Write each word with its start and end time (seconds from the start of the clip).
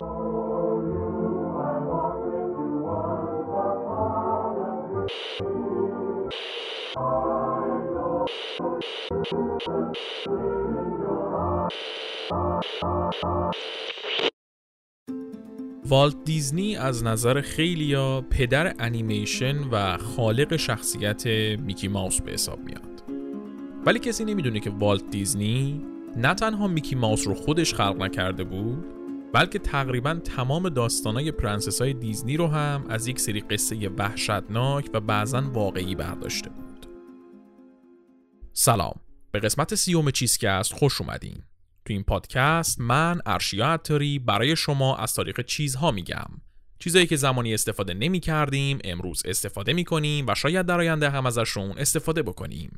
والت 0.00 0.06
دیزنی 16.24 16.76
از 16.76 17.04
نظر 17.04 17.40
خیلیا 17.40 18.20
پدر 18.30 18.74
انیمیشن 18.78 19.56
و 19.72 19.96
خالق 19.96 20.56
شخصیت 20.56 21.26
میکی 21.60 21.88
ماوس 21.88 22.20
به 22.20 22.32
حساب 22.32 22.58
میاد. 22.58 23.02
ولی 23.86 23.98
کسی 23.98 24.24
نمی‌دونه 24.24 24.60
که 24.60 24.70
والت 24.70 25.10
دیزنی 25.10 25.84
نه 26.16 26.34
تنها 26.34 26.68
میکی 26.68 26.94
ماوس 26.96 27.28
رو 27.28 27.34
خودش 27.34 27.74
خلق 27.74 28.02
نکرده 28.02 28.44
بود 28.44 28.99
بلکه 29.32 29.58
تقریبا 29.58 30.14
تمام 30.14 30.68
داستانای 30.68 31.32
پرنسس 31.32 31.82
های 31.82 31.94
دیزنی 31.94 32.36
رو 32.36 32.46
هم 32.46 32.84
از 32.88 33.06
یک 33.06 33.20
سری 33.20 33.40
قصه 33.40 33.88
وحشتناک 33.88 34.90
و 34.94 35.00
بعضا 35.00 35.42
واقعی 35.52 35.94
برداشته 35.94 36.50
بود. 36.50 36.86
سلام 38.52 39.00
به 39.32 39.40
قسمت 39.40 39.74
سیوم 39.74 40.10
چیزکست 40.10 40.72
خوش 40.72 41.00
اومدین. 41.00 41.42
تو 41.84 41.92
این 41.92 42.02
پادکست 42.02 42.80
من 42.80 43.20
ارشیا 43.26 43.66
عطاری 43.66 44.18
برای 44.18 44.56
شما 44.56 44.96
از 44.96 45.14
تاریخ 45.14 45.40
چیزها 45.40 45.90
میگم 45.90 46.26
چیزایی 46.78 47.06
که 47.06 47.16
زمانی 47.16 47.54
استفاده 47.54 47.94
نمی 47.94 48.20
کردیم 48.20 48.78
امروز 48.84 49.22
استفاده 49.24 49.72
می 49.72 49.84
کنیم 49.84 50.26
و 50.28 50.34
شاید 50.34 50.66
در 50.66 50.78
آینده 50.78 51.10
هم 51.10 51.26
ازشون 51.26 51.70
استفاده 51.78 52.22
بکنیم 52.22 52.76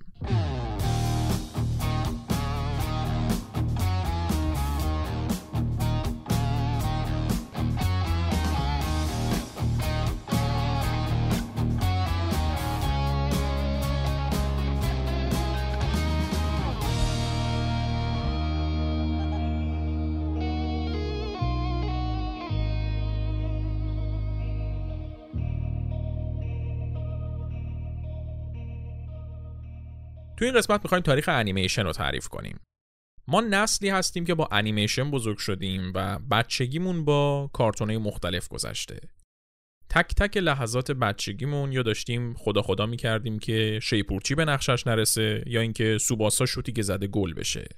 تو 30.42 30.46
این 30.46 30.54
قسمت 30.54 30.80
می‌خوایم 30.84 31.02
تاریخ 31.02 31.28
انیمیشن 31.28 31.84
رو 31.84 31.92
تعریف 31.92 32.28
کنیم. 32.28 32.60
ما 33.28 33.40
نسلی 33.40 33.88
هستیم 33.88 34.24
که 34.24 34.34
با 34.34 34.48
انیمیشن 34.52 35.10
بزرگ 35.10 35.38
شدیم 35.38 35.92
و 35.94 36.18
بچگیمون 36.18 37.04
با 37.04 37.50
کارتونهای 37.52 37.98
مختلف 37.98 38.48
گذشته. 38.48 39.00
تک 39.90 40.14
تک 40.14 40.36
لحظات 40.36 40.90
بچگیمون 40.90 41.72
یا 41.72 41.82
داشتیم 41.82 42.34
خدا 42.34 42.62
خدا 42.62 42.86
می‌کردیم 42.86 43.38
که 43.38 43.80
شیپورچی 43.82 44.34
به 44.34 44.44
نقشش 44.44 44.86
نرسه 44.86 45.44
یا 45.46 45.60
اینکه 45.60 45.98
سوباسا 45.98 46.46
شوتی 46.46 46.72
که 46.72 46.82
زده 46.82 47.06
گل 47.06 47.34
بشه. 47.34 47.68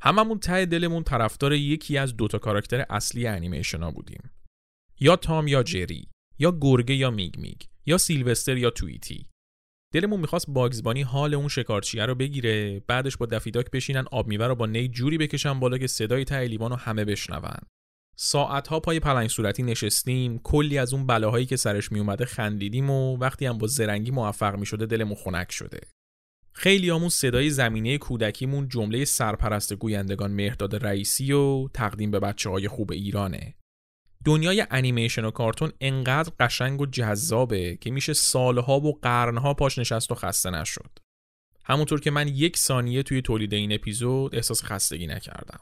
هممون 0.00 0.38
ته 0.38 0.66
دلمون 0.66 1.02
طرفدار 1.02 1.52
یکی 1.52 1.98
از 1.98 2.16
دوتا 2.16 2.38
کاراکتر 2.38 2.86
اصلی 2.90 3.26
انیمیشن 3.26 3.82
ها 3.82 3.90
بودیم. 3.90 4.30
یا 5.00 5.16
تام 5.16 5.48
یا 5.48 5.62
جری 5.62 6.08
یا 6.38 6.58
گرگه 6.60 6.94
یا 6.94 7.10
میگ 7.10 7.38
میگ 7.38 7.60
یا 7.86 7.98
سیلوستر 7.98 8.56
یا 8.56 8.70
توییتی. 8.70 9.29
دلمون 9.92 10.20
می‌خواست 10.20 10.46
باگزبانی 10.50 11.02
حال 11.02 11.34
اون 11.34 11.48
شکارچیه 11.48 12.06
رو 12.06 12.14
بگیره 12.14 12.80
بعدش 12.86 13.16
با 13.16 13.26
دفیداک 13.26 13.70
بشینن 13.70 14.04
آب 14.10 14.28
میوه 14.28 14.46
رو 14.46 14.54
با 14.54 14.66
نی 14.66 14.88
جوری 14.88 15.18
بکشن 15.18 15.60
بالا 15.60 15.78
که 15.78 15.86
صدای 15.86 16.24
ته 16.24 16.56
رو 16.56 16.74
همه 16.76 17.04
بشنون. 17.04 17.58
ساعتها 18.16 18.80
پای 18.80 19.00
پلنگ 19.00 19.28
صورتی 19.28 19.62
نشستیم 19.62 20.38
کلی 20.38 20.78
از 20.78 20.94
اون 20.94 21.06
بلاهایی 21.06 21.46
که 21.46 21.56
سرش 21.56 21.92
میومده 21.92 22.24
خندیدیم 22.24 22.90
و 22.90 23.16
وقتی 23.16 23.46
هم 23.46 23.58
با 23.58 23.66
زرنگی 23.66 24.10
موفق 24.10 24.56
می‌شده 24.56 24.86
دلمون 24.86 25.14
خنک 25.14 25.52
شده. 25.52 25.80
خیلی 26.52 26.90
همون 26.90 27.08
صدای 27.08 27.50
زمینه 27.50 27.98
کودکیمون 27.98 28.68
جمله 28.68 29.04
سرپرست 29.04 29.74
گویندگان 29.74 30.30
مهداد 30.30 30.86
رئیسی 30.86 31.32
و 31.32 31.68
تقدیم 31.68 32.10
به 32.10 32.20
بچه 32.20 32.50
های 32.50 32.68
خوب 32.68 32.92
ایرانه. 32.92 33.54
دنیای 34.24 34.66
انیمیشن 34.70 35.24
و 35.24 35.30
کارتون 35.30 35.72
انقدر 35.80 36.32
قشنگ 36.40 36.80
و 36.80 36.86
جذابه 36.86 37.76
که 37.76 37.90
میشه 37.90 38.12
سالها 38.12 38.80
و 38.80 38.98
قرنها 39.02 39.54
پاش 39.54 39.78
نشست 39.78 40.12
و 40.12 40.14
خسته 40.14 40.50
نشد. 40.50 40.90
همونطور 41.64 42.00
که 42.00 42.10
من 42.10 42.28
یک 42.28 42.56
ثانیه 42.56 43.02
توی 43.02 43.22
تولید 43.22 43.54
این 43.54 43.72
اپیزود 43.72 44.34
احساس 44.34 44.64
خستگی 44.64 45.06
نکردم. 45.06 45.60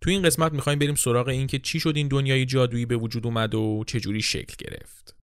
توی 0.00 0.12
این 0.12 0.22
قسمت 0.22 0.52
می‌خوایم 0.52 0.78
بریم 0.78 0.94
سراغ 0.94 1.28
این 1.28 1.46
که 1.46 1.58
چی 1.58 1.80
شد 1.80 1.96
این 1.96 2.08
دنیای 2.08 2.46
جادویی 2.46 2.86
به 2.86 2.96
وجود 2.96 3.26
اومد 3.26 3.54
و 3.54 3.84
چجوری 3.86 4.22
شکل 4.22 4.54
گرفت. 4.58 5.16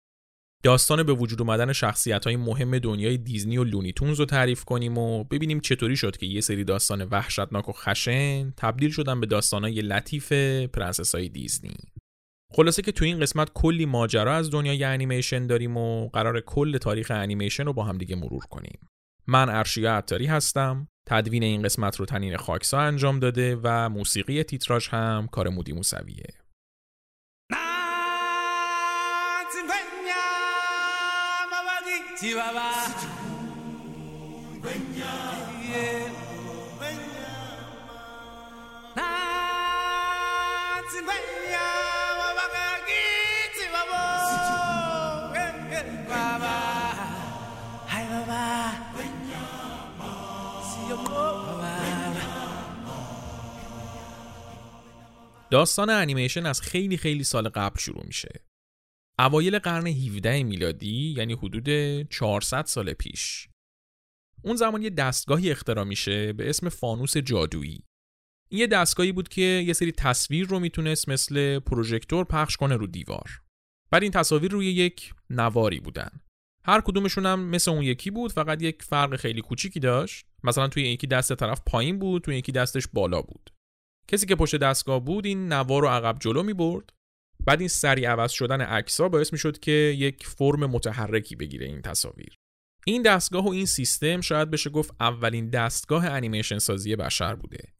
داستان 0.63 1.03
به 1.03 1.13
وجود 1.13 1.41
اومدن 1.41 1.73
شخصیت 1.73 2.25
های 2.25 2.35
مهم 2.35 2.79
دنیای 2.79 3.17
دیزنی 3.17 3.57
و 3.57 3.63
لونیتونز 3.63 4.19
رو 4.19 4.25
تعریف 4.25 4.63
کنیم 4.63 4.97
و 4.97 5.23
ببینیم 5.23 5.59
چطوری 5.59 5.97
شد 5.97 6.17
که 6.17 6.25
یه 6.25 6.41
سری 6.41 6.63
داستان 6.63 7.03
وحشتناک 7.03 7.69
و 7.69 7.71
خشن 7.71 8.51
تبدیل 8.51 8.91
شدن 8.91 9.19
به 9.19 9.25
داستان 9.25 9.63
های 9.63 9.81
لطیف 9.81 10.31
پرنسس 10.73 11.15
های 11.15 11.29
دیزنی. 11.29 11.77
خلاصه 12.53 12.81
که 12.81 12.91
تو 12.91 13.05
این 13.05 13.19
قسمت 13.19 13.49
کلی 13.53 13.85
ماجرا 13.85 14.35
از 14.35 14.51
دنیای 14.51 14.83
انیمیشن 14.83 15.47
داریم 15.47 15.77
و 15.77 16.09
قراره 16.09 16.41
کل 16.41 16.77
تاریخ 16.77 17.11
انیمیشن 17.11 17.65
رو 17.65 17.73
با 17.73 17.83
هم 17.83 17.97
دیگه 17.97 18.15
مرور 18.15 18.43
کنیم. 18.45 18.79
من 19.27 19.49
ارشیا 19.49 19.97
عطاری 19.97 20.25
هستم. 20.25 20.87
تدوین 21.07 21.43
این 21.43 21.61
قسمت 21.61 21.95
رو 21.95 22.05
تنین 22.05 22.37
خاکسا 22.37 22.79
انجام 22.79 23.19
داده 23.19 23.59
و 23.63 23.89
موسیقی 23.89 24.43
تیتراژ 24.43 24.87
هم 24.87 25.27
کار 25.31 25.49
مودی 25.49 25.73
موسویه. 25.73 26.27
داستان 55.51 55.89
انیمیشن 55.89 56.45
از 56.45 56.61
خیلی 56.61 56.97
خیلی 56.97 57.23
سال 57.23 57.49
قبل 57.49 57.79
شروع 57.79 58.05
میشه. 58.05 58.45
اوایل 59.19 59.59
قرن 59.59 59.87
17 59.87 60.43
میلادی 60.43 61.13
یعنی 61.17 61.33
حدود 61.33 61.69
400 62.09 62.65
سال 62.65 62.93
پیش. 62.93 63.49
اون 64.43 64.55
زمان 64.55 64.81
یه 64.81 64.89
دستگاهی 64.89 65.51
اختراع 65.51 65.83
میشه 65.83 66.33
به 66.33 66.49
اسم 66.49 66.69
فانوس 66.69 67.17
جادویی. 67.17 67.83
این 68.49 68.61
یه 68.61 68.67
دستگاهی 68.67 69.11
بود 69.11 69.29
که 69.29 69.41
یه 69.41 69.73
سری 69.73 69.91
تصویر 69.91 70.47
رو 70.47 70.59
می‌تونست 70.59 71.09
مثل 71.09 71.59
پروژکتور 71.59 72.25
پخش 72.25 72.57
کنه 72.57 72.75
رو 72.75 72.87
دیوار. 72.87 73.41
بعد 73.91 74.03
این 74.03 74.11
تصاویر 74.11 74.51
روی 74.51 74.65
یک 74.65 75.13
نواری 75.29 75.79
بودن. 75.79 76.21
هر 76.63 76.81
کدومشون 76.81 77.25
هم 77.25 77.39
مثل 77.39 77.71
اون 77.71 77.83
یکی 77.83 78.11
بود 78.11 78.31
فقط 78.31 78.61
یک 78.61 78.83
فرق 78.83 79.15
خیلی 79.15 79.41
کوچیکی 79.41 79.79
داشت. 79.79 80.25
مثلا 80.43 80.67
توی 80.67 80.83
یکی 80.83 81.07
دست 81.07 81.35
طرف 81.35 81.61
پایین 81.65 81.99
بود 81.99 82.21
توی 82.21 82.37
یکی 82.37 82.51
دستش 82.51 82.87
بالا 82.87 83.21
بود. 83.21 83.56
کسی 84.07 84.25
که 84.25 84.35
پشت 84.35 84.55
دستگاه 84.55 84.99
بود 84.99 85.25
این 85.25 85.53
نوار 85.53 85.81
رو 85.81 85.87
عقب 85.87 86.19
جلو 86.19 86.43
می 86.43 86.53
برد 86.53 86.93
بعد 87.45 87.59
این 87.59 87.69
سریع 87.69 88.09
عوض 88.09 88.31
شدن 88.31 88.61
عکس‌ها 88.61 89.09
باعث 89.09 89.33
می 89.33 89.51
که 89.61 89.71
یک 89.71 90.27
فرم 90.27 90.65
متحرکی 90.65 91.35
بگیره 91.35 91.65
این 91.65 91.81
تصاویر. 91.81 92.37
این 92.85 93.01
دستگاه 93.01 93.45
و 93.45 93.49
این 93.49 93.65
سیستم 93.65 94.21
شاید 94.21 94.51
بشه 94.51 94.69
گفت 94.69 94.91
اولین 94.99 95.49
دستگاه 95.49 96.05
انیمیشن 96.05 96.59
سازی 96.59 96.95
بشر 96.95 97.35
بوده. 97.35 97.73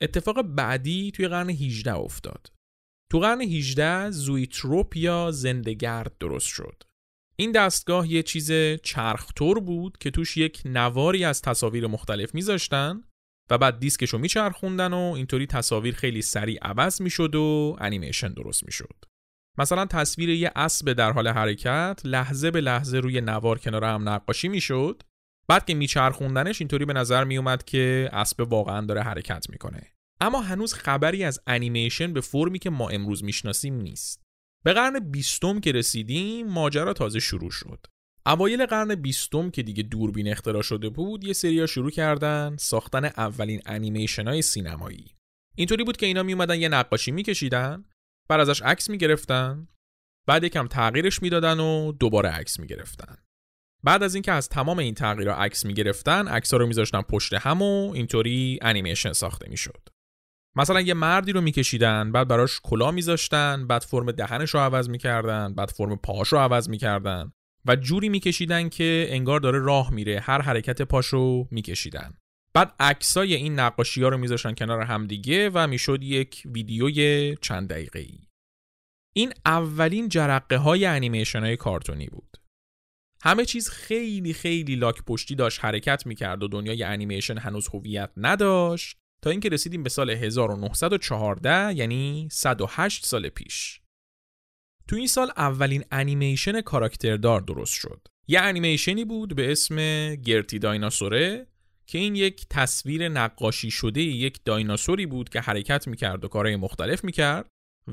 اتفاق 0.00 0.42
بعدی 0.42 1.10
توی 1.10 1.28
قرن 1.28 1.50
18 1.50 1.94
افتاد. 1.94 2.52
تو 3.10 3.20
قرن 3.20 3.40
18 3.40 4.10
زویتروپ 4.10 4.96
یا 4.96 5.30
زندگرد 5.30 6.18
درست 6.18 6.46
شد. 6.46 6.82
این 7.36 7.52
دستگاه 7.52 8.12
یه 8.12 8.22
چیز 8.22 8.52
چرختور 8.82 9.60
بود 9.60 9.98
که 9.98 10.10
توش 10.10 10.36
یک 10.36 10.62
نواری 10.64 11.24
از 11.24 11.42
تصاویر 11.42 11.86
مختلف 11.86 12.34
میذاشتن 12.34 13.04
و 13.50 13.58
بعد 13.58 13.78
دیسکش 13.78 14.10
رو 14.10 14.18
میچرخوندن 14.18 14.92
و 14.92 15.12
اینطوری 15.16 15.46
تصاویر 15.46 15.94
خیلی 15.94 16.22
سریع 16.22 16.58
عوض 16.62 17.00
می‌شد 17.00 17.34
و 17.34 17.76
انیمیشن 17.80 18.32
درست 18.32 18.64
می‌شد. 18.64 19.04
مثلا 19.58 19.86
تصویر 19.86 20.28
یه 20.28 20.52
اسب 20.56 20.92
در 20.92 21.12
حال 21.12 21.28
حرکت 21.28 22.00
لحظه 22.04 22.50
به 22.50 22.60
لحظه 22.60 22.98
روی 22.98 23.20
نوار 23.20 23.58
کنار 23.58 23.84
هم 23.84 24.08
نقاشی 24.08 24.48
می‌شد. 24.48 25.02
بعد 25.48 25.66
که 25.66 25.74
میچرخوندنش 25.74 26.60
اینطوری 26.60 26.84
به 26.84 26.92
نظر 26.92 27.24
میومد 27.24 27.64
که 27.64 28.10
اسب 28.12 28.40
واقعا 28.40 28.86
داره 28.86 29.02
حرکت 29.02 29.46
می‌کنه. 29.50 29.82
اما 30.20 30.40
هنوز 30.40 30.74
خبری 30.74 31.24
از 31.24 31.40
انیمیشن 31.46 32.12
به 32.12 32.20
فرمی 32.20 32.58
که 32.58 32.70
ما 32.70 32.88
امروز 32.88 33.24
می‌شناسیم 33.24 33.74
نیست. 33.74 34.22
به 34.64 34.72
قرن 34.72 34.98
بیستم 34.98 35.60
که 35.60 35.72
رسیدیم 35.72 36.46
ماجرا 36.46 36.92
تازه 36.92 37.20
شروع 37.20 37.50
شد. 37.50 37.86
اوایل 38.26 38.66
قرن 38.66 38.94
بیستم 38.94 39.50
که 39.50 39.62
دیگه 39.62 39.82
دوربین 39.82 40.28
اختراع 40.28 40.62
شده 40.62 40.88
بود 40.88 41.24
یه 41.24 41.32
سریا 41.32 41.66
شروع 41.66 41.90
کردن 41.90 42.56
ساختن 42.58 43.04
اولین 43.04 43.60
انیمیشن 43.66 44.28
های 44.28 44.42
سینمایی. 44.42 45.14
اینطوری 45.56 45.84
بود 45.84 45.96
که 45.96 46.06
اینا 46.06 46.22
می 46.22 46.32
اومدن 46.32 46.60
یه 46.60 46.68
نقاشی 46.68 47.10
میکشیدن 47.10 47.84
بعد 48.28 48.40
ازش 48.40 48.62
عکس 48.62 48.90
می‌گرفتن 48.90 49.68
بعد 50.26 50.44
یکم 50.44 50.66
تغییرش 50.66 51.22
می‌دادن 51.22 51.60
و 51.60 51.92
دوباره 51.92 52.28
عکس 52.28 52.60
می‌گرفتن. 52.60 53.16
بعد 53.82 54.02
از 54.02 54.14
اینکه 54.14 54.32
از 54.32 54.48
تمام 54.48 54.78
این 54.78 54.94
تغییرها 54.94 55.34
عکس 55.34 55.66
می‌گرفتن 55.66 56.28
عکس‌ها 56.28 56.56
رو 56.56 56.66
میذاشتن 56.66 57.02
پشت 57.02 57.34
هم 57.34 57.62
و 57.62 57.92
اینطوری 57.92 58.58
انیمیشن 58.62 59.12
ساخته 59.12 59.48
می‌شد. 59.48 59.88
مثلا 60.56 60.80
یه 60.80 60.94
مردی 60.94 61.32
رو 61.32 61.40
میکشیدن 61.40 62.12
بعد 62.12 62.28
براش 62.28 62.60
کلا 62.62 62.90
میذاشتن 62.90 63.66
بعد 63.66 63.82
فرم 63.82 64.12
دهنش 64.12 64.50
رو 64.50 64.60
عوض 64.60 64.88
می‌کردن 64.88 65.54
بعد 65.54 65.70
فرم 65.70 65.96
پاهاش 65.96 66.28
رو 66.28 66.38
عوض 66.38 66.68
می‌کردن. 66.68 67.32
و 67.66 67.76
جوری 67.76 68.08
میکشیدن 68.08 68.68
که 68.68 69.06
انگار 69.10 69.40
داره 69.40 69.58
راه 69.58 69.90
میره 69.90 70.20
هر 70.20 70.42
حرکت 70.42 70.82
پاش 70.82 71.06
رو 71.06 71.48
میکشیدن. 71.50 72.14
بعد 72.54 72.74
عکسای 72.80 73.34
این 73.34 73.60
نقاشی 73.60 74.02
ها 74.02 74.08
رو 74.08 74.18
میذاشتن 74.18 74.54
کنار 74.54 74.80
همدیگه 74.80 75.50
و 75.54 75.66
می‌شد 75.66 76.02
یک 76.02 76.42
ویدیوی 76.44 77.36
چند 77.40 77.68
دقیقه 77.68 77.98
ای 77.98 78.18
این 79.16 79.32
اولین 79.46 80.08
جرقه 80.08 80.56
های 80.56 80.84
انیمیشن 80.84 81.40
های 81.40 81.56
کارتونی 81.56 82.06
بود. 82.06 82.36
همه 83.22 83.44
چیز 83.44 83.68
خیلی 83.68 84.32
خیلی 84.32 84.76
لاک 84.76 85.02
پشتی 85.02 85.34
داشت 85.34 85.64
حرکت 85.64 86.06
می‌کرد 86.06 86.42
و 86.42 86.48
دنیای 86.48 86.82
انیمیشن 86.82 87.38
هنوز 87.38 87.68
هویت 87.68 88.10
نداشت 88.16 88.96
تا 89.22 89.30
اینکه 89.30 89.48
رسیدیم 89.48 89.82
به 89.82 89.90
سال 89.90 90.10
1914 90.10 91.74
یعنی 91.74 92.28
108 92.32 93.06
سال 93.06 93.28
پیش. 93.28 93.80
تو 94.88 94.96
این 94.96 95.06
سال 95.06 95.30
اولین 95.36 95.84
انیمیشن 95.90 96.60
کاراکتردار 96.60 97.40
درست 97.40 97.74
شد. 97.74 98.08
یه 98.28 98.40
انیمیشنی 98.40 99.04
بود 99.04 99.36
به 99.36 99.52
اسم 99.52 99.76
گرتی 100.14 100.58
دایناسوره 100.58 101.46
که 101.86 101.98
این 101.98 102.16
یک 102.16 102.46
تصویر 102.50 103.08
نقاشی 103.08 103.70
شده 103.70 104.00
یک 104.00 104.40
دایناسوری 104.44 105.06
بود 105.06 105.28
که 105.28 105.40
حرکت 105.40 105.88
می‌کرد 105.88 106.24
و 106.24 106.28
کارهای 106.28 106.56
مختلف 106.56 107.04
می‌کرد 107.04 107.48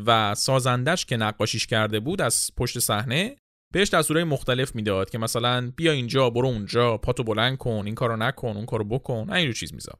و 0.05 0.35
سازندش 0.35 1.05
که 1.05 1.17
نقاشیش 1.17 1.67
کرده 1.67 1.99
بود 1.99 2.21
از 2.21 2.51
پشت 2.57 2.79
صحنه 2.79 3.35
بهش 3.73 3.89
دستورهای 3.89 4.23
مختلف 4.23 4.75
می‌داد 4.75 5.09
که 5.09 5.17
مثلا 5.17 5.71
بیا 5.75 5.91
اینجا 5.91 6.29
برو 6.29 6.47
اونجا 6.47 6.97
پاتو 6.97 7.23
بلند 7.23 7.57
کن 7.57 7.83
این 7.85 7.95
کارو 7.95 8.17
نکن 8.17 8.47
اون 8.47 8.65
کارو 8.65 8.83
بکن 8.83 9.29
اینجور 9.29 9.53
چیز 9.53 9.73
میزا 9.73 9.93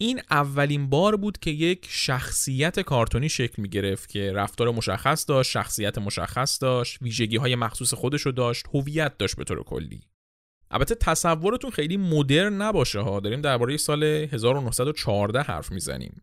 این 0.00 0.20
اولین 0.30 0.90
بار 0.90 1.16
بود 1.16 1.38
که 1.38 1.50
یک 1.50 1.86
شخصیت 1.90 2.80
کارتونی 2.80 3.28
شکل 3.28 3.62
می 3.62 3.68
گرفت 3.68 4.08
که 4.08 4.32
رفتار 4.32 4.70
مشخص 4.70 5.28
داشت، 5.28 5.50
شخصیت 5.50 5.98
مشخص 5.98 6.62
داشت، 6.62 7.02
ویژگی 7.02 7.36
های 7.36 7.54
مخصوص 7.54 7.94
خودش 7.94 8.22
رو 8.22 8.32
داشت، 8.32 8.66
هویت 8.74 9.18
داشت 9.18 9.36
به 9.36 9.44
طور 9.44 9.62
کلی. 9.62 10.00
البته 10.70 10.94
تصورتون 10.94 11.70
خیلی 11.70 11.96
مدرن 11.96 12.62
نباشه 12.62 13.00
ها 13.00 13.20
داریم 13.20 13.40
درباره 13.40 13.76
سال 13.76 14.02
1914 14.04 15.42
حرف 15.42 15.72
می‌زنیم 15.72 16.22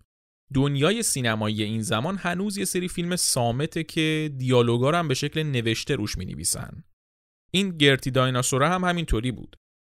دنیای 0.54 1.04
سینمایی 1.04 1.64
این 1.64 1.82
زمان 1.82 2.18
هنوز 2.18 2.58
یه 2.58 2.66
سری 2.66 2.88
فیلم 2.88 3.16
سامته 3.16 3.84
که 3.84 4.32
دیالوگا 4.38 4.92
هم 4.92 5.08
به 5.08 5.14
شکل 5.14 5.44
نوشته 5.44 5.96
روش 5.96 6.18
می 6.18 6.26
نویسن. 6.26 6.84
این 7.52 7.78
گرتی 7.78 8.12
دایناسوره 8.12 8.70
هم 8.70 8.84
همینطوری 8.84 9.32
بود. 9.32 9.56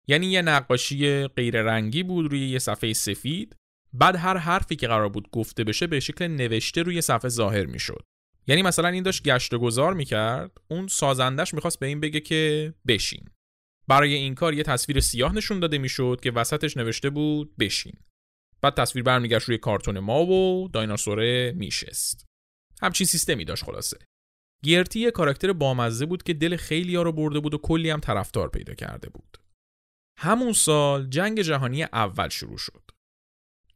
یعنی 0.08 0.28
یه 0.28 0.42
نقاشی 0.42 1.28
غیر 1.28 1.62
رنگی 1.62 2.04
بود 2.04 2.32
روی 2.32 2.50
یه 2.50 2.60
صفحه 2.60 2.94
سفید 2.94 3.56
بعد 3.94 4.16
هر 4.16 4.38
حرفی 4.38 4.76
که 4.76 4.88
قرار 4.88 5.10
بود 5.10 5.30
گفته 5.32 5.64
بشه 5.64 5.88
به 5.88 6.00
شکل 6.00 6.28
نوشته 6.28 6.84
روی 6.84 7.02
صفحه 7.02 7.30
ظاهر 7.30 7.66
می‌شد. 7.66 8.04
یعنی 8.48 8.62
مثلا 8.62 8.88
این 8.88 9.04
داشت 9.04 9.24
گشت 9.24 9.54
و 9.54 9.60
گذار 9.60 9.94
می‌کرد 9.94 10.52
اون 10.68 10.88
سازندش 10.88 11.54
می‌خواست 11.54 11.80
به 11.80 11.86
این 11.86 12.00
بگه 12.00 12.20
که 12.20 12.74
بشین. 12.88 13.26
برای 13.88 14.14
این 14.14 14.36
کار 14.36 14.54
یه 14.54 14.64
تصویر 14.64 15.00
سیاه 15.00 15.36
نشون 15.36 15.60
داده 15.60 15.78
می‌شد 15.78 16.20
که 16.24 16.32
وسطش 16.32 16.78
نوشته 16.78 17.10
بود 17.10 17.58
بشین. 17.58 17.94
بعد 18.62 18.74
تصویر 18.74 19.04
برمیگشت 19.04 19.48
روی 19.48 19.58
کارتون 19.58 20.00
ما 20.00 20.26
و 20.26 20.68
دایناسوره 20.74 21.54
میشست 21.56 22.26
همچین 22.82 23.08
سیستمی 23.08 23.46
داشت 23.46 23.64
خلاصه 23.64 23.98
گرتی 24.64 25.00
یه 25.00 25.12
کاراکتر 25.12 25.54
بامزه 25.54 26.06
بود 26.06 26.24
که 26.24 26.34
دل 26.34 26.56
خیلی 26.56 26.96
ها 26.96 27.02
رو 27.02 27.12
برده 27.12 27.40
بود 27.40 27.54
و 27.54 27.58
کلی 27.58 27.90
هم 27.90 28.00
طرفدار 28.00 28.50
پیدا 28.50 28.74
کرده 28.74 29.10
بود 29.10 29.38
همون 30.20 30.54
سال 30.54 31.10
جنگ 31.10 31.42
جهانی 31.42 31.84
اول 31.84 32.30
شروع 32.30 32.58
شد 32.58 32.84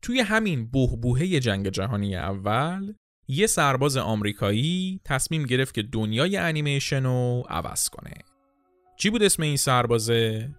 توی 0.01 0.19
همین 0.19 0.71
بهبوهه 0.71 1.39
جنگ 1.39 1.69
جهانی 1.69 2.15
اول 2.15 2.93
یه 3.27 3.47
سرباز 3.47 3.97
آمریکایی 3.97 4.99
تصمیم 5.05 5.43
گرفت 5.43 5.73
که 5.73 5.81
دنیای 5.81 6.37
انیمیشن 6.37 7.03
رو 7.03 7.43
عوض 7.49 7.89
کنه 7.89 8.13
چی 8.97 9.09
بود 9.09 9.23
اسم 9.23 9.43
این 9.43 9.57
سربازه؟ 9.57 10.49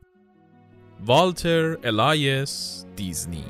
والتر 1.06 1.76
الایس 1.84 2.84
دیزنی 2.96 3.44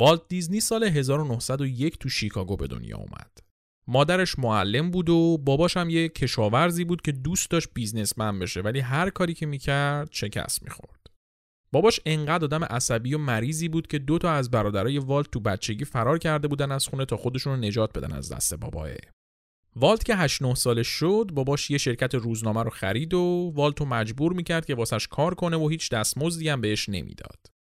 والت 0.00 0.20
دیزنی 0.28 0.60
سال 0.60 0.84
1901 0.84 1.98
تو 1.98 2.08
شیکاگو 2.08 2.56
به 2.56 2.66
دنیا 2.66 2.96
اومد. 2.96 3.38
مادرش 3.86 4.38
معلم 4.38 4.90
بود 4.90 5.08
و 5.08 5.38
باباش 5.38 5.76
هم 5.76 5.90
یه 5.90 6.08
کشاورزی 6.08 6.84
بود 6.84 7.02
که 7.02 7.12
دوست 7.12 7.50
داشت 7.50 7.68
بیزنسمن 7.74 8.38
بشه 8.38 8.60
ولی 8.60 8.80
هر 8.80 9.10
کاری 9.10 9.34
که 9.34 9.46
می‌کرد 9.46 10.08
شکست 10.12 10.62
می‌خورد. 10.62 11.06
باباش 11.72 12.00
انقدر 12.06 12.44
آدم 12.44 12.64
عصبی 12.64 13.14
و 13.14 13.18
مریضی 13.18 13.68
بود 13.68 13.86
که 13.86 13.98
دو 13.98 14.18
تا 14.18 14.30
از 14.30 14.50
برادرای 14.50 14.98
والت 14.98 15.30
تو 15.30 15.40
بچگی 15.40 15.84
فرار 15.84 16.18
کرده 16.18 16.48
بودن 16.48 16.72
از 16.72 16.86
خونه 16.86 17.04
تا 17.04 17.16
خودشون 17.16 17.52
رو 17.52 17.60
نجات 17.60 17.98
بدن 17.98 18.12
از 18.12 18.32
دست 18.32 18.54
باباه. 18.54 18.88
والت 19.76 20.04
که 20.04 20.16
8 20.16 20.42
9 20.42 20.54
سالش 20.54 20.88
شد 20.88 21.30
باباش 21.34 21.70
یه 21.70 21.78
شرکت 21.78 22.14
روزنامه 22.14 22.62
رو 22.62 22.70
خرید 22.70 23.14
و 23.14 23.52
والتو 23.54 23.84
مجبور 23.84 24.32
می‌کرد 24.32 24.66
که 24.66 24.74
واسش 24.74 25.08
کار 25.08 25.34
کنه 25.34 25.56
و 25.56 25.68
هیچ 25.68 25.90
دستمزدی 25.90 26.48
هم 26.48 26.60
بهش 26.60 26.88
نمی‌داد. 26.88 27.57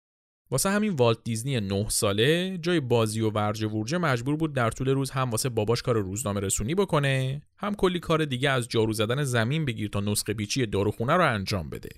واسه 0.53 0.71
همین 0.71 0.93
والت 0.93 1.25
دیزنی 1.25 1.61
9 1.61 1.89
ساله 1.89 2.59
جای 2.59 2.81
بازی 2.81 3.21
و 3.21 3.31
ورجه 3.31 3.67
ورجه 3.67 3.99
مجبور 3.99 4.37
بود 4.37 4.53
در 4.53 4.71
طول 4.71 4.89
روز 4.89 5.11
هم 5.11 5.31
واسه 5.31 5.49
باباش 5.49 5.83
کار 5.83 5.97
روزنامه 5.97 6.41
رسونی 6.41 6.75
بکنه 6.75 7.43
هم 7.57 7.75
کلی 7.75 8.01
کار 8.01 8.25
دیگه 8.25 8.51
از 8.51 8.69
جارو 8.69 8.93
زدن 8.93 9.25
زمین 9.25 9.65
بگیر 9.65 9.89
تا 9.89 10.01
نسخه 10.01 10.35
پیچی 10.35 10.67
داروخونه 10.67 11.13
رو 11.13 11.35
انجام 11.35 11.71
بده. 11.71 11.91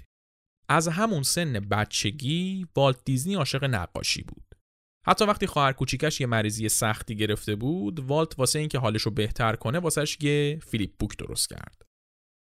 از 0.68 0.88
همون 0.88 1.22
سن 1.22 1.52
بچگی 1.52 2.66
والت 2.76 3.04
دیزنی 3.04 3.34
عاشق 3.34 3.64
نقاشی 3.64 4.22
بود. 4.22 4.44
حتی 5.06 5.24
وقتی 5.24 5.46
خواهر 5.46 5.72
کوچیکش 5.72 6.20
یه 6.20 6.26
مریضی 6.26 6.68
سختی 6.68 7.16
گرفته 7.16 7.56
بود 7.56 8.00
والت 8.00 8.38
واسه 8.38 8.58
اینکه 8.58 8.78
حالش 8.78 9.02
رو 9.02 9.10
بهتر 9.10 9.56
کنه 9.56 9.78
واسهش 9.78 10.18
یه 10.20 10.60
فیلیپ 10.66 10.90
بوک 10.98 11.16
درست 11.16 11.48
کرد. 11.48 11.82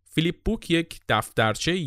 فیلیپ 0.10 0.36
بوک 0.46 0.72
یک 0.72 1.00
دفترچه 1.10 1.78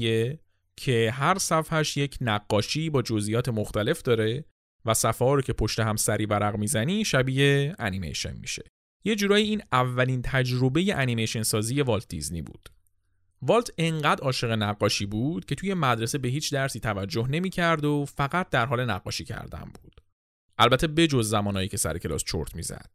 که 0.76 1.11
هر 1.14 1.38
صفحش 1.38 1.97
یک 1.97 2.18
نقاشی 2.21 2.90
با 2.90 3.02
جزئیات 3.02 3.49
مختلف 3.49 4.02
داره 4.02 4.45
و 4.85 4.95
صفحه 4.95 5.35
رو 5.35 5.42
که 5.42 5.52
پشت 5.52 5.80
هم 5.80 5.97
سری 5.97 6.26
ورق 6.26 6.56
می‌زنی 6.56 7.04
شبیه 7.04 7.75
انیمیشن 7.78 8.37
میشه. 8.37 8.64
یه 9.04 9.16
جورایی 9.16 9.49
این 9.49 9.62
اولین 9.73 10.23
تجربه 10.23 10.95
انیمیشن 10.95 11.42
سازی 11.42 11.80
والت 11.80 12.09
دیزنی 12.09 12.42
بود. 12.42 12.68
والت 13.42 13.71
انقدر 13.78 14.23
عاشق 14.23 14.50
نقاشی 14.50 15.06
بود 15.06 15.45
که 15.45 15.54
توی 15.54 15.75
مدرسه 15.75 16.18
به 16.18 16.28
هیچ 16.28 16.52
درسی 16.52 16.80
توجه 16.80 17.28
نمی‌کرد 17.28 17.85
و 17.85 18.04
فقط 18.04 18.50
در 18.50 18.66
حال 18.66 18.85
نقاشی 18.90 19.25
کردن 19.25 19.71
بود. 19.83 20.00
البته 20.59 20.87
بجز 20.87 21.30
زمانایی 21.30 21.68
که 21.68 21.76
سر 21.76 21.99
کلاس 21.99 22.25
چرت 22.25 22.54
می‌زد. 22.54 22.90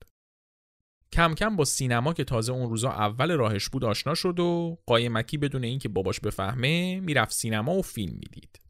کم 1.13 1.33
کم 1.33 1.55
با 1.55 1.65
سینما 1.65 2.13
که 2.13 2.23
تازه 2.23 2.53
اون 2.53 2.69
روزا 2.69 2.89
اول 2.89 3.31
راهش 3.31 3.69
بود 3.69 3.85
آشنا 3.85 4.15
شد 4.15 4.39
و 4.39 4.77
قایمکی 4.85 5.37
بدون 5.37 5.63
اینکه 5.63 5.89
باباش 5.89 6.19
بفهمه 6.19 6.99
می‌رفت 6.99 7.33
سینما 7.33 7.73
و 7.73 7.81
فیلم 7.81 8.13
می‌دید. 8.13 8.61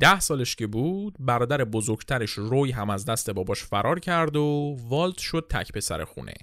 ده 0.00 0.20
سالش 0.20 0.56
که 0.56 0.66
بود 0.66 1.16
برادر 1.20 1.64
بزرگترش 1.64 2.30
روی 2.30 2.72
هم 2.72 2.90
از 2.90 3.04
دست 3.04 3.30
باباش 3.30 3.64
فرار 3.64 4.00
کرد 4.00 4.36
و 4.36 4.76
والت 4.88 5.18
شد 5.18 5.46
تک 5.50 5.72
پسر 5.72 6.04
خونه. 6.04 6.34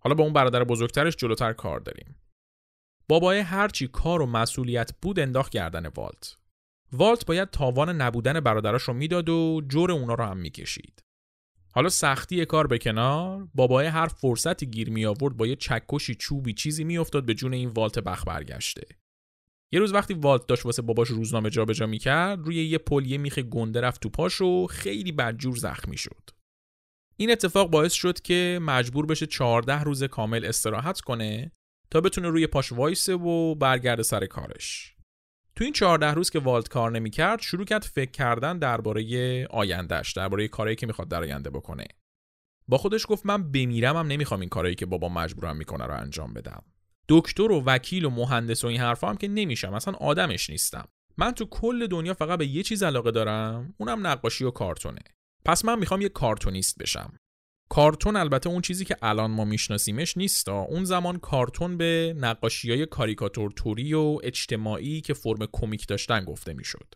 حالا 0.00 0.14
با 0.14 0.24
اون 0.24 0.32
برادر 0.32 0.64
بزرگترش 0.64 1.16
جلوتر 1.16 1.52
کار 1.52 1.80
داریم. 1.80 2.16
بابای 3.08 3.38
هرچی 3.38 3.88
کار 3.88 4.22
و 4.22 4.26
مسئولیت 4.26 4.90
بود 5.02 5.20
انداخت 5.20 5.52
گردن 5.52 5.86
والت. 5.86 6.36
والت 6.92 7.26
باید 7.26 7.50
تاوان 7.50 8.00
نبودن 8.00 8.40
برادراش 8.40 8.82
رو 8.82 8.94
می‌داد 8.94 9.28
و 9.28 9.62
جور 9.68 9.92
اونا 9.92 10.14
رو 10.14 10.24
هم 10.24 10.36
می‌کشید. 10.36 11.03
حالا 11.74 11.88
سختی 11.88 12.44
کار 12.44 12.66
به 12.66 12.78
کنار. 12.78 13.48
بابای 13.54 13.86
هر 13.86 14.06
فرصتی 14.06 14.66
گیر 14.66 14.90
می 14.90 15.06
آورد 15.06 15.36
با 15.36 15.46
یه 15.46 15.56
چکشی 15.56 16.14
چوبی 16.14 16.52
چیزی 16.52 16.84
میافتاد 16.84 17.26
به 17.26 17.34
جون 17.34 17.52
این 17.54 17.68
والت 17.68 17.98
بخ 17.98 18.24
برگشته. 18.26 18.86
یه 19.72 19.80
روز 19.80 19.92
وقتی 19.92 20.14
والت 20.14 20.46
داشت 20.46 20.66
واسه 20.66 20.82
باباش 20.82 21.08
روزنامه 21.08 21.50
جابجا 21.50 21.86
می‌کرد 21.86 22.38
روی 22.38 22.64
یه 22.64 22.78
پل 22.78 23.06
یه 23.06 23.18
میخ 23.18 23.38
گنده 23.38 23.80
رفت 23.80 24.02
تو 24.02 24.08
پاش 24.08 24.40
و 24.40 24.66
خیلی 24.66 25.12
بدجور 25.12 25.56
زخمی 25.56 25.96
شد. 25.96 26.30
این 27.16 27.30
اتفاق 27.30 27.70
باعث 27.70 27.92
شد 27.92 28.20
که 28.20 28.58
مجبور 28.62 29.06
بشه 29.06 29.26
14 29.26 29.82
روز 29.82 30.04
کامل 30.04 30.44
استراحت 30.44 31.00
کنه 31.00 31.52
تا 31.90 32.00
بتونه 32.00 32.28
روی 32.28 32.46
پاش 32.46 32.72
وایسه 32.72 33.14
و 33.14 33.54
برگرده 33.54 34.02
سر 34.02 34.26
کارش. 34.26 34.93
تو 35.56 35.64
این 35.64 35.72
14 35.72 36.14
روز 36.14 36.30
که 36.30 36.38
والت 36.38 36.68
کار 36.68 36.90
نمی‌کرد 36.90 37.40
شروع 37.40 37.64
کرد 37.64 37.82
فکر 37.82 38.10
کردن 38.10 38.58
درباره 38.58 39.46
آیندهش 39.50 40.12
درباره 40.12 40.48
کاری 40.48 40.76
که 40.76 40.86
می‌خواد 40.86 41.08
در 41.08 41.22
آینده 41.22 41.50
بکنه. 41.50 41.84
با 42.68 42.78
خودش 42.78 43.06
گفت 43.08 43.26
من 43.26 43.52
بمیرم 43.52 43.96
هم 43.96 44.06
نمی‌خوام 44.06 44.40
این 44.40 44.48
کارایی 44.48 44.74
که 44.74 44.86
بابا 44.86 45.08
مجبورم 45.08 45.56
می‌کنه 45.56 45.86
رو 45.86 45.94
انجام 45.94 46.34
بدم. 46.34 46.62
دکتر 47.08 47.52
و 47.52 47.62
وکیل 47.66 48.04
و 48.04 48.10
مهندس 48.10 48.64
و 48.64 48.66
این 48.66 48.80
حرفا 48.80 49.08
هم 49.08 49.16
که 49.16 49.28
نمیشم 49.28 49.74
اصلا 49.74 49.94
آدمش 49.94 50.50
نیستم. 50.50 50.88
من 51.16 51.30
تو 51.30 51.44
کل 51.44 51.86
دنیا 51.86 52.14
فقط 52.14 52.38
به 52.38 52.46
یه 52.46 52.62
چیز 52.62 52.82
علاقه 52.82 53.10
دارم 53.10 53.74
اونم 53.78 54.06
نقاشی 54.06 54.44
و 54.44 54.50
کارتونه. 54.50 55.00
پس 55.44 55.64
من 55.64 55.78
می‌خوام 55.78 56.00
یه 56.00 56.08
کارتونیست 56.08 56.78
بشم. 56.78 57.12
کارتون 57.68 58.16
البته 58.16 58.48
اون 58.48 58.62
چیزی 58.62 58.84
که 58.84 58.96
الان 59.02 59.30
ما 59.30 59.44
میشناسیمش 59.44 60.16
نیست 60.16 60.48
اون 60.48 60.84
زمان 60.84 61.18
کارتون 61.18 61.76
به 61.76 62.14
نقاشی 62.18 62.70
های 62.70 62.86
کاریکاتور 62.86 63.50
توری 63.50 63.94
و 63.94 64.18
اجتماعی 64.22 65.00
که 65.00 65.14
فرم 65.14 65.46
کمیک 65.52 65.86
داشتن 65.86 66.24
گفته 66.24 66.52
می‌شد. 66.52 66.94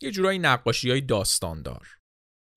یه 0.00 0.10
جورایی 0.10 0.38
نقاشی 0.38 0.90
های 0.90 1.00
داستاندار. 1.00 1.88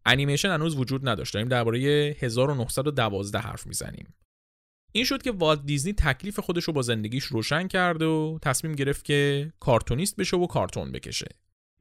انیمیشن 0.06 0.50
هنوز 0.50 0.76
وجود 0.76 1.10
نداشت. 1.10 1.34
داریم 1.34 1.50
درباره 1.50 1.80
1912 2.20 3.40
حرف 3.40 3.68
می‌زنیم. 3.68 4.14
این 4.92 5.06
شد 5.06 5.22
که 5.22 5.32
والت 5.32 5.66
دیزنی 5.66 5.94
تکلیف 5.94 6.40
خودش 6.40 6.64
رو 6.64 6.74
با 6.74 6.82
زندگیش 6.82 7.24
روشن 7.24 7.68
کرد 7.68 8.02
و 8.02 8.40
تصمیم 8.42 8.74
گرفت 8.74 9.06
که 9.06 9.52
کارتونیست 9.60 10.16
بشه 10.16 10.38
و 10.38 10.48
کارتون 10.48 10.92
بکشه. 10.92 11.28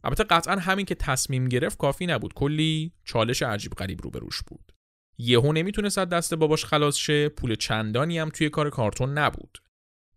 البته 0.04 0.25
قطعا 0.25 0.56
همین 0.56 0.87
که 0.87 0.94
تصمیم 0.94 1.49
گرفت 1.49 1.78
کافی 1.78 2.06
نبود. 2.06 2.35
کلی 2.35 2.92
چالش 3.04 3.42
عجیب 3.42 3.73
غریب 3.73 4.02
روبروش 4.02 4.42
بود. 4.42 4.75
یهو 5.18 5.52
نمی‌تونست 5.52 5.99
از 5.99 6.08
دست 6.08 6.35
باباش 6.35 6.64
خلاص 6.64 6.96
شه 6.96 7.28
پول 7.28 7.54
چندانی 7.54 8.18
هم 8.18 8.28
توی 8.28 8.50
کار 8.50 8.70
کارتون 8.70 9.18
نبود. 9.18 9.58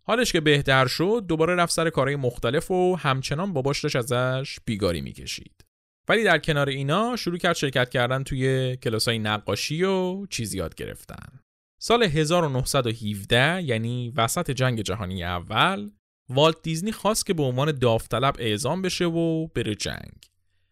حالش 0.03 0.31
که 0.31 0.41
بهتر 0.41 0.87
شد 0.87 1.25
دوباره 1.27 1.55
رفت 1.55 1.73
سر 1.73 1.89
کارهای 1.89 2.15
مختلف 2.15 2.71
و 2.71 2.95
همچنان 2.95 3.53
باباش 3.53 3.83
داشت 3.83 3.95
ازش 3.95 4.57
بیگاری 4.65 5.01
می‌کشید. 5.01 5.65
ولی 6.07 6.23
در 6.23 6.37
کنار 6.37 6.69
اینا 6.69 7.15
شروع 7.15 7.37
کرد 7.37 7.55
شرکت 7.55 7.89
کردن 7.89 8.23
توی 8.23 8.75
کلاسای 8.77 9.19
نقاشی 9.19 9.83
و 9.83 10.25
چیزی 10.25 10.57
یاد 10.57 10.75
گرفتن. 10.75 11.39
سال 11.81 12.03
1917 12.03 13.63
یعنی 13.63 14.13
وسط 14.15 14.51
جنگ 14.51 14.81
جهانی 14.81 15.23
اول 15.23 15.89
والت 16.29 16.61
دیزنی 16.63 16.91
خواست 16.91 17.25
که 17.25 17.33
به 17.33 17.43
عنوان 17.43 17.71
داوطلب 17.71 18.35
اعزام 18.39 18.81
بشه 18.81 19.05
و 19.05 19.47
بره 19.47 19.75
جنگ. 19.75 20.29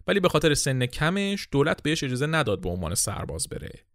ولی 0.07 0.19
به 0.19 0.29
خاطر 0.29 0.53
سن 0.53 0.85
کمش 0.85 1.47
دولت 1.51 1.83
بهش 1.83 2.03
اجازه 2.03 2.27
نداد 2.27 2.61
به 2.61 2.69
عنوان 2.69 2.95
سرباز 2.95 3.49
بره. 3.49 3.85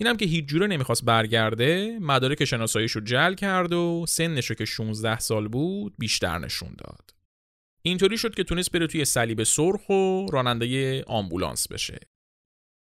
اینم 0.00 0.16
که 0.16 0.24
هیچ 0.24 0.44
جوره 0.44 0.66
نمی‌خواست 0.66 1.04
برگرده 1.04 1.98
مدارک 2.00 2.44
شناساییش 2.44 2.92
رو 2.92 3.00
جل 3.00 3.34
کرد 3.34 3.72
و 3.72 4.04
سنش 4.08 4.46
رو 4.46 4.56
که 4.56 4.64
16 4.64 5.18
سال 5.18 5.48
بود 5.48 5.94
بیشتر 5.98 6.38
نشون 6.38 6.74
داد 6.78 7.14
اینطوری 7.82 8.18
شد 8.18 8.34
که 8.34 8.44
تونست 8.44 8.72
بره 8.72 8.86
توی 8.86 9.04
صلیب 9.04 9.42
سرخ 9.42 9.88
و 9.88 10.26
راننده 10.32 11.02
آمبولانس 11.06 11.68
بشه 11.68 11.98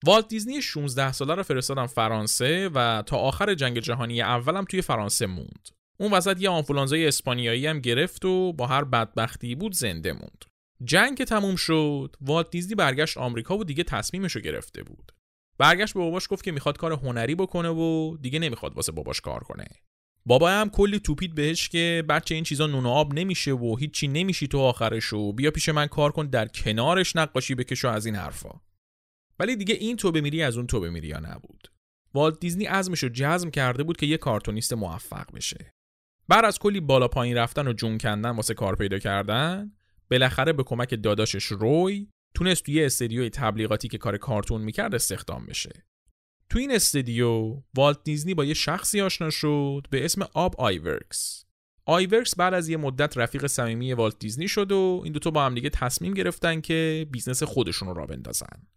والت 0.06 0.28
دیزنی 0.28 0.62
16 0.62 1.12
ساله 1.12 1.36
رو 1.36 1.44
فرستادن 1.44 1.86
فرانسه 1.86 2.70
و 2.74 3.04
تا 3.06 3.18
آخر 3.18 3.54
جنگ 3.54 3.80
جهانی 3.80 4.22
اولم 4.22 4.66
توی 4.66 4.82
فرانسه 4.82 5.26
موند. 5.26 5.70
اون 6.00 6.12
وسط 6.12 6.42
یه 6.42 6.50
آنفولانزای 6.50 7.08
اسپانیایی 7.08 7.68
هم 7.68 7.80
گرفت 7.80 8.26
و 8.26 8.54
با 8.54 8.68
هر 8.68 8.84
بدبختی 8.84 9.56
بود 9.56 9.74
زنده 9.74 10.14
موند. 10.14 10.46
جنگ 10.84 11.18
که 11.18 11.26
تموم 11.26 11.56
شد، 11.56 12.16
والت 12.22 12.50
دیزنی 12.50 12.76
برگشت 12.76 13.18
آمریکا 13.18 13.58
و 13.58 13.64
دیگه 13.64 13.84
تصمیمش 13.84 14.32
رو 14.32 14.42
گرفته 14.42 14.84
بود. 14.84 15.12
برگشت 15.58 15.94
به 15.94 16.00
باباش 16.00 16.28
گفت 16.30 16.44
که 16.44 16.52
می‌خواد 16.52 16.78
کار 16.78 16.92
هنری 16.92 17.36
بکنه 17.36 17.70
و 17.70 18.18
دیگه 18.22 18.40
نمی‌خواد 18.40 18.76
واسه 18.76 18.92
باباش 18.92 19.22
کار 19.22 19.44
کنه. 19.44 19.66
بابا 20.26 20.50
هم 20.50 20.70
کلی 20.70 21.00
توپید 21.00 21.36
بهش 21.36 21.70
که 21.70 22.04
بچه 22.10 22.36
این 22.36 22.44
چیزا 22.44 22.68
نون 22.68 22.86
آب 22.86 23.14
نمیشه 23.14 23.52
و 23.52 23.76
هیچی 23.76 24.08
نمیشی 24.08 24.48
تو 24.48 24.60
آخرش 24.60 25.14
و 25.14 25.34
بیا 25.34 25.52
پیش 25.52 25.70
من 25.70 25.88
کار 25.88 26.12
کن 26.12 26.28
در 26.28 26.48
کنارش 26.48 27.16
نقاشی 27.16 27.56
بکش 27.56 27.86
و 27.86 27.88
از 27.88 28.06
این 28.06 28.16
حرفا. 28.16 28.50
ولی 29.40 29.56
دیگه 29.56 29.76
این 29.76 29.98
تو 29.98 30.12
میری 30.12 30.44
از 30.44 30.58
اون 30.58 30.68
تو 30.68 30.80
میری 30.80 31.08
یا 31.08 31.20
نبود 31.20 31.72
والت 32.14 32.40
دیزنی 32.40 32.66
عزمش 32.66 33.04
رو 33.04 33.10
جزم 33.14 33.50
کرده 33.50 33.84
بود 33.84 33.98
که 33.98 34.06
یه 34.06 34.18
کارتونیست 34.18 34.74
موفق 34.74 35.32
بشه 35.34 35.74
بعد 36.28 36.46
از 36.46 36.60
کلی 36.60 36.80
بالا 36.80 37.08
پایین 37.08 37.38
رفتن 37.38 37.68
و 37.68 37.74
جون 37.74 37.98
کندن 37.98 38.30
واسه 38.30 38.54
کار 38.54 38.76
پیدا 38.76 39.00
کردن 39.00 39.72
بالاخره 40.12 40.54
به 40.54 40.64
کمک 40.64 40.96
داداشش 41.04 41.44
روی 41.44 42.08
تونست 42.36 42.64
توی 42.64 42.86
استدیوی 42.86 43.30
تبلیغاتی 43.30 43.88
که 43.88 43.98
کار 43.98 44.18
کارتون 44.18 44.62
می‌کرد 44.62 44.96
استخدام 44.96 45.46
بشه. 45.46 45.86
تو 46.50 46.60
این 46.60 46.72
استدیو 46.72 47.62
والت 47.76 48.04
دیزنی 48.04 48.34
با 48.34 48.46
یه 48.46 48.54
شخصی 48.54 49.02
آشنا 49.02 49.30
شد 49.30 49.88
به 49.90 50.06
اسم 50.06 50.22
آب 50.34 50.56
آیورکس. 50.58 51.46
آیورکس 51.86 52.36
بعد 52.36 52.54
از 52.54 52.70
یه 52.70 52.78
مدت 52.78 53.18
رفیق 53.18 53.48
صمیمی 53.48 53.94
والت 53.94 54.20
دیزنی 54.20 54.48
شد 54.48 54.72
و 54.72 55.02
این 55.04 55.14
دوتا 55.14 55.32
با 55.32 55.46
هم 55.46 55.56
دیگه 55.56 55.70
تصمیم 55.70 56.14
گرفتن 56.14 56.62
که 56.62 57.08
business 57.12 57.44
خودشون 57.44 57.88
رو 57.88 57.94
راه 57.94 58.06
بندازن. 58.06 58.68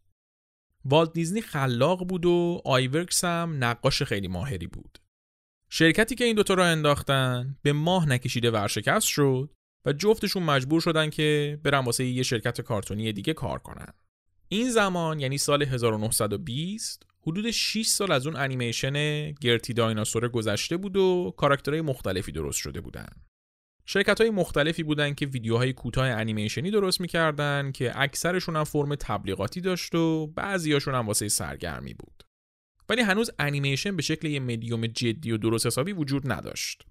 والت 0.85 1.13
دیزنی 1.13 1.41
خلاق 1.41 2.07
بود 2.07 2.27
و 2.27 2.63
آیورکس 2.65 3.25
هم 3.25 3.65
نقاش 3.65 4.03
خیلی 4.03 4.29
ماهری 4.29 4.67
بود. 4.67 4.99
شرکتی 5.71 6.15
که 6.15 6.25
این 6.25 6.37
دوتا 6.37 6.55
راه 6.55 6.67
انداختن 6.67 7.57
به 7.63 7.73
ماه 7.73 8.09
نکشیده 8.09 8.51
ورشکست 8.51 9.07
شد 9.07 9.55
و 9.89 9.93
جفتشون 9.93 10.43
مجبور 10.43 10.81
شدن 10.81 11.11
که 11.11 11.59
برن 11.63 11.85
واسه 11.85 12.05
یه 12.05 12.23
شرکت 12.23 12.61
کارتونی 12.61 13.13
دیگه 13.13 13.33
کار 13.33 13.59
کنن. 13.59 13.93
این 14.49 14.71
زمان 14.71 15.21
یعنی 15.21 15.39
سال 15.39 15.63
1920 15.63 17.03
حدود 17.21 17.51
6 17.51 17.87
سال 17.87 18.13
از 18.13 18.27
اون 18.27 18.37
انیمیشن 18.37 19.31
گرتی 19.33 19.73
دایناسور 19.73 20.29
گذشته 20.29 20.77
بود 20.77 20.97
و 20.97 21.35
کاراکترهای 21.37 21.81
مختلفی 21.81 22.33
درست 22.33 22.59
شده 22.59 22.81
بودن. 22.81 23.09
شرکت 23.87 24.21
های 24.21 24.31
مختلفی 24.31 24.83
بودن 24.83 25.15
که 25.15 25.27
ویدیوهای 25.27 25.73
کوتاه 25.73 26.09
انیمیشنی 26.09 26.71
درست 26.71 27.01
می‌کردن 27.01 27.73
که 27.73 27.93
اکثرشون 27.95 28.57
هم 28.57 28.65
فرم 28.65 28.95
تبلیغاتی 28.95 29.61
داشت 29.61 29.95
و 29.95 30.27
بعضیاشون 30.27 30.95
هم 30.95 31.07
واسه 31.07 31.29
سرگرمی 31.29 31.95
بود. 31.95 32.25
ولی 32.89 33.03
هنوز 33.03 33.31
انیمیشن 33.39 33.97
به 33.97 34.03
شکل 34.03 34.29
یه 34.29 34.41
مدیوم 34.41 34.87
جدی 34.87 35.33
و 35.33 35.37
درست 35.37 35.67
حسابی 35.67 35.93
وجود 35.93 36.33
نداشت. 36.33 36.87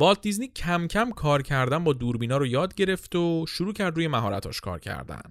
والت 0.00 0.20
دیزنی 0.20 0.48
کم 0.48 0.86
کم 0.86 1.10
کار 1.10 1.42
کردن 1.42 1.84
با 1.84 1.92
دوربینا 1.92 2.36
رو 2.36 2.46
یاد 2.46 2.74
گرفت 2.74 3.16
و 3.16 3.46
شروع 3.48 3.72
کرد 3.72 3.96
روی 3.96 4.08
مهارتاش 4.08 4.60
کار 4.60 4.80
کردن. 4.80 5.22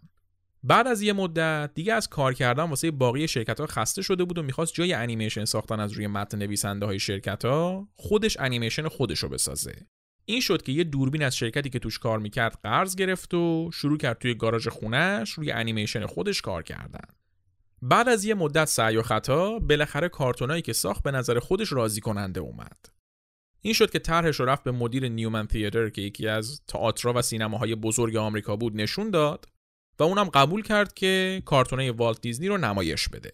بعد 0.63 0.87
از 0.87 1.01
یه 1.01 1.13
مدت 1.13 1.71
دیگه 1.75 1.93
از 1.93 2.07
کار 2.07 2.33
کردن 2.33 2.63
واسه 2.63 2.91
باقی 2.91 3.27
شرکت 3.27 3.59
ها 3.59 3.67
خسته 3.67 4.01
شده 4.01 4.23
بود 4.23 4.37
و 4.37 4.43
می‌خواست 4.43 4.73
جای 4.73 4.93
انیمیشن 4.93 5.45
ساختن 5.45 5.79
از 5.79 5.91
روی 5.91 6.07
متن 6.07 6.37
نویسنده 6.37 6.85
های 6.85 6.99
شرکت 6.99 7.45
ها 7.45 7.87
خودش 7.95 8.37
انیمیشن 8.39 8.87
خودش 8.87 9.19
رو 9.19 9.29
بسازه. 9.29 9.75
این 10.25 10.41
شد 10.41 10.61
که 10.61 10.71
یه 10.71 10.83
دوربین 10.83 11.23
از 11.23 11.37
شرکتی 11.37 11.69
که 11.69 11.79
توش 11.79 11.99
کار 11.99 12.19
می‌کرد 12.19 12.59
قرض 12.63 12.95
گرفت 12.95 13.33
و 13.33 13.69
شروع 13.73 13.97
کرد 13.97 14.19
توی 14.19 14.33
گاراژ 14.33 14.67
خونش 14.67 15.31
روی 15.31 15.51
انیمیشن 15.51 16.05
خودش 16.05 16.41
کار 16.41 16.63
کردن. 16.63 17.05
بعد 17.81 18.09
از 18.09 18.25
یه 18.25 18.33
مدت 18.33 18.65
سعی 18.65 18.97
و 18.97 19.01
خطا 19.01 19.59
بالاخره 19.59 20.09
کارتونایی 20.09 20.61
که 20.61 20.73
ساخت 20.73 21.03
به 21.03 21.11
نظر 21.11 21.39
خودش 21.39 21.73
راضی 21.73 22.01
کننده 22.01 22.39
اومد. 22.39 22.98
این 23.61 23.73
شد 23.73 23.91
که 23.91 23.99
طرحش 23.99 24.39
رو 24.39 24.45
رفت 24.45 24.63
به 24.63 24.71
مدیر 24.71 25.07
نیومن 25.07 25.47
تیاتر 25.47 25.89
که 25.89 26.01
یکی 26.01 26.27
از 26.27 26.61
تئاترها 26.67 27.13
و 27.13 27.21
سینماهای 27.21 27.75
بزرگ 27.75 28.15
آمریکا 28.15 28.55
بود 28.55 28.75
نشون 28.75 29.09
داد 29.09 29.45
و 29.99 30.03
اونم 30.03 30.29
قبول 30.29 30.63
کرد 30.63 30.93
که 30.93 31.41
کارتونای 31.45 31.89
والت 31.89 32.21
دیزنی 32.21 32.47
رو 32.47 32.57
نمایش 32.57 33.09
بده. 33.09 33.31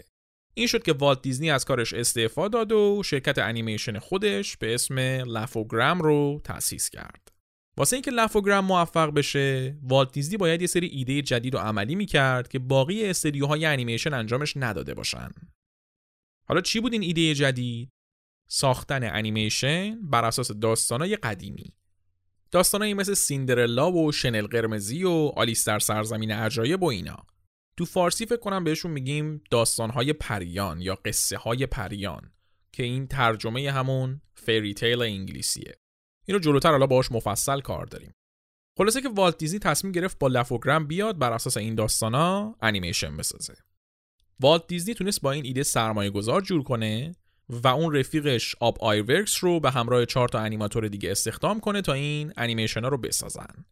این 0.53 0.67
شد 0.67 0.83
که 0.83 0.93
والت 0.93 1.21
دیزنی 1.21 1.51
از 1.51 1.65
کارش 1.65 1.93
استعفا 1.93 2.47
داد 2.47 2.71
و 2.71 3.03
شرکت 3.05 3.37
انیمیشن 3.37 3.99
خودش 3.99 4.57
به 4.57 4.73
اسم 4.73 4.99
لفوگرام 4.99 6.01
رو 6.01 6.41
تأسیس 6.43 6.89
کرد. 6.89 7.31
واسه 7.77 7.95
اینکه 7.95 8.11
لفوگرام 8.11 8.65
موفق 8.65 9.09
بشه، 9.09 9.77
والت 9.83 10.11
دیزنی 10.11 10.37
باید 10.37 10.61
یه 10.61 10.67
سری 10.67 10.87
ایده 10.87 11.21
جدید 11.21 11.55
و 11.55 11.57
عملی 11.57 11.95
می‌کرد 11.95 12.47
که 12.47 12.59
باقی 12.59 13.05
استدیوهای 13.05 13.65
انیمیشن 13.65 14.13
انجامش 14.13 14.53
نداده 14.57 14.93
باشن. 14.93 15.29
حالا 16.47 16.61
چی 16.61 16.79
بود 16.79 16.93
این 16.93 17.01
ایده 17.01 17.33
جدید؟ 17.33 17.89
ساختن 18.47 19.03
انیمیشن 19.03 20.01
بر 20.01 20.25
اساس 20.25 20.51
داستانای 20.51 21.15
قدیمی. 21.15 21.73
داستانایی 22.51 22.93
مثل 22.93 23.13
سیندرلا 23.13 23.91
و 23.91 24.11
شنل 24.11 24.47
قرمزی 24.47 25.03
و 25.03 25.31
آلیس 25.35 25.67
در 25.67 25.79
سرزمین 25.79 26.31
عجایب 26.31 26.83
و 26.83 26.85
اینا. 26.85 27.25
تو 27.77 27.85
فارسی 27.85 28.25
فکر 28.25 28.39
کنم 28.39 28.63
بهشون 28.63 28.91
میگیم 28.91 29.41
داستانهای 29.51 30.13
پریان 30.13 30.81
یا 30.81 30.95
قصه 30.95 31.37
های 31.37 31.65
پریان 31.65 32.31
که 32.71 32.83
این 32.83 33.07
ترجمه 33.07 33.71
همون 33.71 34.21
fairy 34.33 34.73
tale 34.73 35.01
انگلیسیه 35.01 35.75
اینو 36.25 36.39
جلوتر 36.39 36.71
حالا 36.71 36.87
باهاش 36.87 37.11
مفصل 37.11 37.61
کار 37.61 37.85
داریم 37.85 38.13
خلاصه 38.77 39.01
که 39.01 39.09
والت 39.09 39.37
دیزنی 39.37 39.59
تصمیم 39.59 39.91
گرفت 39.91 40.19
با 40.19 40.27
لفوگرام 40.27 40.87
بیاد 40.87 41.17
بر 41.17 41.33
اساس 41.33 41.57
این 41.57 41.75
داستانا 41.75 42.55
انیمیشن 42.61 43.17
بسازه 43.17 43.55
والت 44.39 44.67
دیزنی 44.67 44.93
تونست 44.93 45.21
با 45.21 45.31
این 45.31 45.45
ایده 45.45 45.63
سرمایه 45.63 46.09
گذار 46.09 46.41
جور 46.41 46.63
کنه 46.63 47.15
و 47.49 47.67
اون 47.67 47.95
رفیقش 47.95 48.55
آب 48.59 48.77
آیورکس 48.81 49.43
رو 49.43 49.59
به 49.59 49.71
همراه 49.71 50.05
چهار 50.05 50.27
تا 50.27 50.39
انیماتور 50.39 50.87
دیگه 50.87 51.11
استخدام 51.11 51.59
کنه 51.59 51.81
تا 51.81 51.93
این 51.93 52.33
انیمیشن 52.37 52.81
ها 52.81 52.87
رو 52.87 52.97
بسازن. 52.97 53.65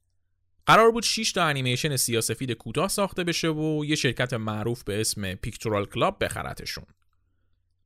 قرار 0.65 0.91
بود 0.91 1.03
6 1.03 1.31
تا 1.31 1.43
انیمیشن 1.43 1.95
سیاه‌سفید 1.95 2.51
کوتاه 2.51 2.87
ساخته 2.87 3.23
بشه 3.23 3.47
و 3.47 3.85
یه 3.85 3.95
شرکت 3.95 4.33
معروف 4.33 4.83
به 4.83 5.01
اسم 5.01 5.35
پیکتورال 5.35 5.85
کلاب 5.85 6.23
بخرتشون. 6.23 6.85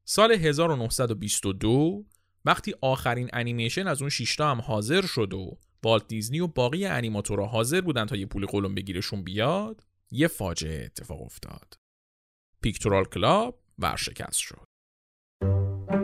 سال 0.05 0.31
1922 0.31 2.05
وقتی 2.45 2.73
آخرین 2.81 3.29
انیمیشن 3.33 3.87
از 3.87 4.01
اون 4.01 4.09
6 4.09 4.35
تا 4.35 4.51
هم 4.51 4.61
حاضر 4.61 5.05
شد 5.05 5.33
و 5.33 5.57
والت 5.83 6.07
دیزنی 6.07 6.39
و 6.39 6.47
باقی 6.47 6.85
انیماتورها 6.85 7.45
حاضر 7.45 7.81
بودن 7.81 8.05
تا 8.05 8.15
یه 8.15 8.25
پول 8.25 8.45
قلمبه 8.45 8.75
گیرشون 8.75 9.23
بیاد 9.23 9.83
یه 10.11 10.27
فاجعه 10.27 10.85
اتفاق 10.85 11.21
افتاد. 11.21 11.73
پیکتورال 12.61 13.05
کلاب 13.05 13.59
ورشکست 13.79 14.37
شد. 14.37 14.66
Thank 15.41 15.51
you. 15.91 15.96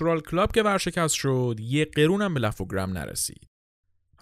پیکتورال 0.00 0.20
کلاب 0.20 0.52
که 0.52 0.62
ورشکست 0.62 1.14
شد 1.14 1.56
یه 1.60 1.84
قرونم 1.84 2.34
به 2.34 2.40
لفوگرام 2.40 2.90
نرسید. 2.90 3.46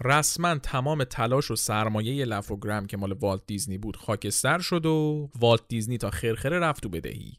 رسما 0.05 0.59
تمام 0.59 1.05
تلاش 1.05 1.51
و 1.51 1.57
سرمایه 1.57 2.25
لفوگرام 2.25 2.87
که 2.87 2.97
مال 2.97 3.13
والت 3.13 3.43
دیزنی 3.47 3.79
بود 3.79 3.97
خاکستر 3.97 4.59
شد 4.59 4.87
و 4.87 5.31
والت 5.39 5.61
دیزنی 5.69 5.99
تا 5.99 6.11
خرخره 6.11 6.59
رفت 6.59 6.87
تو 6.87 6.89
بدهی. 6.89 7.33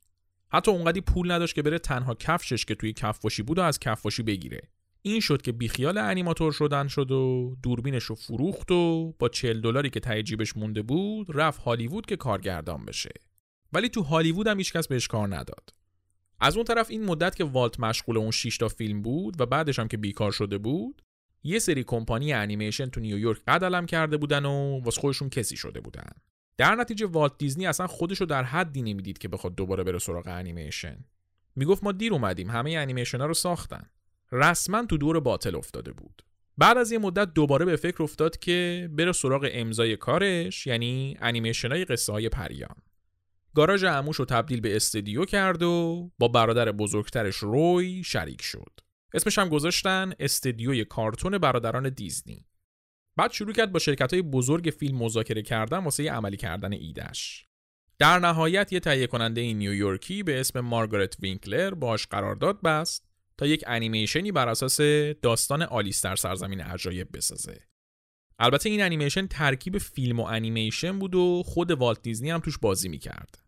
حتی 0.51 0.71
اونقدی 0.71 1.01
پول 1.01 1.31
نداشت 1.31 1.55
که 1.55 1.61
بره 1.61 1.79
تنها 1.79 2.15
کفشش 2.15 2.65
که 2.65 2.75
توی 2.75 2.93
کفاشی 2.93 3.43
بود 3.43 3.59
رو 3.59 3.61
از 3.61 3.79
کفاشی 3.79 4.23
بگیره. 4.23 4.61
این 5.01 5.19
شد 5.19 5.41
که 5.41 5.51
بیخیال 5.51 5.97
انیماتور 5.97 6.51
شدن 6.51 6.87
شد 6.87 7.11
و 7.11 7.55
دوربینش 7.63 8.03
رو 8.03 8.15
فروخت 8.15 8.71
و 8.71 9.13
با 9.19 9.29
40 9.29 9.61
دلاری 9.61 9.89
که 9.89 9.99
ته 9.99 10.23
جیبش 10.23 10.57
مونده 10.57 10.81
بود 10.81 11.27
رفت 11.29 11.61
هالیوود 11.61 12.05
که 12.05 12.15
کارگردان 12.15 12.85
بشه. 12.85 13.11
ولی 13.73 13.89
تو 13.89 14.01
هالیوود 14.01 14.47
هم 14.47 14.57
هیچکس 14.57 14.87
بهش 14.87 15.07
کار 15.07 15.35
نداد. 15.35 15.78
از 16.39 16.55
اون 16.55 16.65
طرف 16.65 16.89
این 16.89 17.05
مدت 17.05 17.35
که 17.35 17.43
والت 17.43 17.79
مشغول 17.79 18.17
اون 18.17 18.31
6 18.31 18.57
تا 18.57 18.67
فیلم 18.67 19.01
بود 19.01 19.41
و 19.41 19.45
بعدش 19.45 19.79
هم 19.79 19.87
که 19.87 19.97
بیکار 19.97 20.31
شده 20.31 20.57
بود 20.57 21.01
یه 21.43 21.59
سری 21.59 21.83
کمپانی 21.83 22.33
انیمیشن 22.33 22.89
تو 22.89 22.99
نیویورک 22.99 23.41
قد 23.47 23.62
علم 23.62 23.85
کرده 23.85 24.17
بودن 24.17 24.45
و 24.45 24.79
واسه 24.83 25.01
خودشون 25.01 25.29
کسی 25.29 25.57
شده 25.57 25.81
بودن. 25.81 26.09
در 26.57 26.75
نتیجه 26.75 27.05
والت 27.05 27.37
دیزنی 27.37 27.67
اصلا 27.67 27.87
خودشو 27.87 28.25
در 28.25 28.43
حدی 28.43 28.81
نمی‌دید 28.81 29.17
که 29.17 29.27
بخواد 29.27 29.55
دوباره 29.55 29.83
بره 29.83 29.99
سراغ 29.99 30.27
انیمیشن. 30.27 30.97
می‌گفت 31.55 31.83
ما 31.83 31.91
دیر 31.91 32.13
اومدیم 32.13 32.49
همه 32.49 32.71
انیمیشن 32.71 33.19
ها 33.19 33.25
رو 33.25 33.33
ساختن. 33.33 33.89
رسما 34.31 34.85
تو 34.85 34.97
دور 34.97 35.19
باطل 35.19 35.55
افتاده 35.55 35.91
بود. 35.91 36.23
بعد 36.57 36.77
از 36.77 36.91
یه 36.91 36.97
مدت 36.97 37.33
دوباره 37.33 37.65
به 37.65 37.75
فکر 37.75 38.03
افتاد 38.03 38.37
که 38.37 38.89
بره 38.93 39.11
سراغ 39.11 39.49
امضای 39.51 39.97
کارش 39.97 40.67
یعنی 40.67 41.17
انیمیشن 41.21 41.71
های 41.71 41.85
قصه 41.85 42.13
های 42.13 42.29
پریان. 42.29 42.75
گاراژ 43.55 43.83
عموش 43.83 44.15
رو 44.15 44.25
تبدیل 44.25 44.61
به 44.61 44.75
استدیو 44.75 45.25
کرد 45.25 45.63
و 45.63 46.11
با 46.19 46.27
برادر 46.27 46.71
بزرگترش 46.71 47.35
روی 47.35 48.03
شریک 48.03 48.41
شد. 48.41 48.71
اسمش 49.13 49.37
هم 49.37 49.49
گذاشتن 49.49 50.13
استدیوی 50.19 50.85
کارتون 50.85 51.37
برادران 51.37 51.89
دیزنی. 51.89 52.45
بعد 53.15 53.31
شروع 53.31 53.53
کرد 53.53 53.71
با 53.71 53.79
شرکت 53.79 54.13
های 54.13 54.21
بزرگ 54.21 54.73
فیلم 54.79 54.97
مذاکره 54.97 55.41
کردن 55.41 55.77
واسه 55.77 56.11
عملی 56.11 56.37
کردن 56.37 56.73
ایدش. 56.73 57.45
در 57.99 58.19
نهایت 58.19 58.73
یه 58.73 58.79
تهیه 58.79 59.07
کننده 59.07 59.53
نیویورکی 59.53 60.23
به 60.23 60.39
اسم 60.39 60.59
مارگارت 60.59 61.17
وینکلر 61.19 61.73
باش 61.73 62.07
قرارداد 62.07 62.61
بست 62.61 63.09
تا 63.37 63.45
یک 63.45 63.63
انیمیشنی 63.67 64.31
بر 64.31 64.49
اساس 64.49 64.81
داستان 65.21 65.61
آلیس 65.61 66.01
در 66.05 66.15
سرزمین 66.15 66.61
عجایب 66.61 67.07
بسازه. 67.13 67.68
البته 68.39 68.69
این 68.69 68.81
انیمیشن 68.81 69.27
ترکیب 69.27 69.77
فیلم 69.77 70.19
و 70.19 70.23
انیمیشن 70.23 70.99
بود 70.99 71.15
و 71.15 71.43
خود 71.45 71.71
والت 71.71 72.01
دیزنی 72.01 72.29
هم 72.29 72.39
توش 72.39 72.57
بازی 72.57 72.89
می‌کرد. 72.89 73.39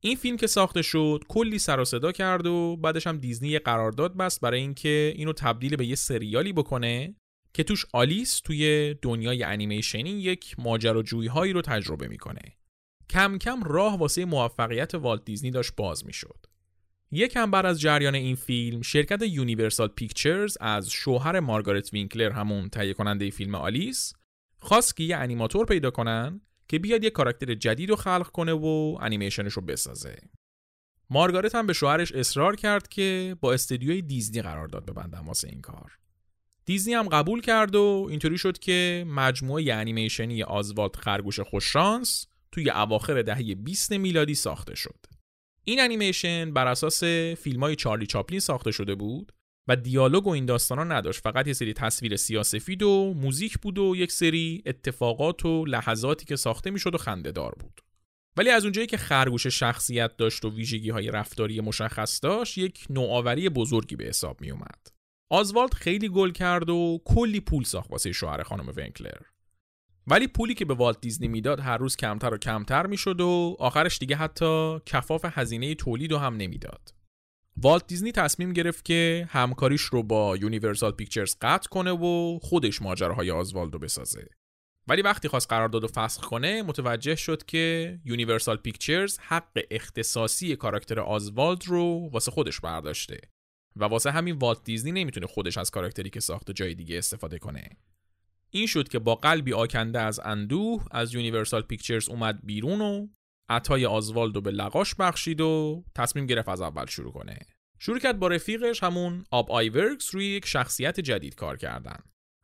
این 0.00 0.16
فیلم 0.16 0.36
که 0.36 0.46
ساخته 0.46 0.82
شد 0.82 1.24
کلی 1.28 1.58
سر 1.58 1.80
و 1.80 1.84
صدا 1.84 2.12
کرد 2.12 2.46
و 2.46 2.76
بعدش 2.76 3.06
هم 3.06 3.18
دیزنی 3.18 3.48
یه 3.48 3.58
قرارداد 3.58 4.16
بست 4.16 4.40
برای 4.40 4.60
اینکه 4.60 5.12
اینو 5.16 5.32
تبدیل 5.32 5.76
به 5.76 5.86
یه 5.86 5.94
سریالی 5.94 6.52
بکنه 6.52 7.14
که 7.54 7.64
توش 7.64 7.86
آلیس 7.92 8.40
توی 8.40 8.94
دنیای 9.02 9.42
انیمیشنی 9.42 10.10
یک 10.10 10.54
ماجراجویی 10.58 11.28
هایی 11.28 11.52
رو 11.52 11.62
تجربه 11.62 12.08
می‌کنه. 12.08 12.42
کم 13.10 13.38
کم 13.38 13.62
راه 13.62 13.98
واسه 13.98 14.24
موفقیت 14.24 14.94
والت 14.94 15.24
دیزنی 15.24 15.50
داشت 15.50 15.72
باز 15.76 16.06
می‌شد. 16.06 16.46
یکم 17.12 17.50
بعد 17.50 17.66
از 17.66 17.80
جریان 17.80 18.14
این 18.14 18.36
فیلم 18.36 18.82
شرکت 18.82 19.22
یونیورسال 19.22 19.88
پیکچرز 19.88 20.56
از 20.60 20.90
شوهر 20.90 21.40
مارگارت 21.40 21.92
وینکلر 21.92 22.30
همون 22.30 22.68
تهیه 22.68 22.92
کننده 22.92 23.30
فیلم 23.30 23.54
آلیس 23.54 24.12
خواست 24.60 24.96
که 24.96 25.04
یه 25.04 25.16
انیماتور 25.16 25.66
پیدا 25.66 25.90
کنن 25.90 26.40
که 26.68 26.78
بیاد 26.78 27.04
یه 27.04 27.10
کاراکتر 27.10 27.54
جدید 27.54 27.90
رو 27.90 27.96
خلق 27.96 28.26
کنه 28.26 28.52
و 28.52 28.98
انیمیشنش 29.00 29.52
رو 29.52 29.62
بسازه. 29.62 30.16
مارگارت 31.10 31.54
هم 31.54 31.66
به 31.66 31.72
شوهرش 31.72 32.12
اصرار 32.12 32.56
کرد 32.56 32.88
که 32.88 33.36
با 33.40 33.52
استدیوی 33.52 34.02
دیزنی 34.02 34.42
قرار 34.42 34.68
داد 34.68 34.86
ببندن 34.86 35.18
واسه 35.18 35.48
این 35.48 35.60
کار. 35.60 35.98
دیزنی 36.64 36.94
هم 36.94 37.08
قبول 37.08 37.40
کرد 37.40 37.74
و 37.74 38.06
اینطوری 38.10 38.38
شد 38.38 38.58
که 38.58 39.04
مجموعه 39.08 39.74
انیمیشنی 39.74 40.42
آزوالد 40.42 40.96
خرگوش 40.96 41.40
خوششانس 41.40 42.26
توی 42.52 42.70
اواخر 42.70 43.22
دهه 43.22 43.54
20 43.54 43.92
میلادی 43.92 44.34
ساخته 44.34 44.74
شد. 44.74 45.06
این 45.64 45.80
انیمیشن 45.80 46.52
بر 46.52 46.66
اساس 46.66 47.04
فیلم 47.38 47.60
های 47.60 47.76
چارلی 47.76 48.06
چاپلین 48.06 48.40
ساخته 48.40 48.70
شده 48.70 48.94
بود 48.94 49.32
و 49.70 49.76
دیالوگ 49.76 50.26
و 50.26 50.30
این 50.30 50.46
داستانا 50.46 50.84
نداشت. 50.84 51.20
فقط 51.20 51.46
یه 51.46 51.52
سری 51.52 51.72
تصویر 51.72 52.16
سیاسفید 52.16 52.82
و 52.82 53.14
موزیک 53.14 53.58
بود 53.58 53.78
و 53.78 53.96
یک 53.96 54.12
سری 54.12 54.62
اتفاقات 54.66 55.44
و 55.44 55.64
لحظاتی 55.64 56.26
که 56.26 56.36
ساخته 56.36 56.70
می‌شد 56.70 56.94
و 56.94 56.98
خندهدار 56.98 57.54
بود. 57.60 57.80
ولی 58.36 58.50
از 58.50 58.64
اونجایی 58.64 58.86
که 58.86 58.96
خرگوش 58.96 59.46
شخصیت 59.46 60.16
داشت 60.16 60.44
و 60.44 60.50
ویژگی 60.50 60.90
های 60.90 61.10
رفتاری 61.10 61.60
مشخص 61.60 62.20
داشت 62.22 62.58
یک 62.58 62.86
نوآوری 62.90 63.48
بزرگی 63.48 63.96
به 63.96 64.04
حساب 64.04 64.40
می 64.40 64.50
اومد 64.50 64.86
آزوالد 65.30 65.74
خیلی 65.74 66.08
گل 66.08 66.30
کرد 66.30 66.70
و 66.70 67.00
کلی 67.04 67.40
پول 67.40 67.64
ساخت 67.64 67.90
واسه 67.90 68.12
شوهر 68.12 68.42
خانم 68.42 68.72
وینکلر. 68.76 69.20
ولی 70.06 70.26
پولی 70.26 70.54
که 70.54 70.64
به 70.64 70.74
والت 70.74 71.00
دیزنی 71.00 71.28
می‌داد 71.28 71.60
هر 71.60 71.78
روز 71.78 71.96
کمتر 71.96 72.34
و 72.34 72.38
کمتر 72.38 72.86
می‌شد 72.86 73.20
و 73.20 73.56
آخرش 73.58 73.98
دیگه 73.98 74.16
حتی 74.16 74.78
کفاف 74.86 75.24
هزینه 75.24 75.74
تولید 75.74 76.12
رو 76.12 76.18
هم 76.18 76.36
نمی‌داد. 76.36 76.99
والت 77.62 77.86
دیزنی 77.86 78.12
تصمیم 78.12 78.52
گرفت 78.52 78.84
که 78.84 79.28
همکاریش 79.30 79.80
رو 79.80 80.02
با 80.02 80.36
یونیورسال 80.36 80.92
پیکچرز 80.92 81.36
قطع 81.40 81.68
کنه 81.68 81.90
و 81.90 82.38
خودش 82.42 82.82
ماجراهای 82.82 83.30
آزوالدو 83.30 83.78
بسازه. 83.78 84.26
ولی 84.88 85.02
وقتی 85.02 85.28
خواست 85.28 85.48
قرارداد 85.48 85.82
رو 85.82 85.88
فسخ 85.88 86.20
کنه 86.26 86.62
متوجه 86.62 87.14
شد 87.14 87.44
که 87.44 87.98
یونیورسال 88.04 88.56
پیکچرز 88.56 89.18
حق 89.18 89.58
اختصاصی 89.70 90.56
کاراکتر 90.56 91.00
آزوالد 91.00 91.66
رو 91.66 92.10
واسه 92.12 92.30
خودش 92.30 92.60
برداشته 92.60 93.20
و 93.76 93.84
واسه 93.84 94.10
همین 94.10 94.36
والت 94.36 94.64
دیزنی 94.64 94.92
نمی‌تونه 94.92 95.26
خودش 95.26 95.58
از 95.58 95.70
کاراکتری 95.70 96.10
که 96.10 96.20
ساخته 96.20 96.52
جای 96.52 96.74
دیگه 96.74 96.98
استفاده 96.98 97.38
کنه. 97.38 97.68
این 98.50 98.66
شد 98.66 98.88
که 98.88 98.98
با 98.98 99.14
قلبی 99.14 99.52
آکنده 99.52 100.00
از 100.00 100.20
اندوه 100.24 100.84
از 100.90 101.14
یونیورسال 101.14 101.62
پیکچرز 101.62 102.08
اومد 102.08 102.40
بیرون 102.42 102.80
و 102.80 103.08
عطای 103.50 103.86
آزوالدو 103.86 104.40
به 104.40 104.50
لقاش 104.50 104.94
بخشید 104.94 105.40
و 105.40 105.84
تصمیم 105.94 106.26
گرفت 106.26 106.48
از 106.48 106.60
اول 106.60 106.86
شروع 106.86 107.12
کنه. 107.12 107.38
شروع 107.78 107.98
کرد 107.98 108.18
با 108.18 108.28
رفیقش 108.28 108.82
همون 108.82 109.24
آب 109.30 109.52
آیورکس 109.52 110.14
روی 110.14 110.26
یک 110.26 110.46
شخصیت 110.46 111.00
جدید 111.00 111.34
کار 111.34 111.56
کردن. 111.56 111.98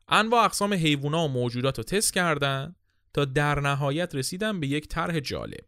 انواع 0.07 0.45
اقسام 0.45 0.73
حیوونا 0.73 1.25
و 1.25 1.27
موجودات 1.27 1.77
رو 1.77 1.83
تست 1.83 2.13
کردن 2.13 2.75
تا 3.13 3.25
در 3.25 3.59
نهایت 3.59 4.15
رسیدن 4.15 4.59
به 4.59 4.67
یک 4.67 4.87
طرح 4.87 5.19
جالب. 5.19 5.65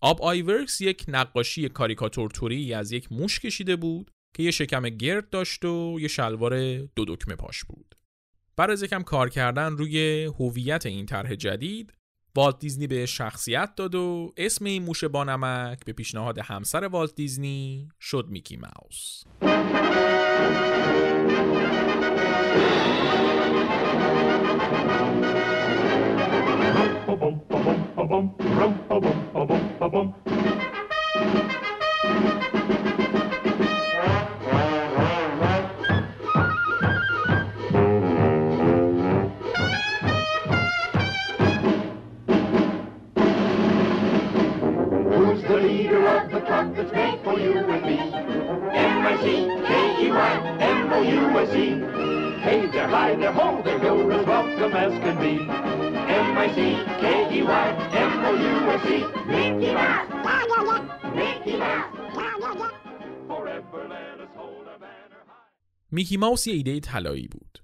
آب 0.00 0.22
آیورکس 0.22 0.80
یک 0.80 1.04
نقاشی 1.08 1.68
کاریکاتور 1.68 2.30
توری 2.30 2.74
از 2.74 2.92
یک 2.92 3.12
موش 3.12 3.40
کشیده 3.40 3.76
بود 3.76 4.10
که 4.34 4.42
یه 4.42 4.50
شکم 4.50 4.88
گرد 4.88 5.30
داشت 5.30 5.64
و 5.64 5.98
یه 6.00 6.08
شلوار 6.08 6.78
دو 6.78 7.04
دکمه 7.04 7.34
پاش 7.34 7.64
بود. 7.64 7.94
بعد 8.56 8.70
از 8.70 8.82
یکم 8.82 9.02
کار 9.02 9.28
کردن 9.28 9.72
روی 9.72 10.24
هویت 10.24 10.86
این 10.86 11.06
طرح 11.06 11.34
جدید 11.34 11.97
والت 12.38 12.58
دیزنی 12.58 12.86
به 12.86 13.06
شخصیت 13.06 13.74
داد 13.76 13.94
و 13.94 14.32
اسم 14.36 14.64
این 14.64 14.82
موش 14.82 15.04
بانمک 15.04 15.84
به 15.84 15.92
پیشنهاد 15.92 16.38
همسر 16.38 16.84
والت 16.84 17.14
دیزنی 17.14 17.88
شد 18.00 18.26
میکی 18.28 18.56
ماوس. 18.56 19.22
میکی 66.08 66.16
ماوس 66.16 66.46
یه 66.46 66.54
ایده 66.54 66.80
طلایی 66.80 67.28
بود. 67.28 67.58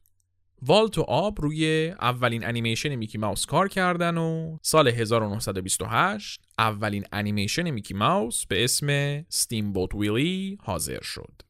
والت 0.62 0.98
و 0.98 1.02
آب 1.02 1.40
روی 1.40 1.88
اولین 2.00 2.44
انیمیشن 2.44 2.94
میکی 2.94 3.18
ماوس 3.18 3.46
کار 3.46 3.68
کردن 3.68 4.18
و 4.18 4.58
سال 4.62 4.88
1928 4.88 6.40
اولین 6.58 7.04
انیمیشن 7.12 7.70
میکی 7.70 7.94
ماوس 7.94 8.46
به 8.46 8.64
اسم 8.64 9.20
ستیم 9.28 9.72
بوت 9.72 9.94
ویلی 9.94 10.58
حاضر 10.62 11.00
شد. 11.02 11.42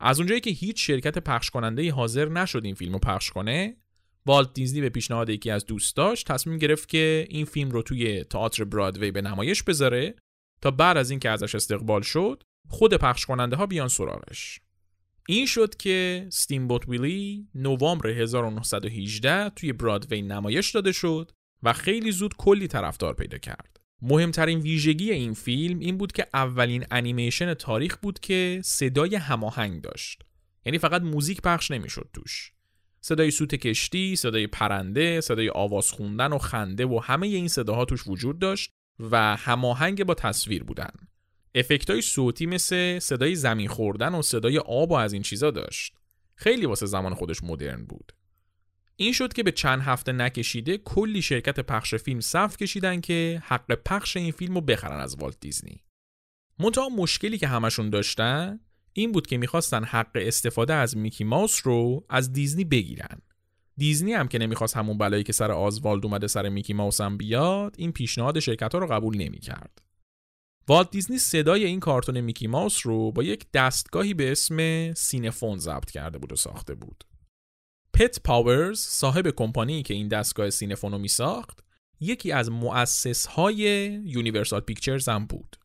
از 0.00 0.18
اونجایی 0.18 0.40
که 0.40 0.50
هیچ 0.50 0.86
شرکت 0.86 1.18
پخش 1.18 1.50
کننده 1.50 1.92
حاضر 1.92 2.28
نشد 2.28 2.64
این 2.64 2.74
فیلم 2.74 2.92
رو 2.92 2.98
پخش 2.98 3.30
کنه 3.30 3.76
والت 4.26 4.54
دیزنی 4.54 4.80
به 4.80 4.88
پیشنهاد 4.88 5.28
یکی 5.30 5.50
از 5.50 5.66
دوستاش 5.66 6.22
تصمیم 6.22 6.58
گرفت 6.58 6.88
که 6.88 7.26
این 7.30 7.44
فیلم 7.44 7.70
رو 7.70 7.82
توی 7.82 8.24
تئاتر 8.24 8.64
برادوی 8.64 9.10
به 9.10 9.22
نمایش 9.22 9.62
بذاره 9.62 10.14
تا 10.62 10.70
بعد 10.70 10.96
از 10.96 11.10
اینکه 11.10 11.30
ازش 11.30 11.54
استقبال 11.54 12.02
شد 12.02 12.42
خود 12.68 12.94
پخش 12.94 13.26
کننده 13.26 13.56
ها 13.56 13.66
بیان 13.66 13.88
سراغش 13.88 14.63
این 15.28 15.46
شد 15.46 15.76
که 15.76 16.28
بوت 16.68 16.88
ویلی 16.88 17.48
نوامبر 17.54 18.08
1918 18.08 19.50
توی 19.50 19.72
برادوی 19.72 20.22
نمایش 20.22 20.70
داده 20.70 20.92
شد 20.92 21.30
و 21.62 21.72
خیلی 21.72 22.12
زود 22.12 22.36
کلی 22.36 22.68
طرفدار 22.68 23.14
پیدا 23.14 23.38
کرد. 23.38 23.80
مهمترین 24.02 24.60
ویژگی 24.60 25.10
این 25.10 25.34
فیلم 25.34 25.78
این 25.78 25.96
بود 25.98 26.12
که 26.12 26.26
اولین 26.34 26.86
انیمیشن 26.90 27.54
تاریخ 27.54 27.96
بود 27.96 28.20
که 28.20 28.60
صدای 28.64 29.14
هماهنگ 29.14 29.82
داشت. 29.82 30.22
یعنی 30.66 30.78
فقط 30.78 31.02
موزیک 31.02 31.40
پخش 31.40 31.70
نمی‌شد 31.70 32.08
توش. 32.12 32.52
صدای 33.00 33.30
سوت 33.30 33.54
کشتی، 33.54 34.16
صدای 34.16 34.46
پرنده، 34.46 35.20
صدای 35.20 35.50
آواز 35.50 35.90
خوندن 35.90 36.32
و 36.32 36.38
خنده 36.38 36.86
و 36.86 37.00
همه 37.02 37.26
این 37.26 37.48
صداها 37.48 37.84
توش 37.84 38.06
وجود 38.06 38.38
داشت 38.38 38.70
و 39.00 39.36
هماهنگ 39.36 40.04
با 40.04 40.14
تصویر 40.14 40.64
بودن. 40.64 40.90
افکتای 41.54 42.02
صوتی 42.02 42.46
مثل 42.46 42.98
صدای 42.98 43.34
زمین 43.34 43.68
خوردن 43.68 44.14
و 44.14 44.22
صدای 44.22 44.58
آب 44.58 44.90
و 44.90 44.94
از 44.94 45.12
این 45.12 45.22
چیزا 45.22 45.50
داشت. 45.50 45.96
خیلی 46.34 46.66
واسه 46.66 46.86
زمان 46.86 47.14
خودش 47.14 47.42
مدرن 47.42 47.84
بود. 47.84 48.12
این 48.96 49.12
شد 49.12 49.32
که 49.32 49.42
به 49.42 49.52
چند 49.52 49.80
هفته 49.82 50.12
نکشیده 50.12 50.78
کلی 50.78 51.22
شرکت 51.22 51.60
پخش 51.60 51.94
فیلم 51.94 52.20
صف 52.20 52.56
کشیدن 52.56 53.00
که 53.00 53.42
حق 53.44 53.74
پخش 53.74 54.16
این 54.16 54.32
فیلم 54.32 54.54
رو 54.54 54.60
بخرن 54.60 55.00
از 55.00 55.16
والت 55.16 55.40
دیزنی. 55.40 55.80
منتها 56.58 56.88
مشکلی 56.88 57.38
که 57.38 57.48
همشون 57.48 57.90
داشتن 57.90 58.60
این 58.92 59.12
بود 59.12 59.26
که 59.26 59.36
می‌خواستن 59.36 59.84
حق 59.84 60.10
استفاده 60.14 60.74
از 60.74 60.96
میکی 60.96 61.24
ماوس 61.24 61.60
رو 61.64 62.06
از 62.08 62.32
دیزنی 62.32 62.64
بگیرن. 62.64 63.20
دیزنی 63.76 64.12
هم 64.12 64.28
که 64.28 64.38
نمی‌خواست 64.38 64.76
همون 64.76 64.98
بلایی 64.98 65.22
که 65.22 65.32
سر 65.32 65.52
آزوالد 65.52 66.04
اومده 66.04 66.26
سر 66.26 66.48
میکی 66.48 66.72
ماوس 66.72 67.00
هم 67.00 67.16
بیاد 67.16 67.74
این 67.78 67.92
پیشنهاد 67.92 68.38
شرکت 68.38 68.72
ها 68.72 68.78
رو 68.78 68.86
قبول 68.86 69.16
نمی‌کرد. 69.16 69.82
والت 70.68 70.90
دیزنی 70.90 71.18
صدای 71.18 71.64
این 71.64 71.80
کارتون 71.80 72.20
میکی 72.20 72.46
ماوس 72.46 72.86
رو 72.86 73.12
با 73.12 73.22
یک 73.22 73.46
دستگاهی 73.52 74.14
به 74.14 74.32
اسم 74.32 74.92
سینفون 74.94 75.58
ضبط 75.58 75.90
کرده 75.90 76.18
بود 76.18 76.32
و 76.32 76.36
ساخته 76.36 76.74
بود. 76.74 77.04
پت 77.92 78.20
پاورز 78.20 78.78
صاحب 78.78 79.30
کمپانی 79.30 79.82
که 79.82 79.94
این 79.94 80.08
دستگاه 80.08 80.50
سینفون 80.50 80.92
رو 80.92 80.98
می 80.98 81.08
ساخت 81.08 81.64
یکی 82.00 82.32
از 82.32 82.50
مؤسس 82.50 83.26
های 83.26 83.58
یونیورسال 84.04 84.60
پیکچرز 84.60 85.08
هم 85.08 85.26
بود. 85.26 85.56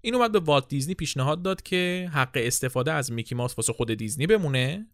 این 0.00 0.14
اومد 0.14 0.32
به 0.32 0.38
والت 0.38 0.68
دیزنی 0.68 0.94
پیشنهاد 0.94 1.42
داد 1.42 1.62
که 1.62 2.10
حق 2.12 2.32
استفاده 2.34 2.92
از 2.92 3.12
میکی 3.12 3.34
ماوس 3.34 3.58
واسه 3.58 3.72
خود 3.72 3.94
دیزنی 3.94 4.26
بمونه 4.26 4.86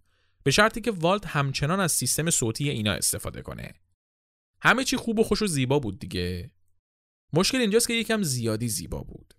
به 0.43 0.51
شرطی 0.51 0.81
که 0.81 0.91
والت 0.91 1.27
همچنان 1.27 1.81
از 1.81 1.93
سیستم 1.93 2.31
صوتی 2.31 2.71
اینا 2.71 2.93
استفاده 2.93 3.43
کنه. 3.43 3.75
همه 4.61 4.85
چی 4.85 4.97
خوب 4.97 5.19
و 5.19 5.23
خوش 5.23 5.43
و 5.43 5.47
زیبا 5.47 5.79
بود 5.79 5.99
دیگه. 5.99 6.51
مشکل 7.33 7.59
اینجاست 7.59 7.89
که 7.89 7.95
یکم 7.95 8.23
زیادی 8.23 8.69
زیبا 8.69 9.01
بود. 9.01 9.35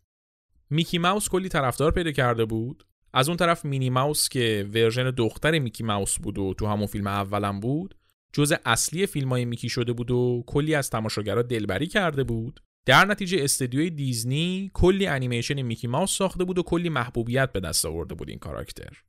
میکی 0.69 0.97
ماوس 0.97 1.29
کلی 1.29 1.49
طرفدار 1.49 1.91
پیدا 1.91 2.11
کرده 2.11 2.45
بود. 2.45 2.85
از 3.13 3.27
اون 3.27 3.37
طرف 3.37 3.65
مینی 3.65 3.89
ماوس 3.89 4.29
که 4.29 4.69
ورژن 4.73 5.11
دختر 5.11 5.59
میکی 5.59 5.83
ماوس 5.83 6.19
بود 6.19 6.37
و 6.37 6.53
تو 6.53 6.67
همون 6.67 6.87
فیلم 6.87 7.07
اولم 7.07 7.59
بود 7.59 7.95
جزء 8.33 8.55
اصلی 8.65 9.05
فیلم 9.05 9.29
های 9.29 9.45
میکی 9.45 9.69
شده 9.69 9.93
بود 9.93 10.11
و 10.11 10.43
کلی 10.47 10.75
از 10.75 10.89
تماشاگرها 10.89 11.41
دلبری 11.41 11.87
کرده 11.87 12.23
بود 12.23 12.59
در 12.85 13.05
نتیجه 13.05 13.43
استدیوی 13.43 13.89
دیزنی 13.89 14.71
کلی 14.73 15.07
انیمیشن 15.07 15.61
میکی 15.61 15.87
ماوس 15.87 16.17
ساخته 16.17 16.43
بود 16.43 16.59
و 16.59 16.63
کلی 16.63 16.89
محبوبیت 16.89 17.51
به 17.51 17.59
دست 17.59 17.85
آورده 17.85 18.15
بود 18.15 18.29
این 18.29 18.39
کاراکتر 18.39 19.03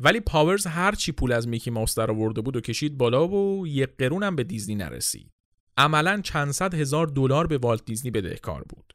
ولی 0.00 0.20
پاورز 0.20 0.66
هر 0.66 0.94
چی 0.94 1.12
پول 1.12 1.32
از 1.32 1.48
میکی 1.48 1.70
ماوس 1.70 1.98
در 1.98 2.10
آورده 2.10 2.40
بود 2.40 2.56
و 2.56 2.60
کشید 2.60 2.98
بالا 2.98 3.28
و 3.28 3.66
یک 3.66 3.88
قرون 3.98 4.22
هم 4.22 4.36
به 4.36 4.44
دیزنی 4.44 4.74
نرسید 4.74 5.30
عملا 5.78 6.20
چند 6.24 6.50
صد 6.50 6.74
هزار 6.74 7.06
دلار 7.06 7.46
به 7.46 7.58
والت 7.58 7.84
دیزنی 7.84 8.10
بدهکار 8.10 8.64
بود. 8.68 8.94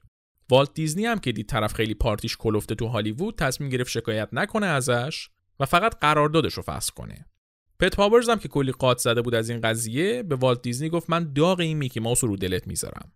والت 0.49 0.73
دیزنی 0.73 1.05
هم 1.05 1.19
که 1.19 1.31
دید 1.31 1.49
طرف 1.49 1.73
خیلی 1.73 1.93
پارتیش 1.93 2.37
کلفته 2.37 2.75
تو 2.75 2.87
هالیوود 2.87 3.35
تصمیم 3.35 3.69
گرفت 3.69 3.89
شکایت 3.89 4.29
نکنه 4.31 4.65
ازش 4.65 5.29
و 5.59 5.65
فقط 5.65 5.99
قراردادش 5.99 6.53
رو 6.53 6.63
فسخ 6.63 6.93
کنه. 6.93 7.25
پت 7.79 7.95
پاورز 7.95 8.29
هم 8.29 8.39
که 8.39 8.47
کلی 8.47 8.71
قات 8.71 8.97
زده 8.97 9.21
بود 9.21 9.35
از 9.35 9.49
این 9.49 9.61
قضیه 9.61 10.23
به 10.23 10.35
والت 10.35 10.61
دیزنی 10.61 10.89
گفت 10.89 11.09
من 11.09 11.33
داغ 11.33 11.59
این 11.59 11.77
میکی 11.77 11.99
ماوس 11.99 12.23
رو 12.23 12.37
دلت 12.37 12.67
می‌ذارم. 12.67 13.11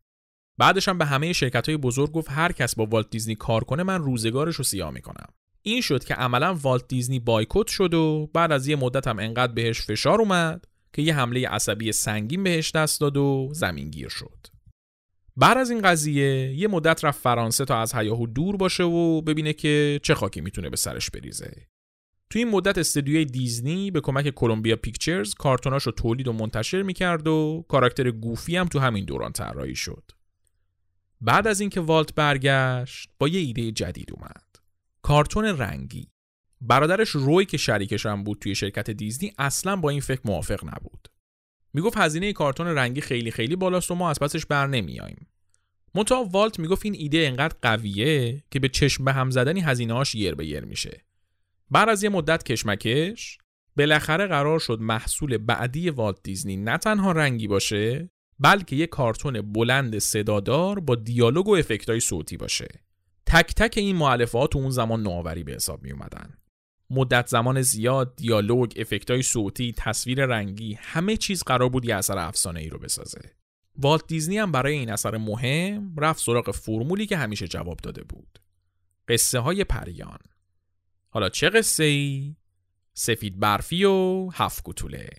بعدش 0.58 0.88
هم 0.88 0.97
به 0.97 1.06
همه 1.06 1.34
شرکت 1.34 1.69
های 1.69 1.77
بزرگ 1.77 2.12
گفت 2.12 2.32
هر 2.32 2.51
کس 2.51 2.75
با 2.75 2.86
والت 2.86 3.10
دیزنی 3.10 3.36
کار 3.36 3.63
کنه 3.63 3.84
من 3.84 4.01
روزگارش 4.01 4.56
رو 4.56 4.63
سیاه 4.63 4.91
می‌کنم. 4.91 5.27
این 5.62 5.82
شد 5.82 6.03
که 6.03 6.13
عملا 6.13 6.53
والت 6.53 6.88
دیزنی 6.88 7.19
بایکوت 7.19 7.67
شد 7.67 7.93
و 7.93 8.30
بعد 8.34 8.51
از 8.51 8.67
یه 8.67 8.75
مدت 8.75 9.08
هم 9.08 9.19
انقدر 9.19 9.53
بهش 9.53 9.82
فشار 9.82 10.21
اومد 10.21 10.65
که 10.93 11.02
یه 11.02 11.15
حمله 11.15 11.47
عصبی 11.47 11.91
سنگین 11.91 12.43
بهش 12.43 12.71
دست 12.71 13.02
داد 13.02 13.17
و 13.17 13.50
زمینگیر 13.52 14.10
شد. 14.10 14.47
بعد 15.36 15.58
از 15.58 15.69
این 15.69 15.82
قضیه 15.82 16.54
یه 16.54 16.67
مدت 16.67 17.06
رفت 17.06 17.21
فرانسه 17.21 17.65
تا 17.65 17.82
از 17.82 17.95
هیاهو 17.95 18.28
دور 18.28 18.58
باشه 18.58 18.84
و 18.84 19.21
ببینه 19.21 19.54
که 19.54 20.00
چه 20.04 20.15
خاکی 20.15 20.41
می‌تونه 20.41 20.69
به 20.69 20.78
سرش 20.78 21.10
بریزه. 21.10 21.67
توی 22.30 22.43
این 22.43 22.52
مدت 22.52 22.78
استدیوی 22.78 23.26
دیزنی 23.26 23.91
به 23.91 24.02
کمک 24.02 24.30
کلمبیا 24.30 24.76
پیکچرز 24.76 25.34
کارتوناش 25.34 25.84
رو 25.84 25.91
تولید 25.91 26.28
و 26.28 26.34
منتشر 26.34 26.82
می‌کرد 26.82 27.28
و 27.28 27.65
کاراکتر 27.69 28.12
گوفی 28.12 28.58
هم 28.58 28.65
تو 28.65 28.80
همین 28.80 29.06
دوران 29.06 29.32
طراحی 29.32 29.76
شد. 29.76 30.12
بعد 31.21 31.47
از 31.47 31.60
اینکه 31.60 31.80
والت 31.80 32.15
برگشت 32.15 33.10
با 33.19 33.28
یه 33.28 33.39
ایده 33.39 33.71
جدید 33.71 34.12
اومد. 34.13 34.45
کارتون 35.02 35.45
رنگی 35.45 36.08
برادرش 36.62 37.10
روی 37.10 37.46
که 37.46 37.58
شریکش 37.58 38.06
هم 38.06 38.24
بود 38.24 38.39
توی 38.39 38.56
شرکت 38.56 38.89
دیزنی 38.89 39.34
اصلا 39.38 39.76
با 39.76 39.89
این 39.89 40.02
فکر 40.02 40.22
موافق 40.26 40.63
نبود. 40.63 41.08
می‌گفت 41.74 41.98
هزینه 41.98 42.34
کارتون 42.34 42.67
رنگی 42.67 43.02
خیلی 43.02 43.32
خیلی 43.32 43.56
بالاست 43.56 43.91
و 43.91 43.96
ما 43.96 44.10
از 44.10 44.20
پسش 44.20 44.46
بر 44.46 44.67
نمیاییم. 44.67 45.28
منتها 45.96 46.24
والت 46.24 46.60
می‌گفت 46.60 46.86
این 46.86 46.96
ایده 46.96 47.17
انقدر 47.17 47.56
قویه 47.62 48.43
که 48.52 48.60
به 48.60 48.70
چشم 48.70 49.06
به 49.06 49.13
هم 49.13 49.30
زدنی 49.30 49.62
هزینه‌هاش 49.62 50.15
یر 50.15 50.36
به 50.36 50.46
یر 50.46 50.65
میشه. 50.65 51.02
بعد 51.72 51.89
از 51.89 52.04
یه 52.04 52.10
مدت 52.10 52.43
کشمکش 52.43 53.38
بالاخره 53.78 54.28
قرار 54.28 54.60
شد 54.60 54.80
محصول 54.82 55.38
بعدی 55.38 55.89
والت 55.89 56.24
دیزنی 56.24 56.58
نه 56.58 56.78
تنها 56.78 57.12
رنگی 57.12 57.48
باشه 57.48 58.10
بلکه 58.39 58.76
یه 58.76 58.88
کارتون 58.88 59.54
بلند 59.54 59.98
صدادار 60.00 60.80
با 60.80 60.96
دیالوگ 60.96 61.48
و 61.48 61.56
افکتای 61.56 62.00
صوتی 62.00 62.38
باشه. 62.38 62.67
تک 63.26 63.54
تک 63.56 63.74
این 63.78 63.96
معلفات 63.96 64.52
تو 64.52 64.60
اون 64.60 64.70
زمان 64.70 65.04
نوآوری 65.04 65.43
به 65.43 65.52
حساب 65.52 65.84
می 65.84 65.91
اومدن. 65.91 66.38
مدت 66.89 67.28
زمان 67.28 67.62
زیاد، 67.62 68.15
دیالوگ، 68.15 68.73
افکتای 68.76 69.21
صوتی، 69.21 69.73
تصویر 69.78 70.26
رنگی، 70.26 70.73
همه 70.73 71.17
چیز 71.17 71.43
قرار 71.43 71.69
بود 71.69 71.86
یه 71.86 71.95
اثر 71.95 72.17
افسانه 72.17 72.60
ای 72.60 72.69
رو 72.69 72.80
بسازه. 72.80 73.21
والت 73.76 74.08
دیزنی 74.08 74.38
هم 74.38 74.52
برای 74.52 74.73
این 74.73 74.89
اثر 74.89 75.17
مهم 75.17 75.95
رفت 75.97 76.23
سراغ 76.23 76.52
فرمولی 76.52 77.06
که 77.06 77.17
همیشه 77.17 77.47
جواب 77.47 77.78
داده 77.78 78.04
بود. 78.04 78.39
قصه 79.08 79.39
های 79.39 79.63
پریان. 79.63 80.19
حالا 81.10 81.30
چه 81.30 81.50
قصه 81.50 81.84
ای؟ 81.84 82.36
سفید 82.93 83.39
برفی 83.39 83.84
و 83.84 84.30
هفت 84.34 84.63
گتوله. 84.63 85.10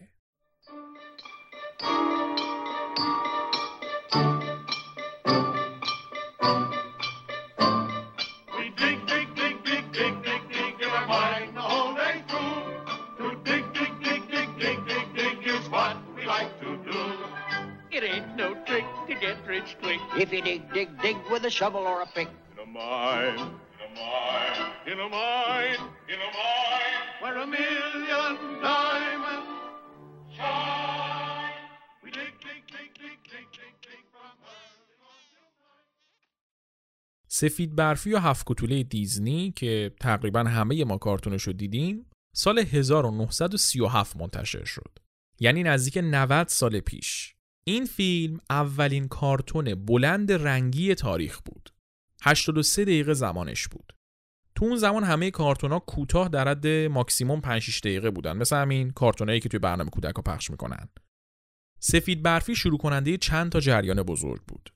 If 19.21 20.33
you 20.33 20.43
dig, 20.43 20.73
dig, 20.73 20.89
dig 21.03 21.17
with 21.31 21.45
a 21.45 21.51
shovel 21.51 21.81
or 21.81 22.03
a 22.03 22.07
pick. 22.07 22.29
In 22.53 22.59
a 22.63 22.67
mine, 22.67 23.39
in 23.75 23.87
a 23.87 23.91
mine, 23.99 24.61
in 24.87 24.99
a 25.01 25.09
mine, 25.09 25.83
in 26.13 26.21
a 26.29 26.31
mine, 26.39 26.99
where 27.21 27.39
a 27.39 27.47
million 27.47 28.33
diamonds 28.63 29.51
shine. 30.37 31.53
We 32.03 32.11
dig, 32.11 32.33
dig, 32.47 32.63
dig, 32.75 32.91
dig, 33.03 33.19
dig, 33.31 33.47
dig, 33.57 33.75
dig 33.83 34.01
from 34.13 34.37
سفید 37.29 37.77
برفی 37.77 38.13
و 38.13 38.19
هفت 38.19 38.45
کتوله 38.47 38.83
دیزنی 38.83 39.53
که 39.57 39.93
تقریبا 40.01 40.41
همه 40.41 40.85
ما 40.85 40.99
کارتونش 40.99 41.43
رو 41.43 41.53
دیدیم 41.53 42.07
سال 42.35 42.59
1937 42.59 44.17
منتشر 44.17 44.65
شد. 44.65 44.99
یعنی 45.41 45.63
نزدیک 45.63 45.99
90 45.99 46.49
سال 46.49 46.81
پیش. 46.81 47.38
این 47.69 47.85
فیلم 47.85 48.39
اولین 48.51 49.09
کارتون 49.09 49.75
بلند 49.75 50.33
رنگی 50.33 50.95
تاریخ 50.95 51.41
بود. 51.45 51.71
83 52.23 52.85
دقیقه 52.85 53.15
زمانش 53.15 53.69
بود. 53.69 53.93
تو 54.55 54.65
اون 54.65 54.77
زمان 54.77 55.05
همه 55.05 55.31
کارتونا 55.31 55.79
کوتاه 55.79 56.29
در 56.29 56.49
حد 56.49 56.67
ماکسیموم 56.67 57.41
5 57.41 57.63
6 57.63 57.81
دقیقه 57.81 58.11
بودن 58.11 58.37
مثل 58.37 58.57
همین 58.57 58.91
کارتونایی 58.91 59.41
که 59.41 59.49
توی 59.49 59.59
برنامه 59.59 59.91
کودک 59.91 60.17
ها 60.17 60.23
پخش 60.23 60.51
می‌کنن 60.51 60.89
سفید 61.81 62.23
برفی 62.23 62.55
شروع 62.55 62.79
کننده 62.79 63.17
چند 63.17 63.53
تا 63.53 63.61
جریان 63.61 64.03
بزرگ 64.03 64.41
بود 64.43 64.71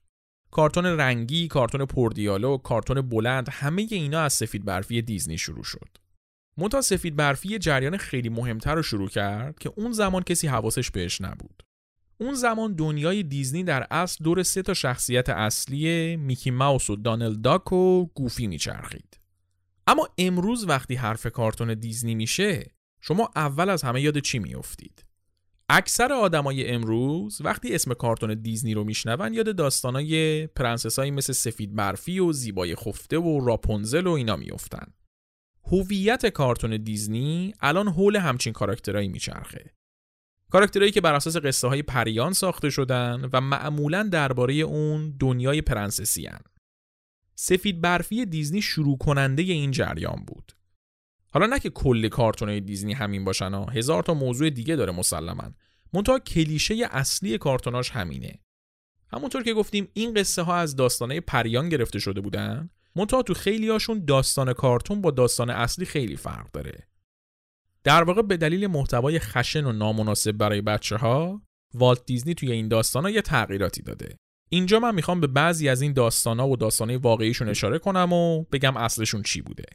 کارتون 0.51 0.85
رنگی، 0.85 1.47
کارتون 1.47 1.85
پردیالوگ، 1.85 2.61
کارتون 2.61 3.01
بلند 3.01 3.49
همه 3.49 3.87
اینا 3.91 4.21
از 4.21 4.33
سفید 4.33 4.65
برفی 4.65 5.01
دیزنی 5.01 5.37
شروع 5.37 5.63
شد. 5.63 5.97
منتها 6.57 6.81
سفید 6.81 7.15
برفی 7.15 7.59
جریان 7.59 7.97
خیلی 7.97 8.29
مهمتر 8.29 8.75
رو 8.75 8.83
شروع 8.83 9.09
کرد 9.09 9.59
که 9.59 9.71
اون 9.75 9.91
زمان 9.91 10.23
کسی 10.23 10.47
حواسش 10.47 10.91
بهش 10.91 11.21
نبود. 11.21 11.63
اون 12.17 12.33
زمان 12.33 12.73
دنیای 12.75 13.23
دیزنی 13.23 13.63
در 13.63 13.87
اصل 13.91 14.23
دور 14.23 14.43
سه 14.43 14.61
تا 14.61 14.73
شخصیت 14.73 15.29
اصلی 15.29 16.15
میکی 16.15 16.51
ماوس 16.51 16.89
و 16.89 16.95
دانل 16.95 17.33
داک 17.33 17.73
و 17.73 18.05
گوفی 18.05 18.47
میچرخید. 18.47 19.19
اما 19.87 20.07
امروز 20.17 20.67
وقتی 20.67 20.95
حرف 20.95 21.27
کارتون 21.27 21.73
دیزنی 21.73 22.15
میشه 22.15 22.71
شما 23.01 23.29
اول 23.35 23.69
از 23.69 23.83
همه 23.83 24.01
یاد 24.01 24.19
چی 24.19 24.39
میافتید؟ 24.39 25.05
اکثر 25.69 26.13
آدمای 26.13 26.69
امروز 26.69 27.41
وقتی 27.41 27.75
اسم 27.75 27.93
کارتون 27.93 28.33
دیزنی 28.33 28.73
رو 28.73 28.83
میشنون 28.83 29.33
یاد 29.33 29.55
داستانای 29.55 30.47
پرنسسایی 30.47 31.11
مثل 31.11 31.33
سفید 31.33 31.75
برفی 31.75 32.19
و 32.19 32.31
زیبای 32.31 32.75
خفته 32.75 33.17
و 33.17 33.45
راپونزل 33.45 34.07
و 34.07 34.11
اینا 34.11 34.35
میافتن. 34.35 34.93
هویت 35.71 36.25
کارتون 36.25 36.77
دیزنی 36.77 37.53
الان 37.59 37.87
حول 37.87 38.15
همچین 38.15 38.53
کاراکترایی 38.53 39.07
میچرخه. 39.07 39.73
کاراکترایی 40.53 40.91
که 40.91 41.01
بر 41.01 41.13
اساس 41.13 41.37
قصه 41.37 41.67
های 41.67 41.81
پریان 41.81 42.33
ساخته 42.33 42.69
شدن 42.69 43.29
و 43.33 43.41
معمولا 43.41 44.09
درباره 44.11 44.53
اون 44.53 45.15
دنیای 45.19 45.61
پرنسسی 45.61 46.25
هن. 46.27 46.39
سفید 47.35 47.81
برفی 47.81 48.25
دیزنی 48.25 48.61
شروع 48.61 48.97
کننده 48.97 49.41
این 49.41 49.71
جریان 49.71 50.23
بود. 50.27 50.51
حالا 51.29 51.45
نه 51.45 51.59
که 51.59 51.69
کل 51.69 52.07
کارتونای 52.07 52.61
دیزنی 52.61 52.93
همین 52.93 53.23
باشن 53.23 53.53
ها 53.53 53.65
هزار 53.65 54.03
تا 54.03 54.13
موضوع 54.13 54.49
دیگه 54.49 54.75
داره 54.75 54.91
مسلما 54.91 55.51
منتها 55.93 56.19
کلیشه 56.19 56.75
اصلی 56.91 57.37
کارتوناش 57.37 57.91
همینه 57.91 58.39
همونطور 59.13 59.43
که 59.43 59.53
گفتیم 59.53 59.87
این 59.93 60.13
قصه 60.13 60.41
ها 60.41 60.55
از 60.55 60.75
داستانه 60.75 61.19
پریان 61.19 61.69
گرفته 61.69 61.99
شده 61.99 62.21
بودن 62.21 62.69
منتها 62.95 63.23
تو 63.23 63.33
خیلی 63.33 63.69
هاشون 63.69 64.05
داستان 64.05 64.53
کارتون 64.53 65.01
با 65.01 65.11
داستان 65.11 65.49
اصلی 65.49 65.85
خیلی 65.85 66.15
فرق 66.15 66.51
داره 66.51 66.87
در 67.83 68.03
واقع 68.03 68.21
به 68.21 68.37
دلیل 68.37 68.67
محتوای 68.67 69.19
خشن 69.19 69.65
و 69.65 69.71
نامناسب 69.71 70.31
برای 70.31 70.61
بچه 70.61 70.97
ها 70.97 71.41
والت 71.73 72.05
دیزنی 72.05 72.33
توی 72.33 72.51
این 72.51 72.67
داستان 72.67 73.03
ها 73.03 73.09
یه 73.09 73.21
تغییراتی 73.21 73.81
داده. 73.81 74.17
اینجا 74.49 74.79
من 74.79 74.95
می‌خوام 74.95 75.19
به 75.19 75.27
بعضی 75.27 75.69
از 75.69 75.81
این 75.81 75.93
داستان 75.93 76.39
ها 76.39 76.47
و 76.47 76.57
داستانه 76.57 76.97
واقعیشون 76.97 77.49
اشاره 77.49 77.79
کنم 77.79 78.13
و 78.13 78.43
بگم 78.43 78.77
اصلشون 78.77 79.21
چی 79.21 79.41
بوده. 79.41 79.65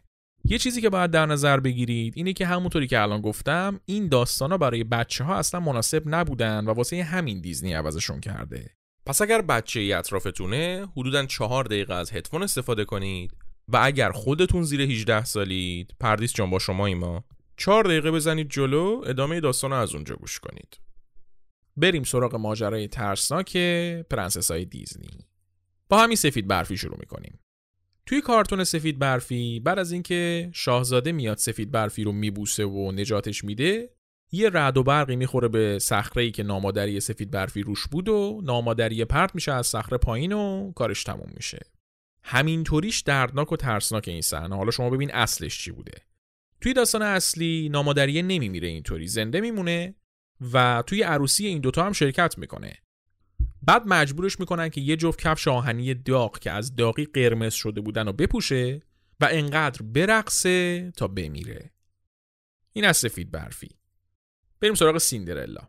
یه 0.44 0.58
چیزی 0.58 0.80
که 0.80 0.90
باید 0.90 1.10
در 1.10 1.26
نظر 1.26 1.60
بگیرید 1.60 2.12
اینه 2.16 2.32
که 2.32 2.46
همونطوری 2.46 2.86
که 2.86 3.00
الان 3.00 3.20
گفتم 3.20 3.80
این 3.86 4.08
داستانا 4.08 4.58
برای 4.58 4.84
بچه 4.84 5.24
ها 5.24 5.36
اصلا 5.36 5.60
مناسب 5.60 6.02
نبودن 6.06 6.64
و 6.64 6.70
واسه 6.70 7.02
همین 7.02 7.40
دیزنی 7.40 7.72
عوضشون 7.74 8.20
کرده. 8.20 8.70
پس 9.06 9.22
اگر 9.22 9.42
بچه 9.42 9.80
ای 9.80 9.92
اطرافتونه 9.92 10.86
حدودا 10.96 11.26
چهار 11.26 11.64
دقیقه 11.64 11.94
از 11.94 12.12
هدفون 12.12 12.42
استفاده 12.42 12.84
کنید 12.84 13.32
و 13.68 13.78
اگر 13.82 14.12
خودتون 14.12 14.62
زیر 14.62 14.80
18 14.80 15.24
سالید 15.24 15.94
پردیس 16.00 16.32
جان 16.32 16.50
با 16.50 16.58
شما 16.58 16.86
اما 16.86 17.24
چهار 17.58 17.84
دقیقه 17.84 18.10
بزنید 18.10 18.50
جلو 18.50 19.02
ادامه 19.06 19.40
داستان 19.40 19.72
از 19.72 19.94
اونجا 19.94 20.16
گوش 20.16 20.38
کنید. 20.38 20.80
بریم 21.76 22.04
سراغ 22.04 22.34
ماجرای 22.34 22.88
ترسناک 22.88 23.56
پرنسس 24.10 24.50
های 24.50 24.64
دیزنی. 24.64 25.26
با 25.88 25.98
همین 25.98 26.16
سفید 26.16 26.48
برفی 26.48 26.76
شروع 26.76 26.96
می‌کنیم. 26.98 27.38
توی 28.06 28.20
کارتون 28.20 28.64
سفید 28.64 28.98
برفی 28.98 29.60
بعد 29.60 29.78
از 29.78 29.92
اینکه 29.92 30.50
شاهزاده 30.52 31.12
میاد 31.12 31.36
سفید 31.36 31.70
برفی 31.70 32.04
رو 32.04 32.12
میبوسه 32.12 32.64
و 32.64 32.92
نجاتش 32.92 33.44
میده 33.44 33.90
یه 34.32 34.50
رعد 34.50 34.76
و 34.76 34.82
برقی 34.82 35.16
می‌خوره 35.16 35.48
به 35.48 35.78
صخره 35.78 36.30
که 36.30 36.42
نامادری 36.42 37.00
سفید 37.00 37.30
برفی 37.30 37.62
روش 37.62 37.86
بود 37.86 38.08
و 38.08 38.40
نامادری 38.44 39.04
پرت 39.04 39.34
میشه 39.34 39.52
از 39.52 39.66
صخره 39.66 39.98
پایین 39.98 40.32
و 40.32 40.72
کارش 40.72 41.04
تموم 41.04 41.30
میشه. 41.36 41.58
همینطوریش 42.22 43.00
دردناک 43.00 43.52
و 43.52 43.56
ترسناک 43.56 44.08
این 44.08 44.20
صحنه. 44.20 44.56
حالا 44.56 44.70
شما 44.70 44.90
ببین 44.90 45.14
اصلش 45.14 45.58
چی 45.58 45.70
بوده. 45.70 46.07
توی 46.60 46.72
داستان 46.72 47.02
اصلی 47.02 47.68
نامادریه 47.68 48.22
نمیمیره 48.22 48.68
اینطوری 48.68 49.08
زنده 49.08 49.40
میمونه 49.40 49.94
و 50.52 50.82
توی 50.86 51.02
عروسی 51.02 51.46
این 51.46 51.60
دوتا 51.60 51.84
هم 51.84 51.92
شرکت 51.92 52.38
می‌کنه. 52.38 52.78
بعد 53.62 53.82
مجبورش 53.86 54.40
می‌کنن 54.40 54.68
که 54.68 54.80
یه 54.80 54.96
جفت 54.96 55.20
کفش 55.20 55.48
آهنی 55.48 55.94
داغ 55.94 56.38
که 56.38 56.50
از 56.50 56.76
داغی 56.76 57.04
قرمز 57.04 57.54
شده 57.54 57.80
بودن 57.80 58.08
و 58.08 58.12
بپوشه 58.12 58.80
و 59.20 59.28
انقدر 59.30 59.82
برقصه 59.82 60.90
تا 60.96 61.08
بمیره. 61.08 61.70
این 62.72 62.84
از 62.84 62.96
سفید 62.96 63.30
برفی. 63.30 63.70
بریم 64.60 64.74
سراغ 64.74 64.98
سیندرلا. 64.98 65.68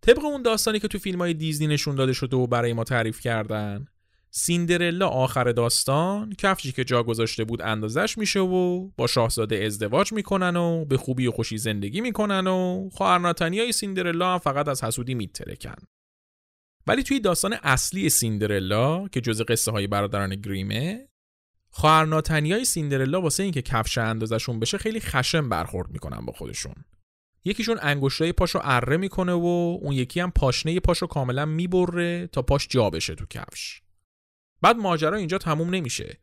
طبق 0.00 0.24
اون 0.24 0.42
داستانی 0.42 0.80
که 0.80 0.88
تو 0.88 0.98
فیلم 0.98 1.18
های 1.18 1.34
دیزنی 1.34 1.66
نشون 1.66 1.94
داده 1.94 2.12
شده 2.12 2.36
و 2.36 2.46
برای 2.46 2.72
ما 2.72 2.84
تعریف 2.84 3.20
کردن 3.20 3.86
سیندرلا 4.30 5.08
آخر 5.08 5.52
داستان 5.52 6.32
کفشی 6.38 6.72
که 6.72 6.84
جا 6.84 7.02
گذاشته 7.02 7.44
بود 7.44 7.62
اندازش 7.62 8.18
میشه 8.18 8.40
و 8.40 8.88
با 8.96 9.06
شاهزاده 9.06 9.64
ازدواج 9.64 10.12
می‌کنن 10.12 10.56
و 10.56 10.84
به 10.84 10.96
خوبی 10.96 11.26
و 11.26 11.32
خوشی 11.32 11.58
زندگی 11.58 12.00
می‌کنن 12.00 12.46
و 12.46 12.88
خواهرناتنی 12.92 13.58
های 13.58 13.72
سیندرلا 13.72 14.32
هم 14.32 14.38
فقط 14.38 14.68
از 14.68 14.84
حسودی 14.84 15.14
میترکن. 15.14 15.76
ولی 16.86 17.02
توی 17.02 17.20
داستان 17.20 17.52
اصلی 17.62 18.08
سیندرلا 18.08 19.08
که 19.08 19.20
جز 19.20 19.42
قصه 19.42 19.72
های 19.72 19.86
برادران 19.86 20.34
گریمه 20.34 21.08
خواهرناتنی 21.70 22.52
های 22.52 22.64
سیندرلا 22.64 23.20
واسه 23.20 23.42
اینکه 23.42 23.62
کفش 23.62 23.98
اندازشون 23.98 24.60
بشه 24.60 24.78
خیلی 24.78 25.00
خشم 25.00 25.48
برخورد 25.48 25.90
می‌کنن 25.90 26.26
با 26.26 26.32
خودشون. 26.32 26.74
یکیشون 27.44 27.78
انگشتای 27.82 28.32
پاشو 28.32 28.60
اره 28.62 28.96
می‌کنه 28.96 29.32
و 29.32 29.78
اون 29.82 29.92
یکی 29.92 30.20
هم 30.20 30.30
پاشنه 30.30 30.80
پاشو 30.80 31.06
کاملا 31.06 31.44
می‌بره 31.44 32.26
تا 32.26 32.42
پاش 32.42 32.68
جا 32.68 32.90
بشه 32.90 33.14
تو 33.14 33.26
کفش. 33.30 33.82
بعد 34.62 34.76
ماجرا 34.76 35.16
اینجا 35.16 35.38
تموم 35.38 35.74
نمیشه. 35.74 36.18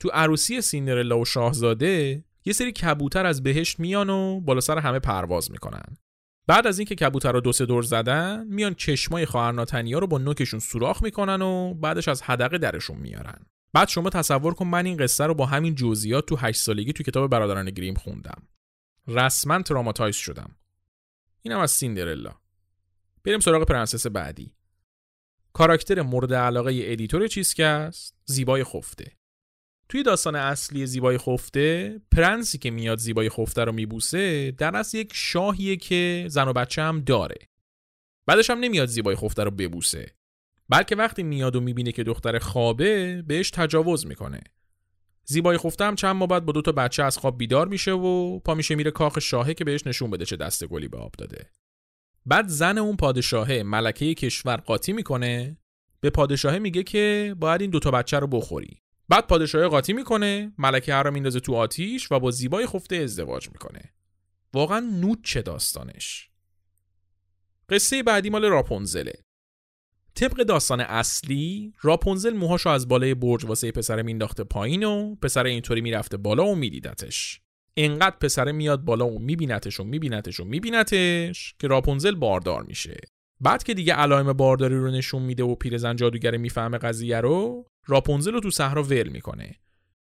تو 0.00 0.08
عروسی 0.08 0.60
سیندرلا 0.60 1.18
و 1.18 1.24
شاهزاده 1.24 2.24
یه 2.44 2.52
سری 2.52 2.72
کبوتر 2.72 3.26
از 3.26 3.42
بهشت 3.42 3.80
میان 3.80 4.10
و 4.10 4.40
بالا 4.40 4.60
سر 4.60 4.78
همه 4.78 4.98
پرواز 4.98 5.50
می‌کنن. 5.50 5.96
بعد 6.46 6.66
از 6.66 6.78
اینکه 6.78 6.94
کبوتر 6.94 7.32
رو 7.32 7.40
دو 7.40 7.52
سه 7.52 7.66
دور 7.66 7.82
زدن 7.82 8.46
میان 8.46 8.74
چشمای 8.74 9.26
خواهرناتنیا 9.26 9.98
رو 9.98 10.06
با 10.06 10.18
نوکشون 10.18 10.60
سوراخ 10.60 11.02
می‌کنن 11.02 11.42
و 11.42 11.74
بعدش 11.74 12.08
از 12.08 12.22
حدقه 12.22 12.58
درشون 12.58 12.96
میارن. 12.96 13.46
بعد 13.72 13.88
شما 13.88 14.10
تصور 14.10 14.54
کن 14.54 14.66
من 14.66 14.86
این 14.86 14.96
قصه 14.96 15.24
رو 15.26 15.34
با 15.34 15.46
همین 15.46 15.74
جزئیات 15.74 16.26
تو 16.26 16.36
8 16.36 16.60
سالگی 16.60 16.92
تو 16.92 17.02
کتاب 17.02 17.30
برادران 17.30 17.70
گریم 17.70 17.94
خوندم. 17.94 18.42
رسما 19.08 19.62
traumatize 19.62 20.16
شدم. 20.16 20.56
اینم 21.42 21.58
از 21.58 21.70
سیندرلا. 21.70 22.32
بریم 23.24 23.40
سراغ 23.40 23.64
پرنسس 23.64 24.06
بعدی. 24.06 24.52
کاراکتر 25.58 26.02
مورد 26.02 26.34
علاقه 26.34 26.80
editor 26.84 27.26
چیزکست؟ 27.26 28.14
زیبای 28.24 28.64
خفته. 28.64 29.12
توی 29.88 30.02
داستان 30.02 30.36
اصلی 30.36 30.86
زیبای 30.86 31.18
خفته 31.18 32.00
پرنسی 32.12 32.58
که 32.58 32.70
میاد 32.70 32.98
زیبای 32.98 33.28
خفته 33.28 33.64
رو 33.64 33.72
میبوسه 33.72 34.50
در 34.50 34.76
اصل 34.76 34.98
یک 34.98 35.10
شاهیه 35.14 35.76
که 35.76 36.26
زن 36.28 36.48
و 36.48 36.52
بچه 36.52 36.82
هم 36.82 37.00
داره. 37.00 37.36
بعدش 38.26 38.50
هم 38.50 38.58
نمیاد 38.58 38.88
زیبای 38.88 39.16
خفته 39.16 39.44
رو 39.44 39.50
ببوسه. 39.50 40.14
بلکه 40.68 40.96
وقتی 40.96 41.22
میاد 41.22 41.56
و 41.56 41.60
می‌بینه 41.60 41.92
که 41.92 42.04
دختر 42.04 42.38
خوابه 42.38 43.22
بهش 43.22 43.50
تجاوز 43.50 44.06
می‌کنه. 44.06 44.40
زیبای 45.24 45.58
خفته 45.58 45.84
هم 45.84 45.94
چند 45.94 46.16
ماه 46.16 46.28
بعد 46.28 46.44
با 46.44 46.52
دو 46.52 46.62
تا 46.62 46.72
بچه 46.72 47.02
از 47.02 47.18
خواب 47.18 47.38
بیدار 47.38 47.68
میشه 47.68 47.92
و 47.92 48.38
پا 48.38 48.54
میشه 48.54 48.74
میره 48.74 48.90
کاخ 48.90 49.18
شاهه 49.18 49.54
که 49.54 49.64
بهش 49.64 49.86
نشون 49.86 50.10
بده 50.10 50.24
چه 50.24 50.36
دست 50.36 50.66
گلی 50.66 50.88
به 50.88 50.98
آب 50.98 51.14
داده. 51.18 51.50
بعد 52.28 52.48
زن 52.48 52.78
اون 52.78 52.96
پادشاهه 52.96 53.62
ملکه 53.62 54.14
کشور 54.14 54.56
قاطی 54.56 54.92
می‌کنه 54.92 55.58
به 56.00 56.10
پادشاهه 56.10 56.58
میگه 56.58 56.82
که 56.82 57.34
باید 57.40 57.60
این 57.60 57.70
دوتا 57.70 57.90
بچه 57.90 58.18
رو 58.18 58.26
بخوری. 58.26 58.82
بعد 59.08 59.26
پادشاه 59.26 59.68
قاطی 59.68 59.92
می‌کنه 59.92 60.52
ملکه 60.58 60.94
هر 60.94 61.02
رو 61.02 61.10
میندازه 61.10 61.40
تو 61.40 61.54
آتیش 61.54 62.12
و 62.12 62.18
با 62.18 62.30
زیبای 62.30 62.66
خفته 62.66 62.96
ازدواج 62.96 63.48
می‌کنه. 63.48 63.94
واقعا 64.52 64.80
نوت 64.80 65.18
چه 65.22 65.42
داستانش. 65.42 66.30
قصه 67.68 68.02
بعدی 68.02 68.30
مال 68.30 68.44
راپونزله. 68.44 69.12
طبق 70.14 70.42
داستان 70.42 70.80
اصلی 70.80 71.72
راپونزل 71.82 72.34
موهاشو 72.34 72.68
از 72.68 72.88
بالای 72.88 73.14
برج 73.14 73.44
واسه 73.44 73.72
پسر 73.72 74.02
مینداخته 74.02 74.44
پایین 74.44 74.84
و 74.84 75.14
پسر 75.14 75.44
اینطوری 75.44 75.80
می‌رفته 75.80 76.16
بالا 76.16 76.46
و 76.46 76.54
میدیدتش. 76.54 77.40
انقدر 77.80 78.16
پسره 78.20 78.52
میاد 78.52 78.84
بالا 78.84 79.08
و 79.08 79.18
میبینتش 79.18 79.80
و 79.80 79.84
میبینتش 79.84 80.40
و 80.40 80.44
میبینتش 80.44 81.54
که 81.58 81.68
راپونزل 81.68 82.14
باردار 82.14 82.62
میشه. 82.62 83.00
بعد 83.40 83.62
که 83.62 83.74
دیگه 83.74 83.94
علائم 83.94 84.32
بارداری 84.32 84.76
رو 84.76 84.90
نشون 84.90 85.22
میده 85.22 85.44
و 85.44 85.54
پیرزن 85.54 85.96
جادوگر 85.96 86.36
می‌فهمه 86.36 86.78
قضیه 86.78 87.20
رو 87.20 87.66
راپونزل 87.86 88.32
رو 88.32 88.40
تو 88.40 88.50
صحرا 88.50 88.82
ول 88.82 89.08
می‌کنه. 89.08 89.54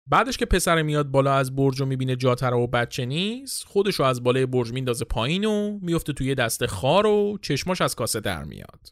بعدش 0.06 0.36
که 0.36 0.46
پسر 0.46 0.82
میاد 0.82 1.08
بالا 1.08 1.34
از 1.34 1.56
برج 1.56 1.80
و 1.80 1.86
می‌بینه 1.86 2.16
جاتر 2.16 2.54
و 2.54 2.66
بچه 2.66 3.04
نیست 3.04 3.64
خودشو 3.64 4.02
از 4.02 4.22
بالای 4.22 4.46
برج 4.46 4.72
میندازه 4.72 5.04
پایین 5.04 5.44
و 5.44 5.78
میفته 5.82 6.12
توی 6.12 6.34
دست 6.34 6.66
خار 6.66 7.06
و 7.06 7.38
چشماش 7.42 7.80
از 7.80 7.94
کاسه 7.94 8.20
در 8.20 8.44
میاد. 8.44 8.88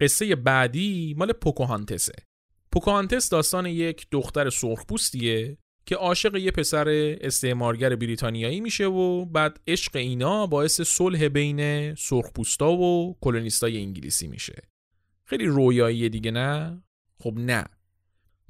قصه 0.00 0.36
بعدی 0.36 1.14
مال 1.18 1.32
پوکوهانتسه. 1.32 2.14
پوکوهانتس 2.72 3.28
داستان 3.28 3.66
یک 3.66 4.06
دختر 4.10 4.50
سرخپوستیه 4.50 5.58
که 5.88 5.96
عاشق 5.96 6.36
یه 6.36 6.50
پسر 6.50 7.16
استعمارگر 7.20 7.96
بریتانیایی 7.96 8.60
میشه 8.60 8.86
و 8.86 9.24
بعد 9.24 9.60
عشق 9.66 9.96
اینا 9.96 10.46
باعث 10.46 10.80
صلح 10.80 11.28
بین 11.28 11.94
سرخپوستا 11.94 12.72
و 12.72 13.16
کلونیستای 13.20 13.78
انگلیسی 13.78 14.28
میشه. 14.28 14.62
خیلی 15.24 15.46
رویایی 15.46 16.08
دیگه 16.08 16.30
نه؟ 16.30 16.82
خب 17.22 17.34
نه. 17.36 17.64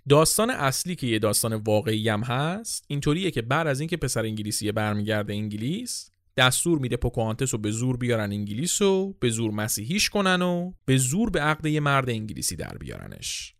داستان 0.08 0.50
اصلی 0.50 0.96
که 0.96 1.06
یه 1.06 1.18
داستان 1.18 1.52
واقعی 1.52 2.08
هم 2.08 2.22
هست 2.22 2.84
اینطوریه 2.88 3.30
که 3.30 3.42
بعد 3.42 3.66
از 3.66 3.80
اینکه 3.80 3.96
پسر 3.96 4.22
انگلیسی 4.22 4.72
برمیگرده 4.72 5.32
انگلیس 5.32 6.10
دستور 6.36 6.78
میده 6.78 6.96
پوکوانتس 6.96 7.54
رو 7.54 7.60
به 7.60 7.70
زور 7.70 7.96
بیارن 7.96 8.32
انگلیس 8.32 8.82
و 8.82 9.16
به 9.20 9.30
زور 9.30 9.50
مسیحیش 9.50 10.10
کنن 10.10 10.42
و 10.42 10.72
به 10.84 10.96
زور 10.96 11.30
به 11.30 11.40
عقد 11.40 11.66
یه 11.66 11.80
مرد 11.80 12.10
انگلیسی 12.10 12.56
در 12.56 12.76
بیارنش. 12.78 13.57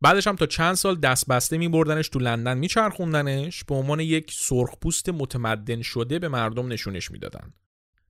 بعدش 0.00 0.26
هم 0.26 0.36
تا 0.36 0.46
چند 0.46 0.74
سال 0.74 0.96
دست 0.96 1.26
بسته 1.26 1.58
میبردنش 1.58 2.08
تو 2.08 2.18
لندن 2.18 2.58
میچرخوندنش 2.58 3.64
به 3.64 3.74
عنوان 3.74 4.00
یک 4.00 4.32
سرخپوست 4.32 5.08
متمدن 5.08 5.82
شده 5.82 6.18
به 6.18 6.28
مردم 6.28 6.72
نشونش 6.72 7.10
می‌دادن 7.10 7.52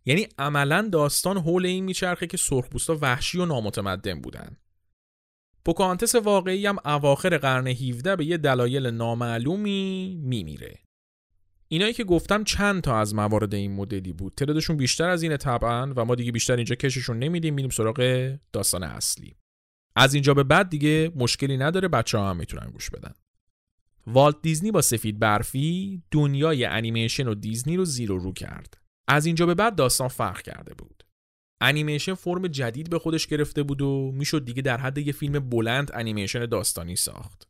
یعنی 0.06 0.26
عملا 0.38 0.88
داستان 0.92 1.38
حول 1.38 1.66
این 1.66 1.84
میچرخه 1.84 2.26
که 2.26 2.36
سرخپوستا 2.36 2.98
وحشی 3.02 3.38
و 3.38 3.46
نامتمدن 3.46 4.20
بودن 4.20 4.56
پوکانتس 5.64 6.14
واقعی 6.14 6.66
هم 6.66 6.76
اواخر 6.84 7.38
قرن 7.38 7.66
17 7.66 8.16
به 8.16 8.24
یه 8.24 8.36
دلایل 8.36 8.86
نامعلومی 8.86 10.20
میمیره. 10.22 10.78
اینایی 11.68 11.92
که 11.92 12.04
گفتم 12.04 12.44
چند 12.44 12.82
تا 12.82 12.98
از 12.98 13.14
موارد 13.14 13.54
این 13.54 13.72
مدلی 13.72 14.12
بود. 14.12 14.32
تعدادشون 14.36 14.76
بیشتر 14.76 15.08
از 15.08 15.22
اینه 15.22 15.36
طبعا 15.36 15.92
و 15.96 16.04
ما 16.04 16.14
دیگه 16.14 16.32
بیشتر 16.32 16.56
اینجا 16.56 16.74
کششون 16.74 17.18
نمیدیم 17.18 17.54
میریم 17.54 17.70
سراغ 17.70 18.30
داستان 18.52 18.82
اصلی. 18.82 19.36
از 19.98 20.14
اینجا 20.14 20.34
به 20.34 20.42
بعد 20.42 20.68
دیگه 20.68 21.12
مشکلی 21.16 21.56
نداره 21.56 21.88
بچه 21.88 22.18
ها 22.18 22.30
هم 22.30 22.36
می‌تونن 22.36 22.70
گوش 22.70 22.90
بدن. 22.90 23.14
والت 24.06 24.36
دیزنی 24.42 24.70
با 24.70 24.82
سفید 24.82 25.18
برفی 25.18 26.02
دنیای 26.10 26.64
انیمیشن 26.64 27.28
و 27.28 27.34
دیزنی 27.34 27.76
رو 27.76 27.84
زیر 27.84 28.12
و 28.12 28.18
رو 28.18 28.32
کرد. 28.32 28.78
از 29.08 29.26
اینجا 29.26 29.46
به 29.46 29.54
بعد 29.54 29.76
داستان 29.76 30.08
فرق 30.08 30.42
کرده 30.42 30.74
بود. 30.74 31.04
انیمیشن 31.60 32.14
فرم 32.14 32.46
جدید 32.46 32.90
به 32.90 32.98
خودش 32.98 33.26
گرفته 33.26 33.62
بود 33.62 33.82
و 33.82 34.12
می‌شد 34.14 34.44
دیگه 34.44 34.62
در 34.62 34.76
حد 34.76 34.98
یه 34.98 35.12
فیلم 35.12 35.38
بلند 35.48 35.90
انیمیشن 35.94 36.46
داستانی 36.46 36.96
ساخت. 36.96 37.48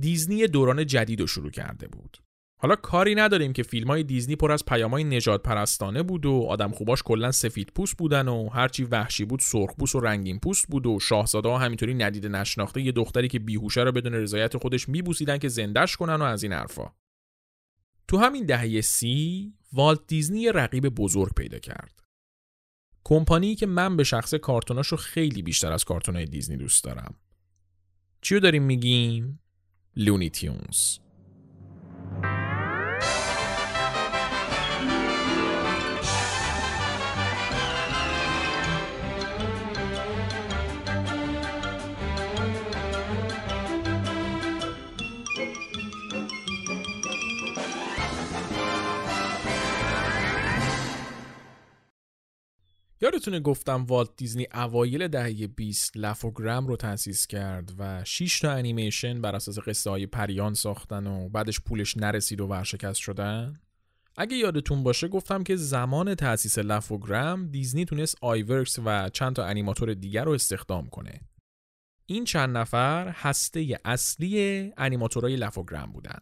دیزنی 0.00 0.46
دوران 0.46 0.86
جدید 0.86 1.20
رو 1.20 1.26
شروع 1.26 1.50
کرده 1.50 1.88
بود. 1.88 2.18
حالا 2.64 2.76
کاری 2.76 3.14
نداریم 3.14 3.52
که 3.52 3.62
فیلم 3.62 3.86
های 3.86 4.02
دیزنی 4.02 4.36
پر 4.36 4.52
از 4.52 4.64
پیامهای 4.64 5.04
نژاد 5.04 5.42
پرستانه 5.42 6.02
بود 6.02 6.26
و 6.26 6.46
آدم 6.48 6.70
خوباش 6.72 7.02
کلا 7.02 7.32
سفید 7.32 7.72
پوست 7.74 7.96
بودن 7.96 8.28
و 8.28 8.48
هرچی 8.48 8.84
وحشی 8.84 9.24
بود 9.24 9.40
سرخ 9.40 9.74
پوست 9.78 9.94
و 9.94 10.00
رنگین 10.00 10.40
پوست 10.40 10.66
بود 10.68 10.86
و 10.86 11.00
شاهزاده 11.00 11.48
ها 11.48 11.58
همینطوری 11.58 11.94
ندیده 11.94 12.28
نشناخته 12.28 12.82
یه 12.82 12.92
دختری 12.92 13.28
که 13.28 13.38
بیهوشه 13.38 13.80
رو 13.80 13.92
بدون 13.92 14.12
رضایت 14.12 14.56
خودش 14.56 14.88
میبوسیدن 14.88 15.38
که 15.38 15.48
زندش 15.48 15.96
کنن 15.96 16.14
و 16.14 16.22
از 16.22 16.42
این 16.42 16.52
حرفا. 16.52 16.92
تو 18.08 18.18
همین 18.18 18.46
دهه 18.46 18.80
سی 18.80 19.52
والت 19.72 20.00
دیزنی 20.06 20.52
رقیب 20.52 20.88
بزرگ 20.88 21.34
پیدا 21.34 21.58
کرد. 21.58 22.02
کمپانی 23.04 23.54
که 23.54 23.66
من 23.66 23.96
به 23.96 24.04
شخص 24.04 24.34
کارتوناشو 24.34 24.96
خیلی 24.96 25.42
بیشتر 25.42 25.72
از 25.72 25.84
کارتونای 25.84 26.24
دیزنی 26.24 26.56
دوست 26.56 26.84
دارم. 26.84 27.14
چیو 28.20 28.40
داریم 28.40 28.62
میگیم؟ 28.62 29.40
لونی 29.96 30.30
تیونز. 30.30 30.98
یادتونه 53.14 53.40
گفتم 53.40 53.84
والت 53.84 54.10
دیزنی 54.16 54.46
اوایل 54.54 55.08
دهه 55.08 55.46
20 55.46 55.96
لفوگرام 55.96 56.66
رو 56.66 56.76
تأسیس 56.76 57.26
کرد 57.26 57.72
و 57.78 58.04
6 58.04 58.40
تا 58.40 58.52
انیمیشن 58.52 59.20
بر 59.20 59.36
اساس 59.36 59.58
قصه 59.58 59.90
های 59.90 60.06
پریان 60.06 60.54
ساختن 60.54 61.06
و 61.06 61.28
بعدش 61.28 61.60
پولش 61.60 61.96
نرسید 61.96 62.40
و 62.40 62.46
ورشکست 62.46 63.00
شدن؟ 63.00 63.60
اگه 64.16 64.36
یادتون 64.36 64.82
باشه 64.82 65.08
گفتم 65.08 65.42
که 65.42 65.56
زمان 65.56 66.14
تأسیس 66.14 66.58
لفوگرام 66.58 67.46
دیزنی 67.46 67.84
تونست 67.84 68.16
آیورکس 68.20 68.78
و 68.84 69.08
چند 69.08 69.36
تا 69.36 69.44
انیماتور 69.44 69.94
دیگر 69.94 70.24
رو 70.24 70.32
استخدام 70.32 70.86
کنه. 70.86 71.20
این 72.06 72.24
چند 72.24 72.56
نفر 72.56 73.08
هسته 73.08 73.78
اصلی 73.84 74.72
انیماتورهای 74.76 75.36
لفوگرام 75.36 75.92
بودن. 75.92 76.18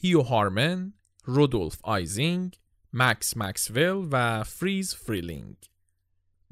هیو 0.00 0.22
هارمن، 0.22 0.92
رودولف 1.24 1.78
آیزینگ، 1.82 2.58
مکس 2.92 3.36
مکسول 3.36 4.08
و 4.10 4.44
فریز 4.44 4.94
فریلینگ. 4.94 5.71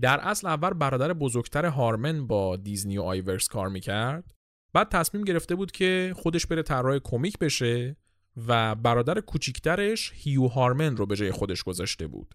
در 0.00 0.20
اصل 0.20 0.46
اول 0.46 0.70
برادر 0.70 1.12
بزرگتر 1.12 1.66
هارمن 1.66 2.26
با 2.26 2.56
دیزنی 2.56 2.98
و 2.98 3.02
آیورکس 3.02 3.48
کار 3.48 3.68
می‌کرد. 3.68 4.34
بعد 4.72 4.88
تصمیم 4.88 5.24
گرفته 5.24 5.54
بود 5.54 5.72
که 5.72 6.14
خودش 6.16 6.46
بره 6.46 6.62
طراح 6.62 6.98
کمیک 6.98 7.38
بشه 7.38 7.96
و 8.46 8.74
برادر 8.74 9.20
کوچیکترش 9.20 10.12
هیو 10.14 10.46
هارمن 10.46 10.96
رو 10.96 11.06
به 11.06 11.16
جای 11.16 11.30
خودش 11.30 11.62
گذاشته 11.62 12.06
بود. 12.06 12.34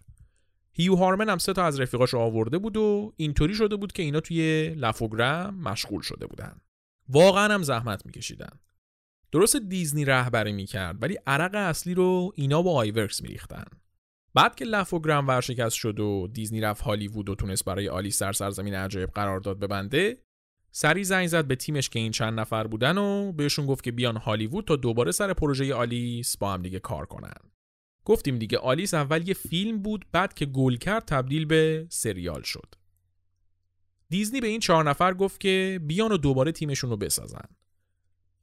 هیو 0.72 0.96
هارمن 0.96 1.28
هم 1.28 1.38
سه 1.38 1.52
تا 1.52 1.64
از 1.64 1.80
رفیقاش 1.80 2.14
آورده 2.14 2.58
بود 2.58 2.76
و 2.76 3.12
اینطوری 3.16 3.54
شده 3.54 3.76
بود 3.76 3.92
که 3.92 4.02
اینا 4.02 4.20
توی 4.20 4.68
لفوگرام 4.68 5.54
مشغول 5.54 6.02
شده 6.02 6.26
بودن. 6.26 6.60
واقعا 7.08 7.54
هم 7.54 7.62
زحمت 7.62 8.06
میکشیدن. 8.06 8.58
درسته 9.32 9.56
دیزنی 9.56 10.04
رهبری 10.04 10.52
می‌کرد 10.52 11.02
ولی 11.02 11.18
عرق 11.26 11.54
اصلی 11.54 11.94
رو 11.94 12.32
اینا 12.34 12.62
با 12.62 12.72
آیورکس 12.72 13.22
میریختن. 13.22 13.64
بعد 14.36 14.54
که 14.54 14.64
لفوگرام 14.64 15.28
ورشکست 15.28 15.76
شد 15.76 16.00
و 16.00 16.28
دیزنی 16.32 16.60
رفت 16.60 16.82
هالیوود 16.82 17.28
و 17.28 17.34
تونست 17.34 17.64
برای 17.64 17.88
آلیس 17.88 18.22
در 18.22 18.32
سرزمین 18.32 18.74
عجایب 18.74 19.10
قرارداد 19.10 19.58
ببنده 19.58 20.18
سریع 20.70 21.04
زنگ 21.04 21.26
زد 21.26 21.44
به 21.44 21.56
تیمش 21.56 21.88
که 21.88 21.98
این 21.98 22.12
چند 22.12 22.40
نفر 22.40 22.66
بودن 22.66 22.98
و 22.98 23.32
بهشون 23.32 23.66
گفت 23.66 23.84
که 23.84 23.92
بیان 23.92 24.16
هالیوود 24.16 24.64
تا 24.64 24.76
دوباره 24.76 25.12
سر 25.12 25.32
پروژه 25.32 25.74
آلیس 25.74 26.36
با 26.36 26.52
هم 26.52 26.62
دیگه 26.62 26.78
کار 26.78 27.06
کنن. 27.06 27.34
گفتیم 28.04 28.38
دیگه 28.38 28.58
آلیس 28.58 28.94
اول 28.94 29.28
یه 29.28 29.34
فیلم 29.34 29.82
بود 29.82 30.06
بعد 30.12 30.34
که 30.34 30.46
گل 30.46 30.76
کرد 30.76 31.04
تبدیل 31.04 31.44
به 31.44 31.86
سریال 31.90 32.42
شد. 32.42 32.74
دیزنی 34.08 34.40
به 34.40 34.46
این 34.46 34.60
چهار 34.60 34.90
نفر 34.90 35.14
گفت 35.14 35.40
که 35.40 35.80
بیان 35.86 36.12
و 36.12 36.16
دوباره 36.16 36.52
تیمشون 36.52 36.90
رو 36.90 36.96
بسازن. 36.96 37.55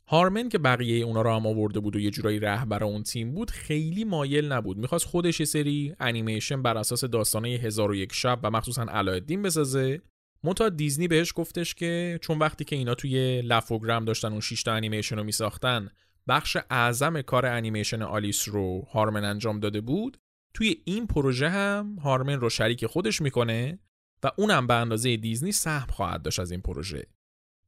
هارمن 0.07 0.49
که 0.49 0.57
بقیه 0.57 1.05
اونا 1.05 1.21
رو 1.21 1.35
هم 1.35 1.47
آورده 1.47 1.79
بود 1.79 1.95
و 1.95 1.99
یه 1.99 2.11
جورایی 2.11 2.39
رهبر 2.39 2.83
اون 2.83 3.03
تیم 3.03 3.31
بود 3.31 3.51
خیلی 3.51 4.03
مایل 4.03 4.51
نبود. 4.51 4.77
می‌خواست 4.77 5.05
خودش 5.05 5.39
یه 5.39 5.45
سری 5.45 5.95
انیمیشن 5.99 6.61
بر 6.61 6.77
اساس 6.77 7.03
داستانه 7.03 7.49
یک 7.93 8.13
شب 8.13 8.39
و 8.43 8.51
مخصوصا 8.51 8.83
علاءالدین 8.83 9.41
بسازه. 9.41 10.01
منتها 10.43 10.69
دیزنی 10.69 11.07
بهش 11.07 11.33
گفتش 11.35 11.75
که 11.75 12.19
چون 12.21 12.39
وقتی 12.39 12.65
که 12.65 12.75
اینا 12.75 12.95
توی 12.95 13.41
Laugh-O-Gram 13.41 14.05
داشتن 14.05 14.31
اون 14.31 14.39
6 14.39 14.63
تا 14.63 14.73
انیمیشن 14.73 15.15
رو 15.15 15.23
میساختن 15.23 15.89
بخش 16.27 16.57
اعظم 16.69 17.21
کار 17.21 17.45
انیمیشن 17.45 18.01
آلیس 18.01 18.49
رو 18.49 18.87
هارمن 18.91 19.23
انجام 19.23 19.59
داده 19.59 19.81
بود. 19.81 20.17
توی 20.53 20.81
این 20.85 21.07
پروژه 21.07 21.49
هم 21.49 21.95
هارمن 21.95 22.39
رو 22.39 22.49
شریک 22.49 22.85
خودش 22.85 23.21
می‌کنه 23.21 23.79
و 24.23 24.31
اونم 24.37 24.67
به 24.67 24.73
اندازه 24.73 25.17
دیزنی 25.17 25.51
سهم 25.51 25.87
خواهد 25.87 26.21
داشت 26.21 26.39
از 26.39 26.51
این 26.51 26.61
پروژه. 26.61 27.07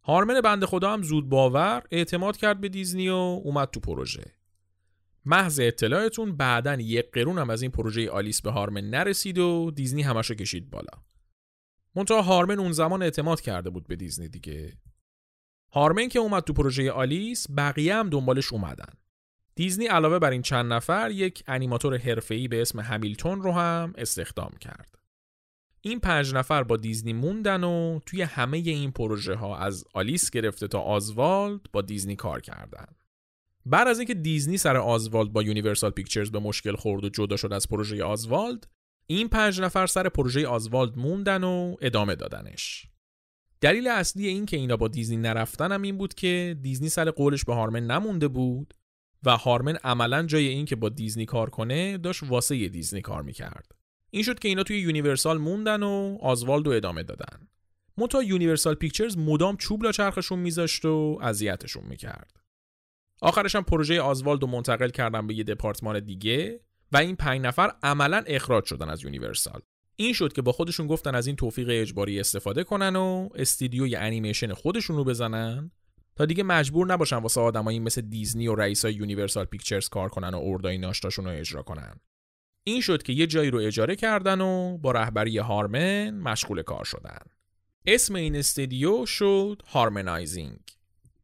هارمن 0.08 0.42
بنده 0.42 0.66
خدا 0.66 0.94
هم 0.94 1.04
زود 1.04 1.30
باور 1.30 1.84
اعتماد 1.92 2.38
کرد 2.38 2.62
به 2.62 2.70
دیزنی 2.70 3.10
و 3.10 3.14
اومد 3.14 3.70
تو 3.70 3.80
پروژه. 3.80 4.26
محض 5.26 5.60
اطلاعتون 5.60 6.38
بعدا 6.38 6.74
یک 6.74 7.12
قرون 7.12 7.38
هم 7.38 7.50
از 7.50 7.62
این 7.62 7.72
پروژه 7.72 8.10
آلیس 8.10 8.42
به 8.42 8.52
هارمن 8.52 8.90
نرسید 8.90 9.38
و 9.38 9.72
دیزنی 9.72 10.02
همشو 10.02 10.34
کشید 10.34 10.70
بالا. 10.70 11.02
منتها 11.96 12.22
هارمن 12.22 12.60
اون 12.60 12.72
زمان 12.72 13.04
اعتماد 13.04 13.42
کرده 13.42 13.70
بود 13.70 13.88
به 13.88 13.96
دیزنی 13.96 14.28
دیگه. 14.28 14.74
هارمن 15.72 16.08
که 16.08 16.20
اومد 16.20 16.44
تو 16.44 16.54
پروژه 16.54 16.92
آلیس 16.92 17.48
بقیه 17.58 17.96
هم 17.96 18.10
دنبالش 18.10 18.54
اومدن. 18.54 18.94
دیزنی 19.56 19.86
علاوه 19.86 20.20
بر 20.20 20.32
این 20.32 20.42
چند 20.42 20.74
نفر 20.74 21.12
یک 21.12 21.44
انیماتور 21.48 21.98
حرفه‌ای 21.98 22.48
به 22.48 22.62
اسم 22.62 22.80
همیلتون 22.80 23.42
رو 23.42 23.52
هم 23.52 23.94
استخدام 23.98 24.52
کرد. 24.60 24.95
این 25.86 26.00
پنج 26.00 26.34
نفر 26.34 26.64
با 26.64 26.78
دیزنی 26.78 27.14
موندن 27.14 27.64
و 27.64 28.00
توی 28.06 28.22
همه 28.22 28.58
این 28.58 28.92
پروژه 28.92 29.36
ها 29.36 29.58
از 29.58 29.84
آلیس 29.94 30.30
گرفته 30.30 30.68
تا 30.68 30.80
آزوالد 30.80 31.62
با 31.74 31.82
دیزنی 31.82 32.16
کار 32.16 32.42
کردن. 32.42 32.86
بعد 33.66 33.88
از 33.88 34.00
اینکه 34.00 34.14
دیزنی 34.14 34.58
سر 34.58 34.78
آزوالد 34.78 35.34
با 35.34 35.44
یونیورسال 35.44 35.92
پیکچرز 35.92 36.32
به 36.32 36.40
مشکل 36.40 36.76
خورد 36.76 37.04
و 37.04 37.10
جدا 37.10 37.38
شد 37.38 37.54
از 37.54 37.70
پروژه 37.70 38.04
آزوالد، 38.04 38.68
این 39.08 39.28
پنج 39.28 39.62
نفر 39.62 39.88
سر 39.88 40.10
پروژه 40.10 40.48
آزوالد 40.48 40.98
موندن 40.98 41.44
و 41.44 41.76
ادامه 41.82 42.16
دادنش. 42.16 42.88
دلیل 43.62 43.88
اصلی 43.88 44.28
این 44.28 44.46
که 44.46 44.58
اینا 44.58 44.78
با 44.78 44.88
دیزنی 44.88 45.18
نرفتن 45.18 45.72
هم 45.72 45.82
این 45.82 45.98
بود 45.98 46.14
که 46.14 46.58
دیزنی 46.62 46.90
سر 46.90 47.12
قولش 47.12 47.46
به 47.46 47.54
هارمن 47.54 47.88
نمونده 47.88 48.28
بود 48.28 48.74
و 49.24 49.38
هارمن 49.38 49.76
عملا 49.76 50.24
جای 50.24 50.48
این 50.48 50.66
که 50.66 50.76
با 50.76 50.90
دیزنی 50.90 51.26
کار 51.26 51.50
کنه 51.50 51.98
داشت 51.98 52.24
واسه 52.24 52.68
دیزنی 52.68 53.02
کار 53.02 53.22
می‌کرد 53.22 53.75
این 54.16 54.24
شد 54.24 54.40
که 54.40 54.48
اینا 54.48 54.64
توی 54.64 54.80
یونیورسال 54.80 55.38
موندن 55.38 55.84
و 55.84 56.18
آزوالدو 56.22 56.72
ادامه 56.72 57.04
دادن. 57.04 57.48
منتها 57.98 58.24
یونیورسال 58.24 58.76
پیکچرز 58.76 59.18
مدام 59.18 59.58
چوب 59.58 59.84
لا 59.84 59.92
چرخشون 59.92 60.40
میذاشت 60.40 60.86
و 60.86 61.20
اذیتشون 61.22 61.84
می‌کرد. 61.84 62.40
آخرش 63.22 63.56
هم 63.56 63.64
پروژه 63.64 64.02
آزوالدو 64.02 64.48
منتقل 64.48 64.90
کردن 64.90 65.28
به 65.28 65.34
یه 65.34 65.44
دپارتمان 65.44 66.00
دیگه 66.00 66.60
و 66.92 66.98
این 66.98 67.16
پنج 67.16 67.42
نفر 67.42 67.72
عملا 67.84 68.24
اخراج 68.28 68.66
شدن 68.66 68.90
از 68.90 69.04
یونیورسال. 69.04 69.62
این 69.96 70.14
شد 70.14 70.34
که 70.34 70.42
با 70.42 70.52
خودشون 70.52 70.88
گفتن 70.88 71.16
از 71.16 71.28
این 71.28 71.36
توفیق 71.36 71.68
اجباری 71.72 72.20
استفاده 72.20 72.64
کنن 72.64 72.96
و 72.96 73.30
استدیوی 73.36 73.96
انیمیشن 73.96 74.54
خودشون 74.54 74.96
رو 74.96 75.04
بزنن 75.04 75.72
تا 76.16 76.26
دیگه 76.26 76.44
مجبور 76.44 76.88
نباشن 76.88 77.18
واسه 77.18 77.42
آدمایی 77.42 77.80
مثل 77.80 78.02
دیزنی 78.02 78.48
و 78.48 78.56
رئیسای 78.56 78.94
یونیورسال 78.94 79.46
پیکچرز 79.46 79.90
کار 79.90 80.10
کنن 80.10 80.34
و 80.34 80.42
اردای 80.44 80.78
ناشتاشون 80.78 81.26
رو 81.26 81.32
اجرا 81.32 81.64
کنن. 81.64 82.00
این 82.68 82.82
شد 82.82 83.04
که 83.04 83.14
یه 83.14 83.28
جایی 83.28 83.52
رو 83.52 83.60
اجاره 83.60 83.96
کردن 83.96 84.42
و 84.42 84.78
با 84.78 84.92
رهبری 84.92 85.38
هارمن 85.38 86.10
مشغول 86.10 86.62
کار 86.62 86.84
شدن. 86.84 87.20
اسم 87.86 88.16
این 88.16 88.36
استدیو 88.36 89.06
شد 89.06 89.62
هارمنایزینگ. 89.68 90.60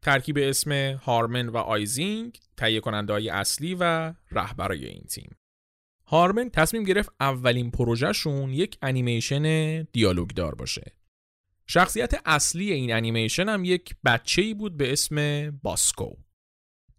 ترکیب 0.02 0.38
اسم 0.38 0.72
هارمن 0.94 1.50
و 1.50 1.58
آیزینگ 1.58 2.40
تهیه 2.58 2.80
کننده 2.80 3.14
های 3.14 3.30
اصلی 3.30 3.78
و 3.80 4.14
رهبرای 4.32 4.86
این 4.86 5.04
تیم. 5.04 5.36
هارمن 6.08 6.50
تصمیم 6.50 6.84
گرفت 6.84 7.10
اولین 7.20 7.72
پروژهشون 7.72 8.54
یک 8.54 8.78
انیمیشن 8.82 9.84
دیالوگ 9.84 10.30
دار 10.30 10.56
باشه. 10.56 10.92
شخصیت 11.68 12.22
اصلی 12.26 12.72
این 12.72 12.94
انیمیشن 12.94 13.50
هم 13.50 13.66
یک 13.66 13.96
بچه 14.06 14.42
ای 14.42 14.54
بود 14.54 14.78
به 14.78 14.92
اسم 14.92 15.50
باسکو. 15.64 16.14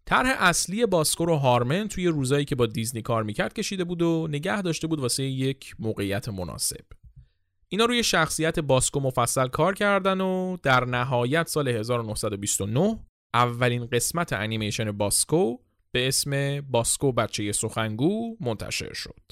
طرح 0.06 0.36
اصلی 0.38 0.86
باسکو 0.86 1.24
رو 1.24 1.36
هارمن 1.36 1.88
توی 1.88 2.06
روزایی 2.06 2.44
که 2.44 2.54
با 2.54 2.66
دیزنی 2.66 3.02
کار 3.02 3.22
می‌کرد 3.22 3.52
کشیده 3.52 3.84
بود 3.84 4.02
و 4.02 4.26
نگه 4.30 4.62
داشته 4.62 4.86
بود 4.86 5.00
واسه 5.00 5.24
یک 5.24 5.74
موقعیت 5.78 6.28
مناسب 6.28 6.84
اینا 7.68 7.84
روی 7.84 8.02
شخصیت 8.02 8.58
باسکو 8.58 9.00
مفصل 9.00 9.48
کار 9.48 9.74
کردن 9.74 10.20
و 10.20 10.56
در 10.62 10.84
نهایت 10.84 11.48
سال 11.48 11.68
1929 11.68 12.98
اولین 13.34 13.86
قسمت 13.86 14.32
انیمیشن 14.32 14.92
باسکو 14.92 15.56
به 15.92 16.08
اسم 16.08 16.60
باسکو 16.60 17.12
بچه 17.12 17.52
سخنگو 17.52 18.36
منتشر 18.40 18.92
شد. 18.92 19.22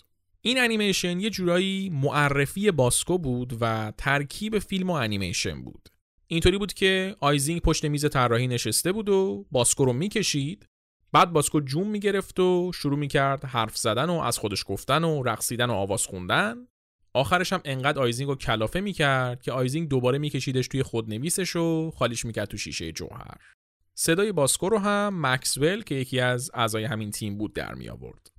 این 0.41 0.61
انیمیشن 0.61 1.21
یه 1.21 1.31
جورایی 1.31 1.91
معرفی 1.91 2.71
باسکو 2.71 3.19
بود 3.19 3.59
و 3.61 3.93
ترکیب 3.99 4.59
فیلم 4.59 4.91
و 4.91 4.93
انیمیشن 4.93 5.63
بود. 5.63 5.89
اینطوری 6.33 6.59
بود 6.59 6.73
که 6.73 7.17
آیزینگ 7.21 7.61
پشت 7.61 7.85
میز 7.85 8.11
طراحی 8.11 8.47
نشسته 8.47 8.93
بود 8.93 9.09
و 9.09 9.47
باسکو 9.51 9.85
رو 9.85 9.93
می‌کشید. 9.93 10.67
بعد 11.13 11.33
باسکو 11.33 11.61
جون 11.61 11.87
می‌گرفت 11.87 12.41
و 12.41 12.73
شروع 12.75 12.99
می‌کرد 12.99 13.45
حرف 13.45 13.77
زدن 13.77 14.11
و 14.11 14.13
از 14.13 14.39
خودش 14.39 14.65
گفتن 14.67 15.05
و 15.05 15.23
رقصیدن 15.23 15.71
و 15.71 15.73
آواز 15.73 16.07
خوندن. 16.07 16.67
آخرش 17.15 17.53
هم 17.53 17.61
انقدر 17.65 18.01
آیزینگ 18.03 18.29
رو 18.29 18.37
کلافه 18.37 18.81
می‌کرد 18.81 19.43
که 19.43 19.53
آیزینگ 19.53 19.89
دوباره 19.89 20.19
میکشیدش 20.19 20.69
توی 20.69 20.83
خودنویسش 20.83 21.57
و 21.57 21.91
خالیش 21.91 22.25
می‌کرد 22.25 22.49
تو 22.49 22.57
شیشه 22.57 22.93
جوهر. 22.93 23.37
صدای 23.95 24.33
باسکو 24.33 24.69
رو 24.69 24.79
هم 24.79 25.27
مکسول 25.27 25.83
که 25.83 25.95
یکی 25.95 26.21
از 26.21 26.51
اعضای 26.55 26.85
همین 26.85 27.11
تیم 27.11 27.39
بود 27.39 27.55
در 27.55 27.75
می 27.75 27.89
آورد. 27.89 28.31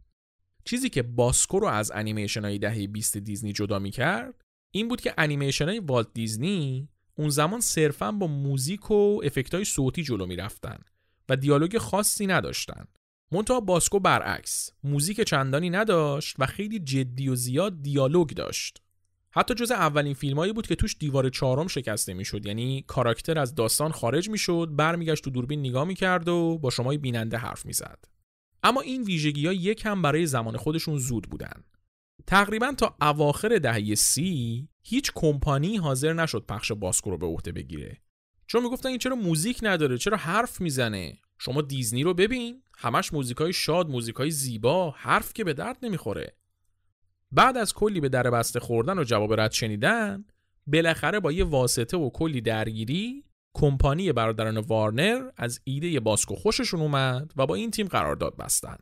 چیزی 0.65 0.89
که 0.89 1.01
باسکو 1.01 1.59
رو 1.59 1.67
از 1.67 1.91
انیمیشن 1.95 2.45
های 2.45 2.59
دهه 2.59 2.87
20 2.87 3.17
دیزنی 3.17 3.53
جدا 3.53 3.79
می 3.79 3.91
کرد 3.91 4.41
این 4.71 4.87
بود 4.87 5.01
که 5.01 5.13
انیمیشن 5.17 5.65
های 5.65 5.79
والت 5.79 6.07
دیزنی 6.13 6.89
اون 7.21 7.29
زمان 7.29 7.61
صرفا 7.61 8.11
با 8.11 8.27
موزیک 8.27 8.91
و 8.91 9.21
افکت 9.23 9.53
های 9.53 9.65
صوتی 9.65 10.03
جلو 10.03 10.25
می 10.25 10.35
رفتن 10.35 10.79
و 11.29 11.35
دیالوگ 11.35 11.77
خاصی 11.77 12.27
نداشتن. 12.27 12.85
منتها 13.31 13.59
باسکو 13.59 13.99
برعکس 13.99 14.69
موزیک 14.83 15.21
چندانی 15.21 15.69
نداشت 15.69 16.35
و 16.39 16.45
خیلی 16.45 16.79
جدی 16.79 17.29
و 17.29 17.35
زیاد 17.35 17.81
دیالوگ 17.81 18.29
داشت. 18.29 18.81
حتی 19.31 19.53
جز 19.53 19.71
اولین 19.71 20.13
فیلمایی 20.13 20.53
بود 20.53 20.67
که 20.67 20.75
توش 20.75 20.95
دیوار 20.99 21.29
چهارم 21.29 21.67
شکسته 21.67 22.13
می‌شد 22.13 22.45
یعنی 22.45 22.83
کاراکتر 22.87 23.39
از 23.39 23.55
داستان 23.55 23.91
خارج 23.91 24.29
می‌شد 24.29 24.69
برمیگشت 24.75 25.23
تو 25.23 25.29
دوربین 25.29 25.59
نگاه 25.59 25.83
می‌کرد 25.83 26.27
و 26.27 26.57
با 26.57 26.69
شمای 26.69 26.97
بیننده 26.97 27.37
حرف 27.37 27.65
می‌زد 27.65 28.05
اما 28.63 28.81
این 28.81 29.03
ویژگی 29.03 29.47
ها 29.47 29.53
یکم 29.53 30.01
برای 30.01 30.25
زمان 30.25 30.57
خودشون 30.57 30.97
زود 30.97 31.29
بودن 31.29 31.63
تقریبا 32.27 32.73
تا 32.77 32.95
اواخر 33.01 33.57
دهه 33.57 33.95
سی 33.95 34.67
هیچ 34.83 35.11
کمپانی 35.15 35.77
حاضر 35.77 36.13
نشد 36.13 36.45
پخش 36.47 36.71
باسکو 36.71 37.09
رو 37.09 37.17
به 37.17 37.25
عهده 37.25 37.51
بگیره. 37.51 38.01
چون 38.47 38.63
می‌گفتن 38.63 38.89
این 38.89 38.97
چرا 38.97 39.15
موزیک 39.15 39.59
نداره 39.61 39.97
چرا 39.97 40.17
حرف 40.17 40.61
می‌زنه؟ 40.61 41.17
شما 41.37 41.61
دیزنی 41.61 42.03
رو 42.03 42.13
ببین. 42.13 42.63
همش 42.77 43.13
موزیکای 43.13 43.53
شاد 43.53 43.89
موزیکای 43.89 44.31
زیبا 44.31 44.91
حرف 44.91 45.33
که 45.33 45.43
به 45.43 45.53
درد 45.53 45.77
نمی‌خوره. 45.83 46.35
بعد 47.31 47.57
از 47.57 47.73
کلی 47.73 47.99
به 47.99 48.09
در 48.09 48.29
بسته 48.29 48.59
خوردن 48.59 48.99
و 48.99 49.03
جواب 49.03 49.39
رد 49.39 49.51
شنیدن 49.51 50.25
بالاخره 50.67 51.19
با 51.19 51.31
یه 51.31 51.43
واسطه 51.43 51.97
و 51.97 52.09
کلی 52.09 52.41
درگیری 52.41 53.25
کمپانی 53.53 54.11
برادران 54.11 54.57
وارنر 54.57 55.29
از 55.37 55.61
ایده 55.63 55.99
باسکو 55.99 56.35
خوششون 56.35 56.79
اومد 56.79 57.33
و 57.35 57.45
با 57.45 57.55
این 57.55 57.71
تیم 57.71 57.87
قرارداد 57.87 58.37
بستن. 58.37 58.77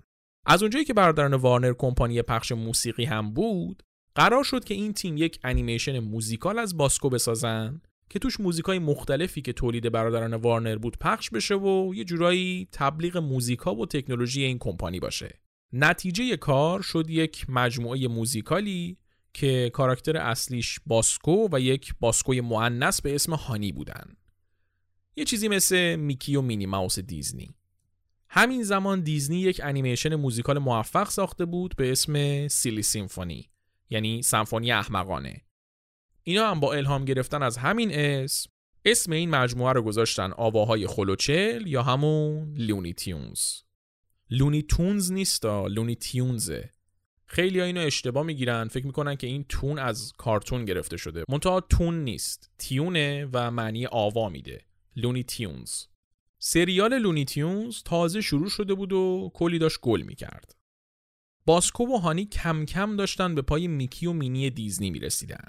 از 0.46 0.62
اونجایی 0.62 0.86
که 0.86 0.94
برادران 0.94 1.34
وارنر 1.34 1.74
کمپانی 1.74 2.22
پخش 2.22 2.52
موسیقی 2.52 3.06
هم 3.06 3.34
بود 3.34 3.84
قرار 4.16 4.44
شد 4.44 4.64
که 4.64 4.74
این 4.74 4.94
تیم 4.94 5.18
یک 5.18 5.40
انیمیشن 5.44 6.00
موزیکال 6.00 6.60
از 6.60 6.78
باسکو 6.78 7.10
بسازن 7.10 7.82
که 8.10 8.20
توش 8.20 8.40
موزیکای 8.40 8.80
مختلفی 8.80 9.42
که 9.42 9.54
تولید 9.54 9.92
برادران 9.92 10.34
وارنر 10.34 10.78
بود 10.78 10.98
پخش 10.98 11.30
بشه 11.30 11.56
و 11.56 11.94
یه 11.96 12.04
جورایی 12.04 12.68
تبلیغ 12.72 13.18
موزیکا 13.18 13.76
و 13.76 13.86
تکنولوژی 13.86 14.44
این 14.44 14.58
کمپانی 14.60 15.00
باشه. 15.00 15.40
نتیجه 15.74 16.38
کار 16.38 16.82
شد 16.82 17.10
یک 17.10 17.46
مجموعه 17.50 18.08
موزیکالی 18.08 18.98
که 19.34 19.70
کاراکتر 19.74 20.18
اصلیش 20.18 20.80
باسکو 20.86 21.48
و 21.52 21.60
یک 21.60 21.94
باسکوی 22.00 22.42
معنس 22.42 23.02
به 23.02 23.16
اسم 23.16 23.34
هانی 23.34 23.72
بودن. 23.72 24.16
یه 25.16 25.26
چیزی 25.26 25.48
مثل 25.48 25.96
میکی 25.96 26.36
و 26.36 26.42
مینی 26.42 26.66
ماوس 26.66 27.00
دیزنی. 27.00 27.56
همین 28.30 28.64
زمان 28.64 29.02
دیزنی 29.02 29.38
یک 29.38 29.62
انیمیشن 29.64 30.16
موزیکال 30.16 30.60
موفق 30.60 31.10
ساخته 31.10 31.46
بود 31.46 31.76
به 31.76 31.92
اسم 31.92 32.48
سیلی 32.48 32.84
سیمفونی. 32.84 33.50
یعنی 33.90 34.22
سمفونی 34.22 34.72
احمقانه. 34.72 35.42
اینا 36.24 36.52
هم 36.52 36.60
با 36.60 36.74
الهام 36.74 37.06
گرفتن 37.06 37.44
از 37.44 37.58
همین 37.58 37.92
اسم 37.94 38.50
اسم 38.86 39.12
این 39.12 39.30
مجموعه 39.30 39.74
رو 39.74 39.82
گذاشتن 39.82 40.32
آواهای 40.32 40.88
خلوچل 40.88 41.68
یا 41.68 41.84
همون 41.84 42.54
لونی 42.58 42.94
تیونز. 42.94 43.42
لونی 44.30 44.62
تونز 44.62 45.12
نیستا 45.12 45.68
لونی 45.68 45.96
تیونزه. 45.96 46.70
خیلی 47.26 47.60
ها 47.60 47.66
اینو 47.66 47.82
اشتباه 47.82 48.24
می‌گیرن 48.24 48.68
فکر 48.68 48.86
می‌کنن 48.86 49.16
که 49.16 49.28
این 49.28 49.46
تون 49.50 49.80
از 49.80 50.14
کارتون 50.18 50.66
گرفته 50.66 50.98
شده. 50.98 51.24
منتها 51.30 51.62
تون 51.62 52.04
نیست 52.04 52.52
تیونه 52.58 53.30
و 53.34 53.52
معنی 53.52 53.86
آوا 53.86 54.30
میده. 54.30 54.66
لونی 54.96 55.24
تیونز. 55.24 55.84
سریال 56.40 56.98
لونی 56.98 57.26
تیونز 57.26 57.84
تازه 57.84 58.22
شروع 58.22 58.50
شده 58.50 58.74
بود 58.74 58.94
و 58.94 59.32
کلی 59.34 59.60
داشت 59.60 59.80
گل 59.82 60.02
می‌کرد. 60.02 60.59
باسکو 61.50 61.84
و 61.86 61.98
هانی 61.98 62.26
کم 62.26 62.66
کم 62.66 62.96
داشتن 62.96 63.36
به 63.36 63.42
پای 63.42 63.68
میکی 63.68 64.08
و 64.08 64.14
مینی 64.14 64.50
دیزنی 64.50 64.90
می‌رسیدن. 64.90 65.46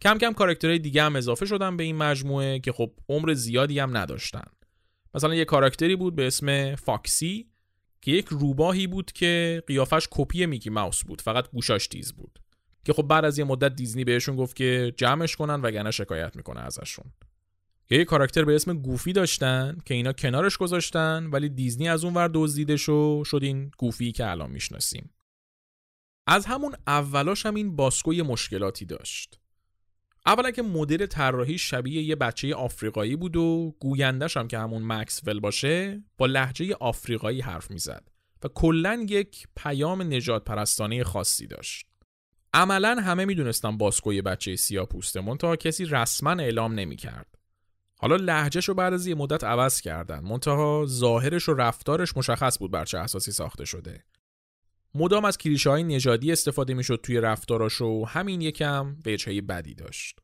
کم 0.00 0.18
کم 0.18 0.32
کاراکترهای 0.32 0.78
دیگه 0.78 1.02
هم 1.02 1.16
اضافه 1.16 1.46
شدن 1.46 1.76
به 1.76 1.84
این 1.84 1.96
مجموعه 1.96 2.58
که 2.58 2.72
خب 2.72 2.92
عمر 3.08 3.34
زیادی 3.34 3.78
هم 3.78 3.96
نداشتن. 3.96 4.44
مثلا 5.14 5.34
یه 5.34 5.44
کاراکتری 5.44 5.96
بود 5.96 6.14
به 6.14 6.26
اسم 6.26 6.74
فاکسی 6.74 7.50
که 8.00 8.10
یک 8.10 8.26
روباهی 8.28 8.86
بود 8.86 9.12
که 9.12 9.62
قیافش 9.66 10.08
کپی 10.10 10.46
میکی 10.46 10.70
ماوس 10.70 11.04
بود 11.04 11.20
فقط 11.20 11.50
گوشاش 11.50 11.86
تیز 11.86 12.12
بود. 12.12 12.38
که 12.84 12.92
خب 12.92 13.02
بعد 13.02 13.24
از 13.24 13.38
یه 13.38 13.44
مدت 13.44 13.76
دیزنی 13.76 14.04
بهشون 14.04 14.36
گفت 14.36 14.56
که 14.56 14.94
جمعش 14.96 15.36
کنن 15.36 15.60
وگرنه 15.62 15.90
شکایت 15.90 16.36
می‌کنه 16.36 16.60
ازشون. 16.60 17.12
یه 17.98 18.04
کاراکتر 18.04 18.44
به 18.44 18.54
اسم 18.54 18.78
گوفی 18.78 19.12
داشتن 19.12 19.78
که 19.84 19.94
اینا 19.94 20.12
کنارش 20.12 20.56
گذاشتن 20.56 21.26
ولی 21.26 21.48
دیزنی 21.48 21.88
از 21.88 22.04
اون 22.04 22.14
ور 22.14 22.30
دزدیدش 22.34 22.88
و 22.88 23.24
شد 23.24 23.40
این 23.42 23.70
گوفی 23.78 24.12
که 24.12 24.30
الان 24.30 24.50
می‌شناسیم 24.50 25.10
از 26.26 26.46
همون 26.46 26.74
اولاش 26.86 27.46
هم 27.46 27.54
این 27.54 27.76
باسکو 27.76 28.14
یه 28.14 28.22
مشکلاتی 28.22 28.84
داشت 28.84 29.40
اولا 30.26 30.50
که 30.50 30.62
مدل 30.62 31.06
طراحی 31.06 31.58
شبیه 31.58 32.02
یه 32.02 32.16
بچه 32.16 32.54
آفریقایی 32.54 33.16
بود 33.16 33.36
و 33.36 33.74
گویندش 33.80 34.36
هم 34.36 34.48
که 34.48 34.58
همون 34.58 34.82
مکسول 34.86 35.40
باشه 35.40 36.04
با 36.18 36.26
لحجه 36.26 36.74
آفریقایی 36.80 37.40
حرف 37.40 37.70
می‌زد 37.70 38.08
و 38.42 38.48
کلا 38.48 39.06
یک 39.08 39.48
پیام 39.56 40.02
نجات 40.02 40.44
پرستانه 40.44 41.04
خاصی 41.04 41.46
داشت. 41.46 41.86
عملا 42.54 43.00
همه 43.00 43.24
می‌دونستن 43.24 43.78
باسکو 43.78 44.12
یه 44.12 44.22
بچه 44.22 44.56
سیاه 44.56 44.86
پوسته 44.86 45.20
منتها 45.20 45.56
کسی 45.56 45.84
رسما 45.84 46.30
اعلام 46.30 46.74
نمی‌کرد. 46.74 47.41
حالا 48.02 48.16
لحجهش 48.16 48.68
رو 48.68 48.74
بعد 48.74 48.92
از 48.92 49.06
یه 49.06 49.14
مدت 49.14 49.44
عوض 49.44 49.80
کردن. 49.80 50.20
منتها 50.20 50.84
ظاهرش 50.88 51.48
و 51.48 51.54
رفتارش 51.54 52.16
مشخص 52.16 52.58
بود 52.58 52.70
بر 52.70 52.84
چه 52.84 52.98
اساسی 52.98 53.32
ساخته 53.32 53.64
شده. 53.64 54.04
مدام 54.94 55.24
از 55.24 55.38
کلیشه 55.38 55.70
های 55.70 55.82
نژادی 55.82 56.32
استفاده 56.32 56.74
می‌شد 56.74 57.00
توی 57.02 57.20
رفتاراش 57.20 57.80
و 57.80 58.04
همین 58.04 58.40
یکم 58.40 58.96
وجهه 59.06 59.40
بدی 59.40 59.74
داشت. 59.74 60.18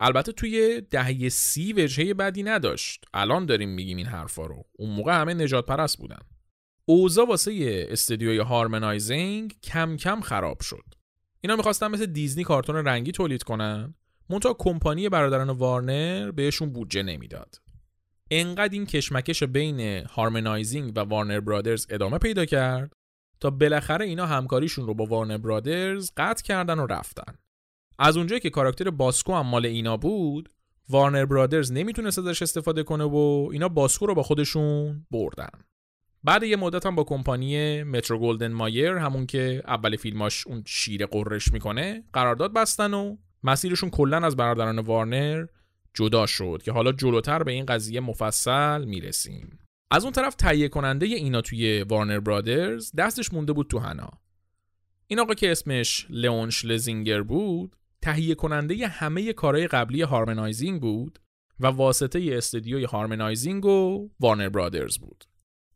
البته 0.00 0.32
توی 0.32 0.80
دهه 0.80 1.28
سی 1.28 1.72
وجهه 1.72 2.14
بدی 2.14 2.42
نداشت. 2.42 3.04
الان 3.14 3.46
داریم 3.46 3.68
میگیم 3.68 3.96
این 3.96 4.06
حرفا 4.06 4.46
رو. 4.46 4.64
اون 4.72 4.90
موقع 4.90 5.20
همه 5.20 5.34
نجات 5.34 5.66
پرست 5.66 5.98
بودن. 5.98 6.20
اوضاع 6.84 7.26
واسه 7.26 7.86
استدیوی 7.90 8.38
هارمنایزینگ 8.38 9.54
کم 9.62 9.96
کم 9.96 10.20
خراب 10.20 10.60
شد. 10.60 10.84
اینا 11.40 11.56
می‌خواستن 11.56 11.88
مثل 11.88 12.06
دیزنی 12.06 12.44
کارتون 12.44 12.76
رنگی 12.76 13.12
تولید 13.12 13.42
کنن؟ 13.42 13.94
منتها 14.30 14.56
کمپانی 14.58 15.08
برادران 15.08 15.50
وارنر 15.50 16.30
بهشون 16.30 16.72
بودجه 16.72 17.02
نمی‌داد. 17.02 17.60
انقدر 18.30 18.72
این 18.72 18.86
کشمکش 18.86 19.42
بین 19.42 19.80
هارمنایزینگ 20.06 20.92
و 20.96 21.00
وارنر 21.00 21.40
برادرز 21.40 21.86
ادامه 21.90 22.18
پیدا 22.18 22.44
کرد 22.44 22.92
تا 23.40 23.50
بالاخره 23.50 24.06
اینا 24.06 24.26
همکاریشون 24.26 24.86
رو 24.86 24.94
با 24.94 25.04
وارنر 25.04 25.36
برادرز 25.36 26.10
قطع 26.16 26.42
کردن 26.42 26.78
و 26.78 26.86
رفتن. 26.86 27.34
از 27.98 28.16
اونجایی 28.16 28.40
که 28.40 28.50
کاراکتر 28.50 28.90
باسکو 28.90 29.34
هم 29.34 29.46
مال 29.46 29.66
اینا 29.66 29.96
بود 29.96 30.48
وارنر 30.88 31.24
برادرز 31.24 31.72
نمی‌تونست 31.72 32.18
ازش 32.18 32.42
استفاده 32.42 32.82
کنه 32.82 33.04
و 33.04 33.48
اینا 33.52 33.68
باسکو 33.68 34.06
رو 34.06 34.14
با 34.14 34.22
خودشون 34.22 35.06
بردن. 35.10 35.50
بعد 36.24 36.42
یه 36.42 36.56
مدت 36.56 36.86
هم 36.86 36.94
با 36.94 37.04
کمپانی 37.04 37.82
مترو 37.82 38.18
گلدن 38.18 38.52
مایر 38.52 38.92
همون 38.92 39.26
که 39.26 39.62
اول 39.66 39.96
فیلماش 39.96 40.46
اون 40.46 40.62
شیر 40.66 41.06
قررش 41.06 41.52
می‌کنه 41.52 42.04
قرارداد 42.12 42.54
بستن 42.54 42.94
و 42.94 43.16
مسیرشون 43.42 43.90
کلا 43.90 44.26
از 44.26 44.36
برادران 44.36 44.78
وارنر 44.78 45.46
جدا 45.94 46.26
شد 46.26 46.62
که 46.64 46.72
حالا 46.72 46.92
جلوتر 46.92 47.42
به 47.42 47.52
این 47.52 47.66
قضیه 47.66 48.00
مفصل 48.00 48.84
می‌رسیم. 48.84 49.58
از 49.90 50.04
اون 50.04 50.12
طرف 50.12 50.34
تهیه 50.34 50.68
کننده 50.68 51.06
اینا 51.06 51.40
توی 51.40 51.82
وارنر 51.82 52.20
برادرز 52.20 52.92
دستش 52.98 53.32
مونده 53.32 53.52
بود 53.52 53.68
تو 53.68 53.78
حنا. 53.78 54.10
این 55.06 55.20
آقا 55.20 55.34
که 55.34 55.52
اسمش 55.52 56.06
لئون 56.10 56.50
شلزینگر 56.50 57.22
بود 57.22 57.76
تهیه 58.02 58.34
کننده 58.34 58.86
همه 58.86 59.32
کارهای 59.32 59.66
قبلی 59.66 60.02
هارمنایزینگ 60.02 60.80
بود 60.80 61.18
و 61.60 61.66
واسطه 61.66 62.30
استدیوی 62.32 62.84
هارمنایزینگ 62.84 63.64
و 63.64 64.08
وارنر 64.20 64.48
برادرز 64.48 64.98
بود. 64.98 65.24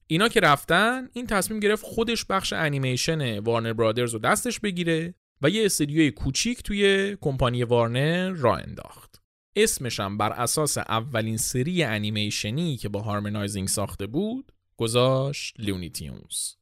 اینا 0.06 0.28
که 0.28 0.40
رفتن 0.40 1.08
این 1.12 1.26
تصمیم 1.26 1.60
گرفت 1.60 1.84
خودش 1.84 2.24
بخش 2.24 2.52
انیمیشن 2.52 3.38
وارنر 3.38 3.72
برادرز 3.72 4.12
رو 4.12 4.18
دستش 4.18 4.60
بگیره 4.60 5.14
و 5.42 5.50
یه 5.50 5.64
استدیوی 5.64 6.10
کوچیک 6.10 6.62
توی 6.62 7.16
کمپانی 7.20 7.62
وارنر 7.62 8.30
راه 8.30 8.56
انداخت. 8.56 9.22
اسمش 9.56 10.00
هم 10.00 10.18
بر 10.18 10.32
اساس 10.32 10.78
اولین 10.78 11.36
سری 11.36 11.82
انیمیشنی 11.82 12.76
که 12.76 12.88
با 12.88 13.00
هارمنایزینگ 13.02 13.68
ساخته 13.68 14.06
بود 14.06 14.52
گذاشت 14.76 15.54
لونیتیونز 15.58 16.54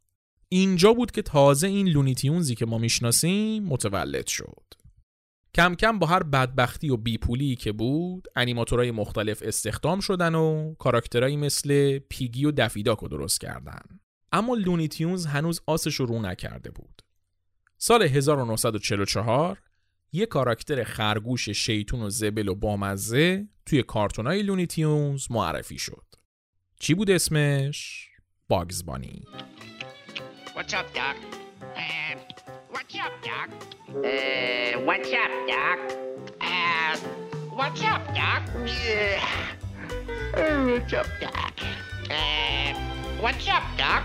اینجا 0.48 0.92
بود 0.92 1.10
که 1.10 1.22
تازه 1.22 1.66
این 1.66 1.88
لونیتیونزی 1.88 2.54
که 2.54 2.66
ما 2.66 2.78
می‌شناسیم 2.78 3.64
متولد 3.64 4.26
شد. 4.26 4.64
کم 5.54 5.74
کم 5.74 5.98
با 5.98 6.06
هر 6.06 6.22
بدبختی 6.22 6.90
و 6.90 6.96
بیپولی 6.96 7.56
که 7.56 7.72
بود 7.72 8.28
انیماتورهای 8.36 8.90
مختلف 8.90 9.42
استخدام 9.42 10.00
شدن 10.00 10.34
و 10.34 10.74
کاراکترهایی 10.74 11.36
مثل 11.36 11.98
پیگی 11.98 12.44
و 12.44 12.50
دفیداک 12.50 12.98
رو 12.98 13.08
درست 13.08 13.40
کردن. 13.40 13.82
اما 14.32 14.54
لونیتیونز 14.54 15.26
هنوز 15.26 15.60
آسش 15.66 15.94
رو 15.94 16.06
رو 16.06 16.22
نکرده 16.22 16.70
بود. 16.70 17.02
سال 17.82 18.02
1944 18.02 19.58
یه 20.12 20.26
کاراکتر 20.26 20.84
خرگوش 20.84 21.48
شیطون 21.48 22.02
و 22.02 22.10
زبل 22.10 22.48
و 22.48 22.54
بامزه 22.54 23.48
توی 23.66 23.82
کارتونای 23.82 24.42
لونیتیونز 24.42 25.26
معرفی 25.30 25.78
شد 25.78 26.04
چی 26.80 26.94
بود 26.94 27.10
اسمش؟ 27.10 28.08
باگز 28.48 28.84
بانی 28.84 29.22
um, 29.26 30.56
What's 30.56 30.74
up, 30.74 30.86
Doc? 30.94 31.16
Uh, 31.76 32.14
what's 32.74 32.96
up, 33.04 33.14
Doc? 33.28 33.48
Uh, 33.88 34.72
what's 34.86 35.12
up, 35.22 35.32
Doc? 35.50 35.78
Uh, 36.40 36.96
what's 37.58 37.82
up, 37.92 38.02
Doc? 41.20 41.54
Uh, 42.10 42.74
what's 43.22 43.48
up, 43.56 43.66
Doc? 43.82 44.04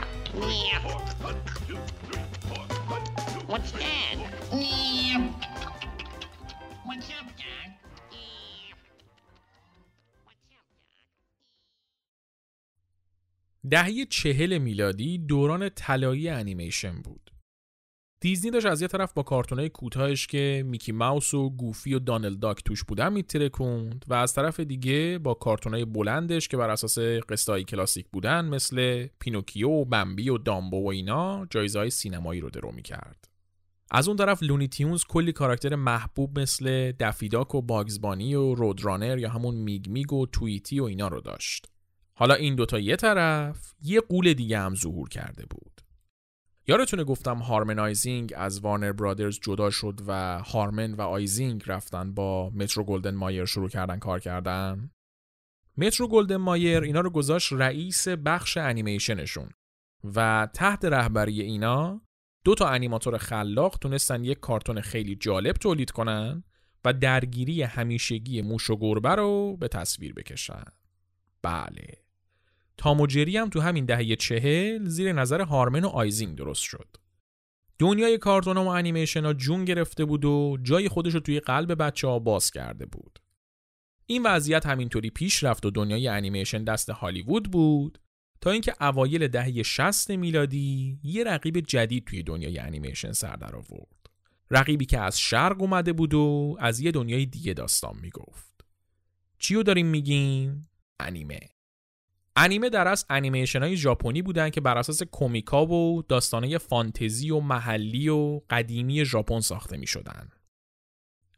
What's 3.47 3.71
that? 3.73 4.17
What's 6.87 7.09
up, 7.17 7.27
Doc? 7.41 7.69
Yeah. 8.11 8.73
What's 10.25 10.47
up, 10.55 10.67
Doc? 10.81 10.99
دهه 13.69 14.05
چهل 14.05 14.57
میلادی 14.57 15.17
دوران 15.17 15.69
طلایی 15.69 16.29
انیمیشن 16.29 17.01
بود. 17.01 17.31
دیزنی 18.21 18.51
داشت 18.51 18.65
از 18.65 18.81
یه 18.81 18.87
طرف 18.87 19.13
با 19.13 19.23
کارتونای 19.23 19.69
کوتاهش 19.69 20.27
که 20.27 20.63
میکی 20.65 20.91
ماوس 20.91 21.33
و 21.33 21.49
گوفی 21.49 21.93
و 21.93 21.99
دانل 21.99 22.35
داک 22.35 22.63
توش 22.63 22.83
بودن 22.83 23.13
میترکوند 23.13 24.05
و 24.07 24.13
از 24.13 24.33
طرف 24.33 24.59
دیگه 24.59 25.17
با 25.17 25.33
کارتونای 25.33 25.85
بلندش 25.85 26.47
که 26.47 26.57
بر 26.57 26.69
اساس 26.69 26.99
قصه‌های 26.99 27.63
کلاسیک 27.63 28.07
بودن 28.13 28.45
مثل 28.45 29.07
پینوکیو 29.19 29.69
و 29.69 29.85
بمبی 29.85 30.29
و 30.29 30.37
دامبو 30.37 30.83
و 30.83 30.87
اینا 30.87 31.45
جایزه 31.49 31.79
های 31.79 31.89
سینمایی 31.89 32.41
رو 32.41 32.49
درو 32.49 32.71
می‌کرد. 32.71 33.34
از 33.91 34.07
اون 34.07 34.17
طرف 34.17 34.43
لونی 34.43 34.67
تیونز 34.67 35.03
کلی 35.03 35.31
کاراکتر 35.31 35.75
محبوب 35.75 36.39
مثل 36.39 36.91
دفیداک 36.99 37.55
و 37.55 37.61
باگزبانی 37.61 38.35
و 38.35 38.55
رودرانر 38.55 39.17
یا 39.17 39.29
همون 39.29 39.55
میگ 39.55 39.89
میگ 39.89 40.13
و 40.13 40.25
توییتی 40.25 40.79
و 40.79 40.83
اینا 40.83 41.07
رو 41.07 41.21
داشت. 41.21 41.67
حالا 42.13 42.33
این 42.33 42.55
دوتا 42.55 42.79
یه 42.79 42.95
طرف 42.95 43.73
یه 43.81 44.01
غول 44.01 44.33
دیگه 44.33 44.59
هم 44.59 44.75
ظهور 44.75 45.09
کرده 45.09 45.45
بود 45.45 45.81
یادتونه 46.67 47.03
گفتم 47.03 47.37
هارمنایزینگ 47.37 48.33
از 48.37 48.59
وارنر 48.59 48.91
برادرز 48.91 49.39
جدا 49.41 49.69
شد 49.69 50.01
و 50.07 50.39
هارمن 50.39 50.93
و 50.93 51.01
آیزینگ 51.01 51.63
رفتن 51.67 52.13
با 52.13 52.49
مترو 52.49 52.83
گلدن 52.83 53.15
مایر 53.15 53.45
شروع 53.45 53.69
کردن 53.69 53.99
کار 53.99 54.19
کردن 54.19 54.91
مترو 55.77 56.07
گلدن 56.07 56.37
مایر 56.37 56.83
اینا 56.83 56.99
رو 56.99 57.09
گذاشت 57.09 57.53
رئیس 57.53 58.07
بخش 58.07 58.57
انیمیشنشون 58.57 59.49
و 60.15 60.47
تحت 60.53 60.85
رهبری 60.85 61.41
اینا 61.41 62.01
دو 62.45 62.55
تا 62.55 62.67
انیماتور 62.69 63.17
خلاق 63.17 63.77
تونستن 63.77 64.23
یک 64.23 64.39
کارتون 64.39 64.81
خیلی 64.81 65.15
جالب 65.15 65.55
تولید 65.55 65.91
کنن 65.91 66.43
و 66.85 66.93
درگیری 66.93 67.61
همیشگی 67.63 68.41
موش 68.41 68.69
و 68.69 68.75
گربه 68.75 69.15
رو 69.15 69.57
به 69.57 69.67
تصویر 69.67 70.13
بکشن 70.13 70.63
بله 71.41 72.05
تام 72.77 73.01
و 73.01 73.07
جری 73.07 73.37
هم 73.37 73.49
تو 73.49 73.61
همین 73.61 73.85
دهه 73.85 74.15
چهل 74.15 74.85
زیر 74.85 75.13
نظر 75.13 75.41
هارمن 75.41 75.83
و 75.83 75.87
آیزینگ 75.87 76.37
درست 76.37 76.61
شد. 76.61 76.87
دنیای 77.79 78.17
کارتون 78.17 78.57
و 78.57 78.67
انیمیشن 78.67 79.25
ها 79.25 79.33
جون 79.33 79.65
گرفته 79.65 80.05
بود 80.05 80.25
و 80.25 80.57
جای 80.63 80.89
خودش 80.89 81.13
رو 81.13 81.19
توی 81.19 81.39
قلب 81.39 81.83
بچه 81.83 82.07
ها 82.07 82.19
باز 82.19 82.51
کرده 82.51 82.85
بود. 82.85 83.19
این 84.05 84.23
وضعیت 84.25 84.65
همینطوری 84.65 85.09
پیش 85.09 85.43
رفت 85.43 85.65
و 85.65 85.71
دنیای 85.71 86.07
انیمیشن 86.07 86.63
دست 86.63 86.89
هالیوود 86.89 87.51
بود 87.51 87.99
تا 88.45 88.51
اینکه 88.51 88.75
اوایل 88.81 89.27
دهه 89.27 89.63
60 89.63 90.11
میلادی 90.11 90.99
یه 91.03 91.23
رقیب 91.23 91.59
جدید 91.59 92.05
توی 92.05 92.23
دنیای 92.23 92.59
انیمیشن 92.59 93.11
سر 93.11 93.35
در 93.35 93.55
آورد. 93.55 94.09
رقیبی 94.51 94.85
که 94.85 94.99
از 94.99 95.19
شرق 95.19 95.61
اومده 95.61 95.93
بود 95.93 96.13
و 96.13 96.57
از 96.59 96.79
یه 96.79 96.91
دنیای 96.91 97.25
دیگه 97.25 97.53
داستان 97.53 97.95
می‌گفت. 98.01 98.65
چیو 99.39 99.63
داریم 99.63 99.87
میگیم؟ 99.87 100.69
انیمه. 100.99 101.39
انیمه 102.35 102.69
در 102.69 102.87
اصل 102.87 103.05
انیمیشن 103.09 103.63
های 103.63 103.77
ژاپنی 103.77 104.21
بودن 104.21 104.49
که 104.49 104.61
بر 104.61 104.77
اساس 104.77 105.03
کومیکا 105.03 105.65
و 105.65 106.01
داستانه 106.01 106.57
فانتزی 106.57 107.31
و 107.31 107.39
محلی 107.39 108.09
و 108.09 108.41
قدیمی 108.49 109.05
ژاپن 109.05 109.39
ساخته 109.39 109.77
می 109.77 109.87
شدن. 109.87 110.29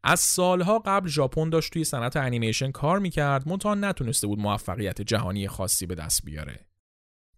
از 0.04 0.20
سالها 0.20 0.80
قبل 0.80 1.08
ژاپن 1.08 1.50
داشت 1.50 1.74
توی 1.74 1.84
صنعت 1.84 2.18
انیمیشن 2.18 2.72
کار 2.72 3.00
می‌کرد 3.00 3.50
منتها 3.50 3.76
نتونسته 3.76 4.28
بود 4.28 4.40
موفقیت 4.40 5.02
جهانی 5.02 5.48
خاصی 5.48 5.86
به 5.86 5.96
دست 5.96 6.26
بیاره. 6.26 6.67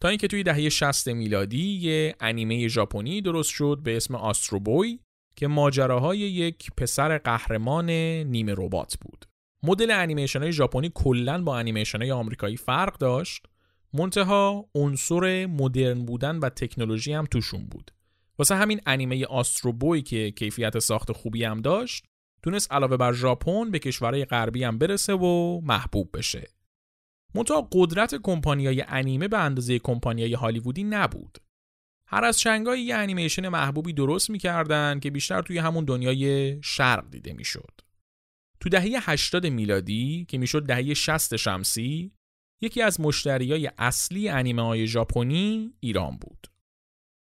تا 0.01 0.07
اینکه 0.07 0.27
توی 0.27 0.43
دهه 0.43 0.69
60 0.69 1.07
میلادی 1.07 1.73
یه 1.73 2.15
انیمه 2.19 2.67
ژاپنی 2.67 3.21
درست 3.21 3.49
شد 3.49 3.79
به 3.83 3.97
اسم 3.97 4.15
آسترو 4.15 4.59
بوی 4.59 4.99
که 5.35 5.47
ماجراهای 5.47 6.17
یک 6.17 6.69
پسر 6.77 7.17
قهرمان 7.17 7.89
نیمه 7.89 8.53
ربات 8.57 8.97
بود. 9.01 9.25
مدل 9.63 9.91
انیمیشن 9.91 10.41
های 10.41 10.51
ژاپنی 10.51 10.91
کلا 10.95 11.43
با 11.43 11.57
انیمیشن 11.57 12.01
های 12.01 12.11
آمریکایی 12.11 12.57
فرق 12.57 12.97
داشت. 12.97 13.45
منتها 13.93 14.69
عنصر 14.75 15.45
مدرن 15.45 16.05
بودن 16.05 16.39
و 16.39 16.49
تکنولوژی 16.49 17.13
هم 17.13 17.25
توشون 17.25 17.65
بود. 17.65 17.91
واسه 18.39 18.55
همین 18.55 18.81
انیمه 18.85 19.25
آسترو 19.25 19.73
بوی 19.73 20.01
که 20.01 20.31
کیفیت 20.31 20.79
ساخت 20.79 21.11
خوبی 21.11 21.43
هم 21.43 21.61
داشت 21.61 22.05
تونست 22.43 22.71
علاوه 22.71 22.97
بر 22.97 23.13
ژاپن 23.13 23.71
به 23.71 23.79
کشورهای 23.79 24.25
غربی 24.25 24.63
هم 24.63 24.77
برسه 24.77 25.13
و 25.13 25.61
محبوب 25.61 26.09
بشه. 26.17 26.58
منتها 27.35 27.69
قدرت 27.71 28.15
کمپانیای 28.15 28.83
انیمه 28.87 29.27
به 29.27 29.37
اندازه 29.37 29.79
کمپانیای 29.79 30.33
هالیوودی 30.33 30.83
نبود 30.83 31.37
هر 32.07 32.25
از 32.25 32.41
شنگای 32.41 32.81
یه 32.81 32.95
انیمیشن 32.95 33.47
محبوبی 33.47 33.93
درست 33.93 34.29
می‌کردن 34.29 34.99
که 34.99 35.11
بیشتر 35.11 35.41
توی 35.41 35.57
همون 35.57 35.85
دنیای 35.85 36.57
شرق 36.63 37.09
دیده 37.09 37.33
می‌شد 37.33 37.81
تو 38.59 38.69
دهه 38.69 39.09
80 39.09 39.45
میلادی 39.45 40.25
که 40.29 40.37
می‌شد 40.37 40.65
دهه 40.65 40.93
60 40.93 41.35
شمسی 41.35 42.11
یکی 42.61 42.81
از 42.81 43.01
مشتریای 43.01 43.71
اصلی 43.77 44.29
انیمه 44.29 44.61
های 44.61 44.87
ژاپنی 44.87 45.73
ایران 45.79 46.17
بود. 46.17 46.47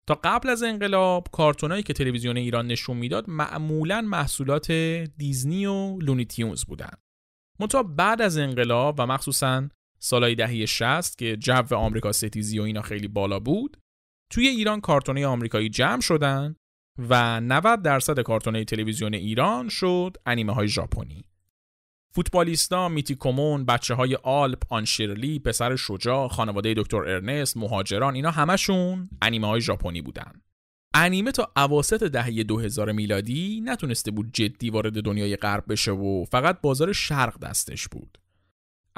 تا 0.06 0.20
قبل 0.24 0.48
از 0.48 0.62
انقلاب 0.62 1.28
کارتونایی 1.32 1.82
که 1.82 1.92
تلویزیون 1.92 2.36
ایران 2.36 2.66
نشون 2.66 2.96
می‌داد 2.96 3.30
معمولا 3.30 4.00
محصولات 4.00 4.72
دیزنی 5.16 5.66
و 5.66 5.98
لونی 5.98 6.24
تیونز 6.24 6.64
بودن. 6.64 6.92
منتها 7.60 7.82
بعد 7.82 8.22
از 8.22 8.38
انقلاب 8.38 8.94
و 8.98 9.06
مخصوصا 9.06 9.68
سالهای 9.98 10.34
دهه 10.34 10.66
60 10.66 11.18
که 11.18 11.36
جو 11.36 11.74
آمریکا 11.74 12.12
ستیزی 12.12 12.58
و 12.58 12.62
اینا 12.62 12.82
خیلی 12.82 13.08
بالا 13.08 13.40
بود 13.40 13.76
توی 14.30 14.48
ایران 14.48 14.80
کارتونای 14.80 15.24
آمریکایی 15.24 15.68
جمع 15.68 16.00
شدن 16.00 16.56
و 16.98 17.40
90 17.40 17.82
درصد 17.82 18.20
کارتونای 18.20 18.64
تلویزیون 18.64 19.14
ایران 19.14 19.68
شد 19.68 20.16
انیمه 20.26 20.52
های 20.52 20.68
ژاپنی 20.68 21.24
فوتبالیستا، 22.14 22.88
میتی 22.88 23.14
کومون، 23.14 23.64
بچه 23.64 23.94
های 23.94 24.14
آلپ، 24.14 24.62
آنشیرلی، 24.72 25.38
پسر 25.38 25.76
شجاع، 25.76 26.28
خانواده 26.28 26.74
دکتر 26.74 26.96
ارنست، 26.96 27.56
مهاجران 27.56 28.14
اینا 28.14 28.30
همشون 28.30 29.08
انیمه 29.22 29.46
های 29.46 29.60
ژاپنی 29.60 30.02
بودن. 30.02 30.32
انیمه 30.94 31.32
تا 31.32 31.52
اواسط 31.56 32.02
دهه 32.04 32.42
2000 32.42 32.92
میلادی 32.92 33.60
نتونسته 33.64 34.10
بود 34.10 34.30
جدی 34.32 34.70
وارد 34.70 35.00
دنیای 35.02 35.36
غرب 35.36 35.64
بشه 35.68 35.92
و 35.92 36.24
فقط 36.24 36.60
بازار 36.60 36.92
شرق 36.92 37.38
دستش 37.38 37.88
بود. 37.88 38.18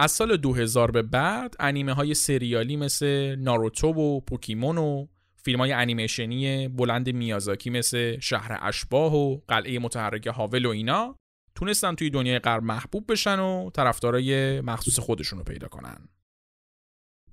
از 0.01 0.11
سال 0.11 0.37
2000 0.37 0.91
به 0.91 1.03
بعد 1.03 1.57
انیمه 1.59 1.93
های 1.93 2.15
سریالی 2.15 2.77
مثل 2.77 3.37
ناروتو 3.37 3.89
و 3.89 4.21
پوکیمون 4.21 4.79
و 4.79 5.07
فیلم 5.37 5.59
های 5.59 5.73
انیمیشنی 5.73 6.69
بلند 6.69 7.11
میازاکی 7.11 7.71
مثل 7.71 8.19
شهر 8.21 8.59
اشباه 8.63 9.15
و 9.15 9.41
قلعه 9.49 9.79
متحرک 9.79 10.27
هاول 10.27 10.67
و 10.67 10.69
اینا 10.69 11.17
تونستن 11.55 11.95
توی 11.95 12.11
دنیای 12.11 12.39
غرب 12.39 12.63
محبوب 12.63 13.13
بشن 13.13 13.39
و 13.39 13.71
طرفدارای 13.71 14.61
مخصوص 14.61 14.99
خودشون 14.99 15.43
پیدا 15.45 15.69
کنن. 15.69 16.09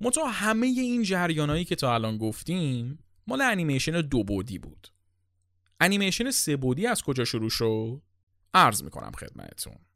متا 0.00 0.26
همه 0.26 0.66
این 0.66 1.02
جریانایی 1.02 1.64
که 1.64 1.76
تا 1.76 1.94
الان 1.94 2.18
گفتیم 2.18 2.98
مال 3.26 3.40
انیمیشن 3.40 4.00
دو 4.00 4.24
بودی 4.24 4.58
بود. 4.58 4.88
انیمیشن 5.80 6.30
سه 6.30 6.56
بودی 6.56 6.86
از 6.86 7.02
کجا 7.02 7.24
شروع 7.24 7.50
شد؟ 7.50 8.02
عرض 8.54 8.82
می‌کنم 8.82 9.12
خدمتتون. 9.12 9.87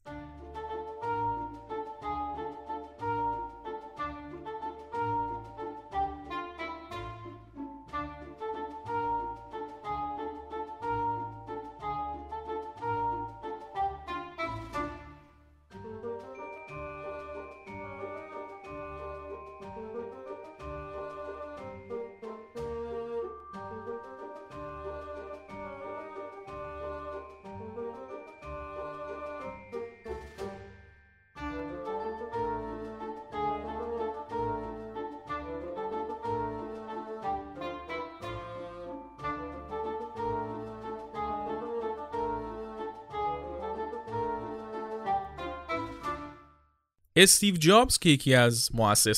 استیو 47.17 47.57
جابز 47.57 47.99
که 47.99 48.09
یکی 48.09 48.35
از 48.35 48.71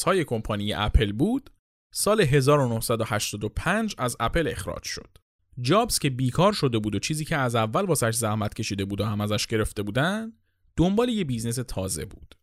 های 0.06 0.24
کمپانی 0.24 0.72
اپل 0.72 1.12
بود 1.12 1.50
سال 1.92 2.20
1985 2.20 3.94
از 3.98 4.16
اپل 4.20 4.48
اخراج 4.48 4.82
شد. 4.84 5.18
جابز 5.60 5.98
که 5.98 6.10
بیکار 6.10 6.52
شده 6.52 6.78
بود 6.78 6.94
و 6.94 6.98
چیزی 6.98 7.24
که 7.24 7.36
از 7.36 7.54
اول 7.54 7.84
واسش 7.84 8.14
زحمت 8.14 8.54
کشیده 8.54 8.84
بود 8.84 9.00
و 9.00 9.04
هم 9.04 9.20
ازش 9.20 9.46
گرفته 9.46 9.82
بودن 9.82 10.32
دنبال 10.76 11.08
یه 11.08 11.24
business 11.24 11.58
تازه 11.68 12.04
بود. 12.04 12.34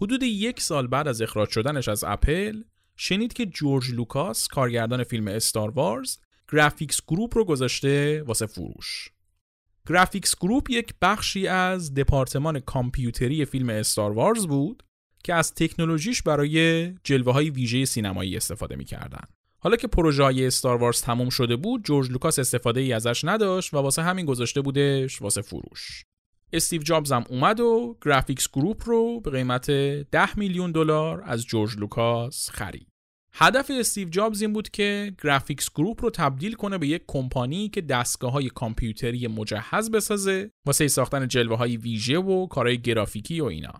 حدود 0.00 0.22
یک 0.22 0.60
سال 0.60 0.86
بعد 0.86 1.08
از 1.08 1.22
اخراج 1.22 1.50
شدنش 1.50 1.88
از 1.88 2.04
اپل 2.04 2.62
شنید 2.96 3.32
که 3.32 3.46
جورج 3.46 3.90
لوکاس 3.90 4.48
کارگردان 4.48 5.04
فیلم 5.04 5.28
Star 5.28 5.70
Wars 5.70 6.18
Graphics 6.52 7.00
Group 7.08 7.36
رو 7.38 7.44
گذاشته 7.44 8.22
واسه 8.22 8.46
فروش. 8.46 9.12
Graphics 9.88 10.36
Group 10.40 10.70
یک 10.70 10.94
بخشی 11.02 11.46
از 11.46 11.94
دپارتمان 11.94 12.60
کامپیوتری 12.60 13.44
فیلم 13.44 13.68
Star 13.68 14.12
Wars 14.12 14.46
بود 14.46 14.82
که 15.24 15.34
از 15.34 15.54
تکنولوژیش 15.54 16.22
برای 16.22 16.88
جلوه 17.04 17.32
های 17.32 17.50
ویژه 17.50 17.84
سینمایی 17.84 18.36
استفاده 18.36 18.76
می‌کردن. 18.76 19.24
حالا 19.60 19.76
که 19.76 19.86
پروژه 19.86 20.22
های 20.22 20.46
Star 20.46 20.76
Wars 20.76 21.00
تموم 21.00 21.28
شده 21.28 21.56
بود، 21.56 21.84
جورج 21.84 22.10
لوکاس 22.10 22.38
استفاده 22.38 22.80
ای 22.80 22.92
ازش 22.92 23.24
نداشت 23.24 23.74
و 23.74 23.76
واسه 23.76 24.02
همین 24.02 24.26
گذاشته 24.26 24.60
بودش 24.60 25.22
واسه 25.22 25.42
فروش. 25.42 26.04
استیو 26.52 26.82
جابز 26.82 27.12
هم 27.12 27.24
اومد 27.28 27.60
و 27.60 27.96
Graphics 28.04 28.48
Group 28.52 28.88
رو 28.88 29.20
به 29.20 29.30
قیمت 29.30 29.70
10 29.70 30.38
میلیون 30.38 30.72
دلار 30.72 31.22
از 31.24 31.44
جورج 31.44 31.76
لوکاس 31.76 32.50
خرید. 32.50 32.88
هدف 33.32 33.70
استیو 33.74 34.08
جابز 34.08 34.42
این 34.42 34.52
بود 34.52 34.68
که 34.68 35.14
Graphics 35.22 35.70
Group 35.74 36.04
رو 36.04 36.10
تبدیل 36.10 36.54
کنه 36.54 36.78
به 36.78 36.88
یک 36.88 37.02
کمپانی 37.06 37.68
که 37.68 37.80
دستگاه 37.80 38.32
های 38.32 38.50
کامپیوتری 38.50 39.26
مجهز 39.26 39.90
بسازه 39.90 40.50
واسه 40.66 40.88
ساختن 40.88 41.28
جلوه 41.28 41.56
های 41.56 41.76
ویژه 41.76 42.18
و 42.18 42.46
کارهای 42.46 42.78
گرافیکی 42.78 43.40
و 43.40 43.44
اینا. 43.44 43.72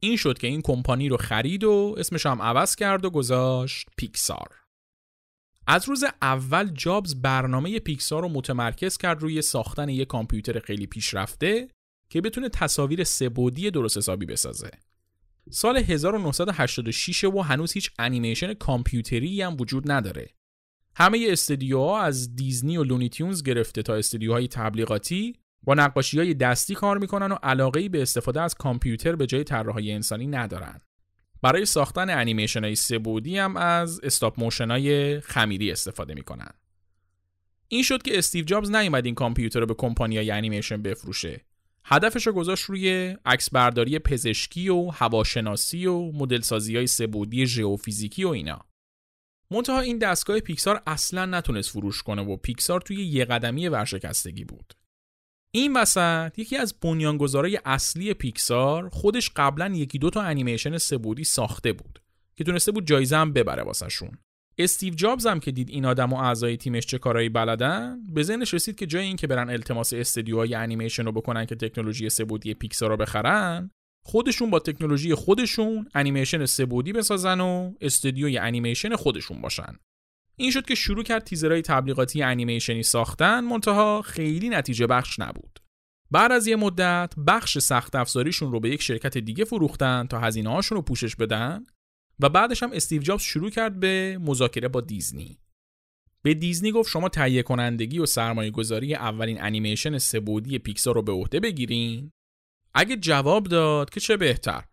این 0.00 0.16
شد 0.16 0.38
که 0.38 0.46
این 0.46 0.62
کمپانی 0.62 1.08
رو 1.08 1.16
خرید 1.16 1.64
و 1.64 1.94
اسمش 1.98 2.26
هم 2.26 2.42
عوض 2.42 2.76
کرد 2.76 3.04
و 3.04 3.10
گذاشت 3.10 3.88
پیکسار. 3.96 4.48
از 5.66 5.88
روز 5.88 6.04
اول 6.22 6.70
جابز 6.70 7.14
برنامه 7.14 7.78
پیکسار 7.78 8.22
رو 8.22 8.28
متمرکز 8.28 8.96
کرد 8.96 9.22
روی 9.22 9.42
ساختن 9.42 9.88
یک 9.88 10.08
کامپیوتر 10.08 10.58
خیلی 10.58 10.86
پیشرفته 10.86 11.68
که 12.10 12.20
بتونه 12.20 12.48
تصاویر 12.48 13.04
سبودی 13.04 13.70
درست 13.70 13.96
حسابی 13.96 14.26
بسازه. 14.26 14.70
سال 15.50 15.76
1986 15.76 17.24
و 17.24 17.40
هنوز 17.40 17.72
هیچ 17.72 17.90
انیمیشن 17.98 18.54
کامپیوتری 18.54 19.42
هم 19.42 19.56
وجود 19.60 19.90
نداره. 19.90 20.30
همه 20.96 21.26
استدیوها 21.28 22.00
از 22.00 22.36
دیزنی 22.36 22.76
و 22.76 22.84
لونیتیونز 22.84 23.42
گرفته 23.42 23.82
تا 23.82 23.94
استدیوهای 23.94 24.48
تبلیغاتی 24.48 25.36
با 25.64 25.74
نقاشی 25.74 26.18
های 26.18 26.34
دستی 26.34 26.74
کار 26.74 26.98
می‌کنن 26.98 27.32
و 27.32 27.36
علاقه 27.42 27.88
به 27.88 28.02
استفاده 28.02 28.40
از 28.40 28.54
کامپیوتر 28.54 29.16
به 29.16 29.26
جای 29.26 29.44
طراحی 29.44 29.92
انسانی 29.92 30.26
ندارن. 30.26 30.80
برای 31.42 31.64
ساختن 31.64 32.10
انیمیشن 32.10 32.64
های 32.64 32.74
سه 32.74 32.95
بعدی 32.95 33.38
هم 33.38 33.56
از 33.56 34.00
stop 34.02 34.40
motion 34.40 34.70
های 34.70 35.20
خمیری 35.20 35.72
استفاده 35.72 36.14
می‌کنن. 36.14 36.50
این 37.68 37.82
شد 37.82 38.02
که 38.02 38.18
استیو 38.18 38.44
جابز 38.44 38.70
نیومد 38.70 39.06
این 39.06 39.14
کامپیوتر 39.14 39.60
رو 39.60 39.66
به 39.66 39.74
کمپانی 39.74 40.30
انیمیشن 40.30 40.82
بفروشه. 40.82 41.40
هدفش 41.84 42.26
رو 42.26 42.32
گذاشت 42.32 42.64
روی 42.64 43.16
عکس 43.24 43.50
برداری 43.50 43.98
پزشکی 43.98 44.68
و 44.68 44.90
هواشناسی 44.90 45.86
و 45.86 46.12
مدل 46.12 46.40
سازی 46.40 46.76
های 46.76 46.86
سه 46.86 47.06
بعدی 47.06 47.46
ژئوفیزیکی 47.46 48.24
و 48.24 48.28
اینا. 48.28 48.60
منتها 49.50 49.80
این 49.80 49.98
دستگاه 49.98 50.40
پیکسار 50.40 50.82
اصلا 50.86 51.26
نتونست 51.26 51.70
فروش 51.70 52.02
کنه 52.02 52.22
و 52.22 52.36
پیکسار 52.36 52.80
توی 52.80 53.04
یه 53.04 53.24
قدمی 53.24 53.68
ورشکستگی 53.68 54.44
بود. 54.44 54.72
این 55.56 55.76
وسط 55.76 56.38
یکی 56.38 56.56
از 56.56 56.74
بنیانگذارای 56.80 57.60
اصلی 57.64 58.14
پیکسار 58.14 58.88
خودش 58.88 59.30
قبلا 59.36 59.72
یکی 59.74 59.98
دو 59.98 60.10
تا 60.10 60.22
انیمیشن 60.22 60.78
سه 60.78 60.93
بعدی 60.93 61.24
ساخته 61.24 61.72
بود 61.72 62.02
که 62.36 62.44
تونسته 62.44 62.72
بود 62.72 62.86
جایزه 62.86 63.16
هم 63.16 63.32
ببره 63.32 63.62
واسهشون. 63.62 64.18
استیو 64.58 64.94
جابز 64.94 65.26
هم 65.26 65.40
که 65.40 65.50
دید 65.50 65.70
این 65.70 65.84
آدم 65.84 66.12
و 66.12 66.16
اعضای 66.16 66.56
تیمش 66.56 66.86
چه 66.86 66.98
کارایی 66.98 67.28
بلدن 67.28 67.98
به 68.14 68.22
ذهنش 68.22 68.54
رسید 68.54 68.76
که 68.76 68.86
جای 68.86 69.04
این 69.04 69.16
که 69.16 69.26
برن 69.26 69.50
التماس 69.50 69.92
استدیوهای 69.92 70.54
انیمیشن 70.54 71.04
رو 71.04 71.12
بکنن 71.12 71.46
که 71.46 71.54
تکنولوژی 71.54 72.10
سه 72.10 72.25
بعدی 72.25 72.54
پیکسار 72.54 72.90
رو 72.90 72.96
بخرن 72.96 73.70
خودشون 74.04 74.50
با 74.50 74.58
تکنولوژی 74.58 75.14
خودشون 75.14 75.88
انیمیشن 75.94 76.46
سه 76.46 76.61
بعدی 76.61 76.92
بسازن 76.92 77.40
و 77.40 77.72
استودیوی 77.80 78.38
انیمیشن 78.38 78.96
خودشون 78.96 79.40
باشن. 79.40 79.78
این 80.36 80.50
شد 80.50 80.66
که 80.66 80.74
شروع 80.74 81.02
کرد 81.02 81.24
تیزرهای 81.24 81.62
تبلیغاتی 81.62 82.22
انیمیشنی 82.22 82.82
ساختن 82.82 83.40
منتها 83.40 84.02
خیلی 84.02 84.48
نتیجه 84.48 84.86
بخش 84.86 85.18
نبود. 85.18 85.60
بعد 86.10 86.32
از 86.32 86.46
یه 86.46 86.56
مدت 86.56 87.14
بخش 87.26 87.58
سخت 87.58 87.94
افزاریشون 87.94 88.52
رو 88.52 88.60
به 88.60 88.70
یک 88.70 88.82
شرکت 88.82 89.18
دیگه 89.18 89.44
فروختن 89.44 90.06
تا 90.06 90.18
هزینه 90.18 90.50
هاشون 90.50 90.76
رو 90.76 90.82
پوشش 90.82 91.16
بدن 91.16 91.66
و 92.20 92.28
بعدش 92.28 92.62
هم 92.62 92.70
استیو 92.72 93.02
جابز 93.02 93.22
شروع 93.22 93.50
کرد 93.50 93.80
به 93.80 94.18
مذاکره 94.20 94.68
با 94.68 94.80
دیزنی. 94.80 95.38
به 96.22 96.34
دیزنی 96.34 96.72
گفت 96.72 96.90
شما 96.90 97.08
تهیه 97.08 97.42
کنندگی 97.42 97.98
و 97.98 98.06
سرمایه 98.06 98.50
گذاری 98.50 98.94
اولین 98.94 99.42
انیمیشن 99.42 99.98
سبودی 99.98 100.58
پیکسار 100.58 100.94
رو 100.94 101.02
به 101.02 101.12
عهده 101.12 101.40
بگیرین. 101.40 102.10
اگه 102.74 102.96
جواب 102.96 103.44
داد 103.44 103.90
که 103.90 104.00
چه 104.00 104.16
بهتر. 104.16 104.64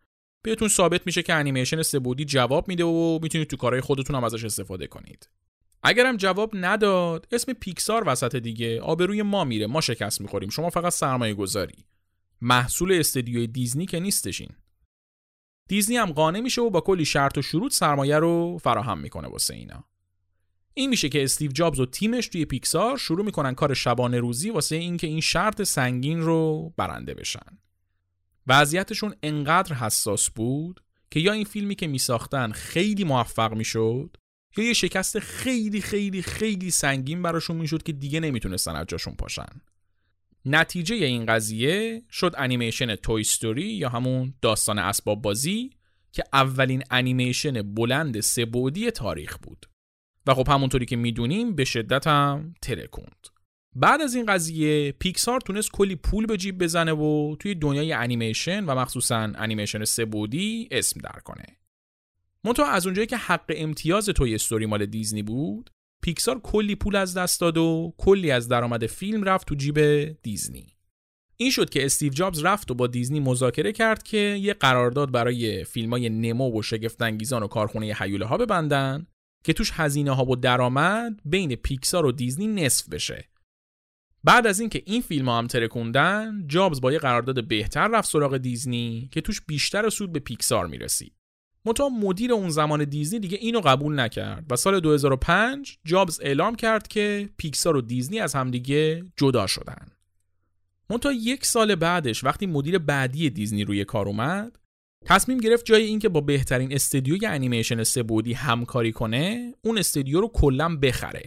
بهتون 0.43 0.67
ثابت 0.67 1.01
میشه 1.05 1.23
که 1.23 1.33
انیمیشن 1.33 1.81
سبودی 1.81 2.25
جواب 2.25 2.67
میده 2.67 2.83
و 2.83 3.19
می‌تونید 3.21 3.47
تو 3.47 3.57
کارهای 3.57 3.81
خودتون 3.81 4.15
هم 4.15 4.23
ازش 4.23 4.43
استفاده 4.43 4.87
کنید. 4.87 5.29
اگرم 5.83 6.17
جواب 6.17 6.51
نداد 6.53 7.27
اسم 7.31 7.53
پیکسار 7.53 8.03
وسط 8.07 8.35
دیگه 8.35 8.81
آبروی 8.81 9.21
ما 9.21 9.43
میره. 9.43 9.67
ما 9.67 9.81
شکست 9.81 10.21
می‌خوریم. 10.21 10.49
شما 10.49 10.69
فقط 10.69 10.93
سرمایه 10.93 11.33
گذاری. 11.33 11.85
محصول 12.41 12.91
استدیوی 12.91 13.47
دیزنی 13.47 13.85
که 13.85 13.99
نیستشین 13.99 14.49
دیزنی 15.67 15.97
هم 15.97 16.11
قانع 16.11 16.39
میشه 16.39 16.61
و 16.61 16.69
با 16.69 16.81
کلی 16.81 17.05
شرط 17.05 17.37
و 17.37 17.41
شروط 17.41 17.73
سرمایه 17.73 18.19
رو 18.19 18.57
فراهم 18.57 18.99
می‌کنه 18.99 19.27
واسه 19.27 19.53
اینا. 19.53 19.83
این 20.73 20.89
میشه 20.89 21.09
که 21.09 21.23
استیو 21.23 21.51
جابز 21.51 21.79
و 21.79 21.85
تیمش 21.85 22.27
توی 22.27 22.45
پیکسار 22.45 22.97
شروع 22.97 23.25
می‌کنن 23.25 23.55
کار 23.55 23.73
شبانه 23.73 24.19
روزی 24.19 24.49
واسه 24.49 24.75
اینکه 24.75 25.07
این 25.07 25.21
شرط 25.21 25.61
سنگین 25.61 26.21
رو 26.21 26.73
برنده 26.77 27.13
بشن. 27.13 27.57
وضعیتشون 28.47 29.15
انقدر 29.23 29.75
حساس 29.75 30.29
بود 30.29 30.83
که 31.11 31.19
یا 31.19 31.31
این 31.31 31.43
فیلمی 31.43 31.75
که 31.75 31.87
میساختن 31.87 32.51
خیلی 32.51 33.03
موفق 33.03 33.53
می‌شد 33.53 34.17
یا 34.57 34.63
یه 34.63 34.73
شکست 34.73 35.19
خیلی 35.19 35.81
خیلی 35.81 36.21
خیلی 36.21 36.71
سنگین 36.71 37.21
براشون 37.21 37.57
می‌شد 37.57 37.83
که 37.83 37.91
دیگه 37.91 38.19
نمی‌تونستن 38.19 38.75
از 38.75 38.87
جاشون 38.87 39.15
پاشن. 39.15 39.61
نتیجه 40.45 40.95
این 40.95 41.25
قضیه 41.25 42.03
شد 42.11 42.33
انیمیشن 42.37 42.95
Toy 42.95 43.23
Story 43.23 43.67
یا 43.67 43.89
همون 43.89 44.33
داستان 44.41 44.79
اسباب 44.79 45.21
بازی 45.21 45.69
که 46.11 46.23
اولین 46.33 46.83
انیمیشن 46.91 47.73
بلند 47.73 48.19
سه 48.19 48.43
بعدی 48.43 48.91
تاریخ 48.91 49.37
بود. 49.37 49.65
و 50.27 50.33
خب 50.33 50.47
همونطوری 50.49 50.85
که 50.85 50.95
می‌دونیم 50.95 51.55
به 51.55 51.65
شدت 51.65 52.07
هم 52.07 52.53
ترکوند. 52.61 53.27
بعد 53.75 54.01
از 54.01 54.15
این 54.15 54.25
قضیه 54.25 54.91
پیکسار 54.91 55.41
تونست 55.41 55.71
کلی 55.71 55.95
پول 55.95 56.25
به 56.25 56.37
جیب 56.37 56.57
بزنه 56.63 56.93
و 56.93 57.35
توی 57.39 57.55
دنیای 57.55 57.93
انیمیشن 57.93 58.65
و 58.65 58.75
مخصوصا 58.75 59.17
انیمیشن 59.35 59.85
سه 59.85 60.13
بعدی 60.13 60.67
اسم 60.71 60.99
در 60.99 61.19
کنه. 61.23 61.45
منتها 62.45 62.65
از 62.65 62.85
اونجایی 62.85 63.07
که 63.07 63.17
حق 63.17 63.53
امتیاز 63.55 64.05
Toy 64.05 64.35
Story 64.35 64.65
مال 64.65 64.85
دیزنی 64.85 65.23
بود 65.23 65.69
پیکسار 66.03 66.39
کلی 66.39 66.75
پول 66.75 66.95
از 66.95 67.17
دست 67.17 67.41
داد 67.41 67.57
و 67.57 67.93
کلی 67.97 68.31
از 68.31 68.47
درآمد 68.47 68.85
فیلم 68.85 69.23
رفت 69.23 69.47
تو 69.47 69.55
جیب 69.55 70.03
دیزنی. 70.21 70.67
این 71.37 71.51
شد 71.51 71.69
که 71.69 71.85
استیو 71.85 72.13
جابز 72.13 72.43
رفت 72.43 72.71
و 72.71 72.73
با 72.73 72.87
دیزنی 72.87 73.19
مذاکره 73.19 73.71
کرد 73.71 74.03
که 74.03 74.17
یه 74.17 74.53
قرارداد 74.53 75.11
برای 75.11 75.63
فیلم 75.63 75.89
های 75.89 76.09
نمو 76.09 76.59
و 76.59 76.61
شگفتانگیزان 76.61 77.43
و 77.43 77.47
کارخونه 77.47 77.95
هیوله 77.99 78.25
ها 78.25 78.37
ببندن 78.37 79.07
که 79.43 79.53
توش 79.53 79.71
هزینه 79.73 80.11
ها 80.11 80.25
و 80.25 80.35
درآمد 80.35 81.21
بین 81.25 81.55
پیکسار 81.55 82.05
و 82.05 82.11
دیزنی 82.11 82.47
نصف 82.47 82.89
بشه. 82.89 83.29
بعد 84.23 84.47
از 84.47 84.59
اینکه 84.59 84.83
این 84.85 85.01
فیلم 85.01 85.29
ها 85.29 85.37
هم 85.37 85.47
ترکوندن 85.47 86.43
جابز 86.47 86.81
با 86.81 86.91
یه 86.91 86.99
قرارداد 86.99 87.47
بهتر 87.47 87.87
رفت 87.87 88.09
سراغ 88.09 88.37
دیزنی 88.37 89.09
که 89.11 89.21
توش 89.21 89.41
بیشتر 89.41 89.89
سود 89.89 90.11
به 90.11 90.19
پیکسار 90.19 90.67
می‌رسید. 90.67 91.20
منتها 91.65 91.89
مدیر 91.89 92.33
اون 92.33 92.49
زمان 92.49 92.83
دیزنی 92.83 93.19
دیگه 93.19 93.37
اینو 93.37 93.61
قبول 93.61 93.99
نکرد 93.99 94.45
و 94.49 94.55
سال 94.55 94.79
2005 94.79 95.77
جابز 95.85 96.19
اعلام 96.21 96.55
کرد 96.55 96.87
که 96.87 97.29
پیکسار 97.37 97.75
و 97.75 97.81
دیزنی 97.81 98.19
از 98.19 98.35
همدیگه 98.35 99.05
جدا 99.17 99.47
شدن. 99.47 99.87
منتها 100.89 101.11
یک 101.11 101.45
سال 101.45 101.75
بعدش 101.75 102.23
وقتی 102.23 102.45
مدیر 102.45 102.77
بعدی 102.77 103.29
دیزنی 103.29 103.63
روی 103.63 103.85
کار 103.85 104.07
اومد 104.07 104.57
تصمیم 105.05 105.37
گرفت 105.37 105.65
جای 105.65 105.83
اینکه 105.83 106.09
با 106.09 106.21
بهترین 106.21 106.73
استدیوی 106.73 107.25
انیمیشن 107.25 107.83
سبودی 107.83 108.33
همکاری 108.33 108.91
کنه 108.91 109.53
اون 109.61 109.77
استدیو 109.77 110.21
رو 110.21 110.27
کلا 110.27 110.77
بخره. 110.77 111.23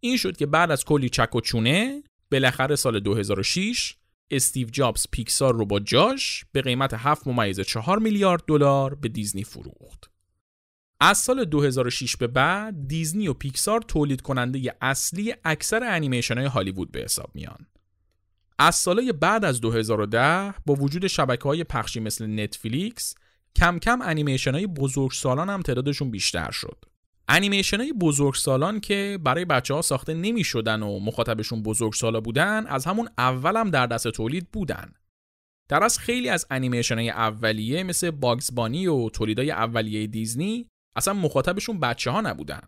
این 0.00 0.16
شد 0.16 0.36
که 0.36 0.46
بعد 0.46 0.70
از 0.70 0.84
کلی 0.84 1.08
چک 1.08 1.34
و 1.34 1.40
چونه 1.40 2.02
بالاخره 2.32 2.76
سال 2.76 3.00
2006 3.00 3.94
استیو 4.30 4.68
جابز 4.68 5.06
پیکسار 5.10 5.54
رو 5.54 5.66
با 5.66 5.80
جاش 5.80 6.44
به 6.52 6.62
قیمت 6.62 6.94
7 6.94 7.26
ممیز 7.26 7.60
4 7.60 7.98
میلیارد 7.98 8.42
دلار 8.46 8.94
به 8.94 9.08
دیزنی 9.08 9.44
فروخت. 9.44 10.10
از 11.00 11.18
سال 11.18 11.44
2006 11.44 12.16
به 12.16 12.26
بعد 12.26 12.88
دیزنی 12.88 13.28
و 13.28 13.32
پیکسار 13.34 13.80
تولید 13.80 14.20
کننده 14.20 14.76
اصلی 14.80 15.34
اکثر 15.44 15.84
انیمیشن 15.84 16.38
های 16.38 16.46
هالیوود 16.46 16.92
به 16.92 17.00
حساب 17.00 17.30
میان. 17.34 17.66
از 18.58 18.74
سالهای 18.74 19.12
بعد 19.12 19.44
از 19.44 19.60
2010 19.60 20.54
با 20.66 20.74
وجود 20.74 21.06
شبکه 21.06 21.44
های 21.44 21.64
پخشی 21.64 22.00
مثل 22.00 22.26
نتفلیکس 22.40 23.14
کم 23.56 23.78
کم 23.78 24.02
انیمیشن 24.02 24.54
های 24.54 24.66
بزرگسالان 24.66 25.50
هم 25.50 25.62
تعدادشون 25.62 26.10
بیشتر 26.10 26.50
شد. 26.50 26.84
انیمیشن 27.28 27.80
های 27.80 27.92
بزرگسالان 27.92 28.80
که 28.80 29.18
برای 29.24 29.44
بچه 29.44 29.74
ها 29.74 29.82
ساخته 29.82 30.14
نمی 30.14 30.44
شدن 30.44 30.82
و 30.82 30.98
مخاطبشون 30.98 31.62
بزرگسالا 31.62 32.20
بودن 32.20 32.66
از 32.66 32.84
همون 32.84 33.08
اول 33.18 33.56
هم 33.56 33.70
در 33.70 33.86
دست 33.86 34.08
تولید 34.08 34.50
بودن. 34.52 34.92
در 35.68 35.84
از 35.84 35.98
خیلی 35.98 36.28
از 36.28 36.46
انیمیشن 36.50 36.98
های 36.98 37.10
اولیه 37.10 37.82
مثل 37.82 38.10
باگز 38.10 38.54
بانی 38.54 38.86
و 38.86 39.08
تولیدای 39.08 39.50
اولیه 39.50 40.06
دیزنی 40.06 40.68
اصلا 40.96 41.14
مخاطبشون 41.14 41.80
بچه 41.80 42.10
ها 42.10 42.20
نبودن. 42.20 42.62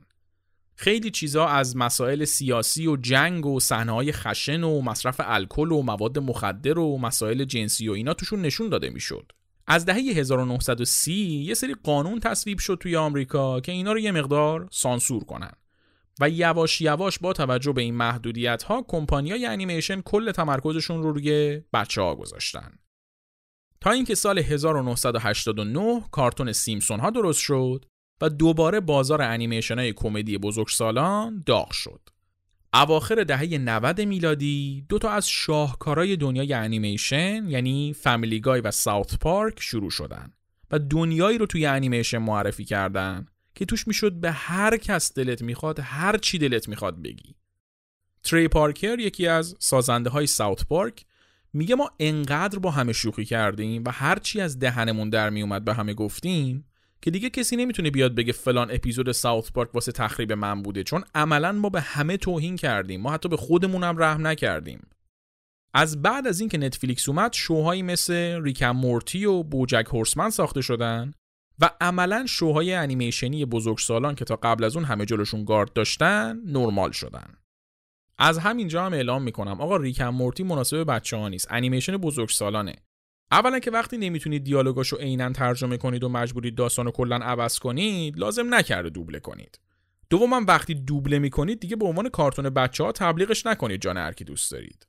خیلی 0.76 1.10
چیزا 1.10 1.46
از 1.46 1.76
مسائل 1.76 2.24
سیاسی 2.24 2.86
و 2.86 2.96
جنگ 2.96 3.46
و 3.46 3.60
های 3.70 4.12
خشن 4.12 4.64
و 4.64 4.80
مصرف 4.80 5.20
الکل 5.24 5.72
و 5.72 5.82
مواد 5.82 6.18
مخدر 6.18 6.78
و 6.78 6.98
مسائل 6.98 7.44
جنسی 7.44 7.88
و 7.88 7.92
اینا 7.92 8.14
توشون 8.14 8.42
نشون 8.42 8.68
داده 8.68 8.90
می‌شد. 8.90 9.32
از 9.66 9.84
دهه 9.84 9.96
1930 9.96 11.12
یه 11.12 11.54
سری 11.54 11.74
قانون 11.82 12.20
تصویب 12.20 12.58
شد 12.58 12.78
توی 12.80 12.96
آمریکا 12.96 13.60
که 13.60 13.72
اینا 13.72 13.92
رو 13.92 13.98
یه 13.98 14.12
مقدار 14.12 14.68
سانسور 14.70 15.24
کنن. 15.24 15.52
و 16.20 16.30
یواش 16.30 16.80
یواش 16.80 17.18
با 17.18 17.32
توجه 17.32 17.72
به 17.72 17.82
این 17.82 17.94
محدودیت 17.94 18.62
ها 18.62 18.84
کمپانیای 18.88 19.46
انیمیشن 19.46 20.00
کل 20.00 20.32
تمرکزشون 20.32 21.02
رو 21.02 21.12
روی 21.12 21.60
بچه 21.72 22.02
ها 22.02 22.14
گذاشتن. 22.14 22.78
تا 23.80 23.90
اینکه 23.90 24.14
سال 24.14 24.38
1989 24.38 26.04
کارتون 26.10 26.52
سیمسون 26.52 27.00
ها 27.00 27.10
درست 27.10 27.40
شد 27.40 27.84
و 28.20 28.28
دوباره 28.28 28.80
بازار 28.80 29.22
انیمیشن 29.22 29.78
های 29.78 29.92
کمدی 29.92 30.38
بزرگسالان 30.38 31.42
داغ 31.46 31.72
شد. 31.72 32.00
اواخر 32.74 33.24
دهه 33.24 33.58
90 33.58 34.00
میلادی 34.00 34.86
دو 34.88 34.98
تا 34.98 35.10
از 35.10 35.28
شاهکارهای 35.28 36.16
دنیای 36.16 36.52
انیمیشن 36.52 37.48
یعنی 37.48 37.92
فامیلی 37.92 38.40
گای 38.40 38.60
و 38.60 38.70
ساوت 38.70 39.18
پارک 39.18 39.60
شروع 39.60 39.90
شدن 39.90 40.32
و 40.70 40.78
دنیایی 40.78 41.38
رو 41.38 41.46
توی 41.46 41.66
انیمیشن 41.66 42.18
معرفی 42.18 42.64
کردن 42.64 43.26
که 43.54 43.64
توش 43.64 43.86
می‌شد 43.88 44.12
به 44.12 44.30
هر 44.32 44.76
کس 44.76 45.14
دلت 45.14 45.42
می‌خواد 45.42 45.80
هر 45.82 46.16
چی 46.16 46.38
دلت 46.38 46.68
می‌خواد 46.68 47.02
بگی. 47.02 47.34
تری 48.22 48.48
پارکر 48.48 48.98
یکی 48.98 49.26
از 49.26 49.56
سازنده 49.58 50.10
های 50.10 50.26
ساوت 50.26 50.66
پارک 50.66 51.04
میگه 51.52 51.74
ما 51.74 51.90
انقدر 52.00 52.58
با 52.58 52.70
همه 52.70 52.92
شوخی 52.92 53.24
کردیم 53.24 53.82
و 53.86 53.90
هر 53.90 54.18
چی 54.18 54.40
از 54.40 54.58
دهنمون 54.58 55.10
در 55.10 55.30
میومد 55.30 55.64
به 55.64 55.74
همه 55.74 55.94
گفتیم 55.94 56.64
که 57.06 57.10
دیگه 57.10 57.30
کسی 57.30 57.56
نمی‌تونه 57.56 57.90
بیاد 57.90 58.14
بگه 58.14 58.32
فلان 58.32 58.70
اپیزود 58.70 59.12
ساوت 59.12 59.52
پارک 59.52 59.74
واسه 59.74 59.92
تخریب 59.92 60.32
من 60.32 60.62
بوده 60.62 60.82
چون 60.82 61.04
عملا 61.14 61.52
ما 61.52 61.68
به 61.68 61.80
همه 61.80 62.16
توهین 62.16 62.56
کردیم. 62.56 63.00
ما 63.00 63.12
حتی 63.12 63.28
به 63.28 63.36
خودمون 63.36 63.84
هم 63.84 63.98
رحم 63.98 64.26
نکردیم. 64.26 64.88
از 65.74 66.02
بعد 66.02 66.26
از 66.26 66.40
اینکه 66.40 66.58
نتفلیکس 66.58 67.08
اومد 67.08 67.32
شوهایی 67.32 67.82
مثل 67.82 68.42
ریکم 68.42 68.70
مورتی 68.70 69.24
و 69.24 69.42
بوجک 69.42 69.86
هورسمن 69.88 70.30
ساخته 70.30 70.60
شدن 70.60 71.12
و 71.60 71.70
عملا 71.80 72.26
شوهای 72.28 72.74
انیمیشنی 72.74 73.44
بزرگسالان 73.44 74.14
که 74.14 74.24
تا 74.24 74.36
قبل 74.36 74.64
از 74.64 74.76
اون 74.76 74.84
همه 74.84 75.04
جلوشون 75.04 75.44
گارد 75.44 75.72
داشتن 75.72 76.40
نرمال 76.46 76.90
شدن. 76.90 77.34
از 78.18 78.38
همینجا 78.38 78.86
هم 78.86 78.92
اعلام 78.92 79.22
می‌کنم 79.22 79.60
آقا 79.60 79.76
ریکم 79.76 80.08
مورتی 80.08 80.42
مناسب 80.42 80.84
بچه 80.84 81.16
ها 81.16 81.28
نیست. 81.28 81.46
انیمیشن 81.50 81.96
بزرگسالانه 81.96 82.76
اولا 83.30 83.58
که 83.58 83.70
وقتی 83.70 83.98
نمی‌تونید 83.98 84.44
دیالوگاشو 84.44 84.96
عینا 84.96 85.32
ترجمه 85.32 85.76
کنید 85.76 86.04
و 86.04 86.08
مجبورید 86.08 86.54
داستانو 86.54 86.90
کلا 86.90 87.16
عوض 87.16 87.58
کنید 87.58 88.18
لازم 88.18 88.54
نکرده 88.54 88.90
دوبله 88.90 89.20
کنید. 89.20 89.60
دوما 90.10 90.40
وقتی 90.48 90.74
دوبله 90.74 91.18
می‌کنید 91.18 91.60
دیگه 91.60 91.76
به 91.76 91.86
عنوان 91.86 92.08
کارتون 92.08 92.50
بچه 92.50 92.84
ها 92.84 92.92
تبلیغش 92.92 93.46
نکنید 93.46 93.80
جان 93.80 93.96
هر 93.96 94.12
کی 94.12 94.24
دوست 94.24 94.52
دارید. 94.52 94.86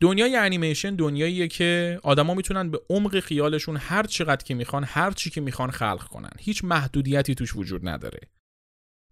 دنیای 0.00 0.36
انیمیشن 0.36 0.96
دنیاییه 0.96 1.48
که 1.48 2.00
آدما 2.02 2.34
می‌تونن 2.34 2.70
به 2.70 2.80
عمق 2.90 3.20
خیالشون 3.20 3.76
هر 3.76 4.02
چقدر 4.02 4.44
که 4.44 4.54
می‌خوان 4.54 4.84
هر 4.84 5.10
چی 5.10 5.30
که 5.30 5.40
می‌خوان 5.40 5.70
خلق 5.70 6.02
کنن. 6.08 6.32
هیچ 6.38 6.64
محدودیتی 6.64 7.34
توش 7.34 7.56
وجود 7.56 7.88
نداره. 7.88 8.20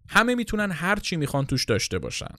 همه 0.09 0.35
می‌تونن 0.35 0.71
هر 0.71 0.95
چی 0.95 1.15
می‌خوان 1.15 1.45
توش 1.45 1.65
داشته 1.65 1.99
باشن. 1.99 2.35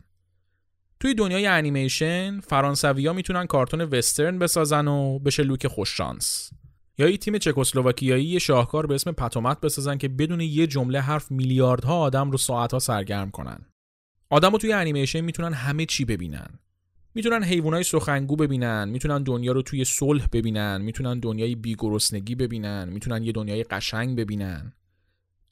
توی 1.01 1.15
دنیای 1.15 1.47
انیمیشن 1.47 2.41
فرانسویا 2.41 3.13
می‌تونن 3.13 3.47
کارتون 3.47 3.81
وسترن 3.81 4.39
بسازن 4.39 4.89
و 4.89 5.19
بشه 5.19 5.43
لوک 5.43 5.67
خوششانس 5.67 6.51
یا 6.99 7.09
یه 7.09 7.17
تیم 7.17 7.39
چکسلواکیایی 7.39 8.41
شاهکار 8.41 8.87
به 8.87 8.95
اسم 8.95 9.13
پتومت 9.13 9.61
بسازن 9.61 9.99
که 9.99 10.09
بدون 10.09 10.41
یه 10.41 10.67
جمله 10.67 11.01
حرف 11.01 11.31
میلیاردها 11.31 11.99
آدم 11.99 12.31
رو 12.31 12.39
ساعتها 12.39 12.79
سرگرم 12.79 13.31
کنن. 13.31 13.59
آدمو 14.31 14.59
توی 14.59 14.73
انیمیشن 14.73 15.21
می‌تونن 15.21 15.53
همه 15.53 15.87
چی 15.87 16.05
ببینن. 16.05 16.59
می‌تونن 17.15 17.45
حیوانای 17.45 17.83
سخنگو 17.83 18.37
ببینن 18.37 18.89
می‌تونن 18.89 19.23
دنیا 19.23 19.53
رو 19.53 19.63
توی 19.63 19.85
صلح 19.85 20.27
ببینن 20.33 20.83
می‌تونن 20.83 21.21
دنیای 21.21 21.55
بیگرسنگی 21.55 22.35
ببینن 22.35 22.89
می‌تونن 22.89 23.25
یه 23.25 23.33
دنیای 23.33 23.65
قشنگ 23.65 24.19
ببینن. 24.19 24.73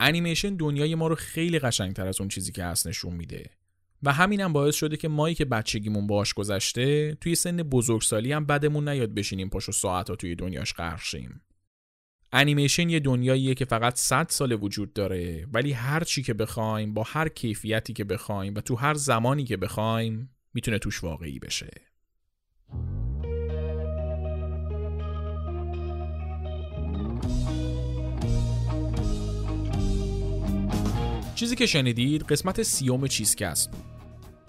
انیمیشن 0.00 0.56
دنیای 0.56 0.94
ما 0.94 1.06
رو 1.06 1.14
خیلی 1.14 1.58
قشنگتر 1.58 2.06
از 2.06 2.20
اون 2.20 2.28
چیزی 2.28 2.52
که 2.52 2.64
هست 2.64 2.86
نشون 2.86 3.14
میده. 3.14 3.50
و 4.02 4.12
همینم 4.12 4.52
باعث 4.52 4.74
شده 4.74 4.96
که 4.96 5.08
مایی 5.08 5.34
که 5.34 5.44
بچگیمون 5.44 6.06
باش 6.06 6.34
گذشته 6.34 7.14
توی 7.14 7.34
سن 7.34 7.56
بزرگسالی 7.56 8.32
هم 8.32 8.46
بدمون 8.46 8.88
نیاد 8.88 9.14
بشینیم 9.14 9.48
پاشو 9.48 9.72
ساعت 9.72 10.10
ها 10.10 10.16
توی 10.16 10.34
دنیاش 10.34 10.74
غرق 10.74 11.00
شیم. 11.00 11.40
انیمیشن 12.32 12.88
یه 12.88 13.00
دنیاییه 13.00 13.54
که 13.54 13.64
فقط 13.64 13.96
100 13.96 14.26
سال 14.30 14.52
وجود 14.52 14.92
داره 14.92 15.46
ولی 15.52 15.72
هر 15.72 16.04
چی 16.04 16.22
که 16.22 16.34
بخوایم 16.34 16.94
با 16.94 17.02
هر 17.02 17.28
کیفیتی 17.28 17.92
که 17.92 18.04
بخوایم 18.04 18.54
و 18.54 18.60
تو 18.60 18.76
هر 18.76 18.94
زمانی 18.94 19.44
که 19.44 19.56
بخوایم 19.56 20.30
می‌تونه 20.54 20.78
توش 20.78 21.04
واقعی 21.04 21.38
بشه. 21.38 21.70
چیزی 31.38 31.56
که 31.56 31.66
شنیدید 31.66 32.22
قسمت 32.22 32.62
سیوم 32.62 33.06
چیزکست 33.06 33.70
بود. 33.70 33.84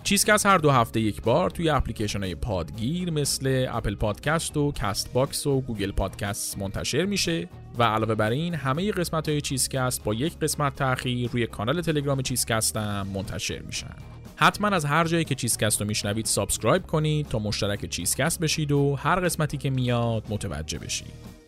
چیزکست 0.03 0.45
هر 0.45 0.57
دو 0.57 0.71
هفته 0.71 0.99
یک 0.99 1.21
بار 1.21 1.49
توی 1.49 1.69
اپلیکیشن 1.69 2.23
های 2.23 2.35
پادگیر 2.35 3.11
مثل 3.11 3.67
اپل 3.69 3.95
پادکست 3.95 4.57
و 4.57 4.71
کست 4.71 5.13
باکس 5.13 5.47
و 5.47 5.61
گوگل 5.61 5.91
پادکست 5.91 6.57
منتشر 6.57 7.05
میشه 7.05 7.49
و 7.77 7.83
علاوه 7.83 8.15
بر 8.15 8.29
این 8.29 8.53
همه 8.53 8.91
قسمت 8.91 9.29
های 9.29 9.41
چیزکست 9.41 10.03
با 10.03 10.13
یک 10.13 10.39
قسمت 10.39 10.75
تأخیر 10.75 11.29
روی 11.31 11.47
کانال 11.47 11.81
تلگرام 11.81 12.21
چیزکست 12.21 12.77
هم 12.77 13.07
منتشر 13.07 13.59
میشن. 13.59 13.95
حتما 14.35 14.67
از 14.67 14.85
هر 14.85 15.05
جایی 15.05 15.23
که 15.25 15.35
چیزکست 15.35 15.81
رو 15.81 15.87
میشنوید 15.87 16.25
subscribe 16.25 16.87
کنید 16.87 17.27
تا 17.27 17.39
مشترک 17.39 17.85
چیزکست 17.85 18.39
بشید 18.39 18.71
و 18.71 18.95
هر 18.95 19.19
قسمتی 19.19 19.57
که 19.57 19.69
میاد 19.69 20.23
متوجه 20.29 20.79
بشید. 20.79 21.38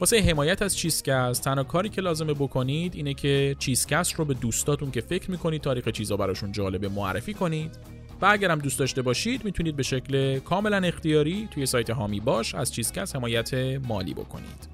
واسه 0.00 0.20
حمایت 0.20 0.62
از 0.62 0.76
چیزکست 0.76 1.44
تنها 1.44 1.64
کاری 1.64 1.88
که 1.88 2.00
لازمه 2.00 2.34
بکنید 2.34 2.94
اینه 2.94 3.14
که 3.14 3.56
چیزکست 3.58 4.14
رو 4.14 4.24
به 4.24 4.34
دوستاتون 4.34 4.90
که 4.90 5.00
فکر 5.00 5.30
می‌کنید 5.30 5.60
تاریخ 5.60 5.88
چیزا 5.88 6.16
براشون 6.16 6.52
جالبه 6.52 6.88
معرفی 6.88 7.34
کنید. 7.34 7.78
و 8.20 8.26
اگر 8.26 8.50
هم 8.50 8.58
دوست 8.58 8.78
داشته 8.78 9.02
باشید 9.02 9.44
می‌تونید 9.44 9.76
به 9.76 9.82
شکل 9.82 10.38
کاملا 10.38 10.76
اختیاری 10.76 11.48
توی 11.50 11.66
سایت 11.66 11.90
هامی 11.90 12.20
باش 12.20 12.54
از 12.54 12.72
چیزکست 12.72 13.16
حمایت 13.16 13.54
مالی 13.88 14.14
بکنید. 14.14 14.68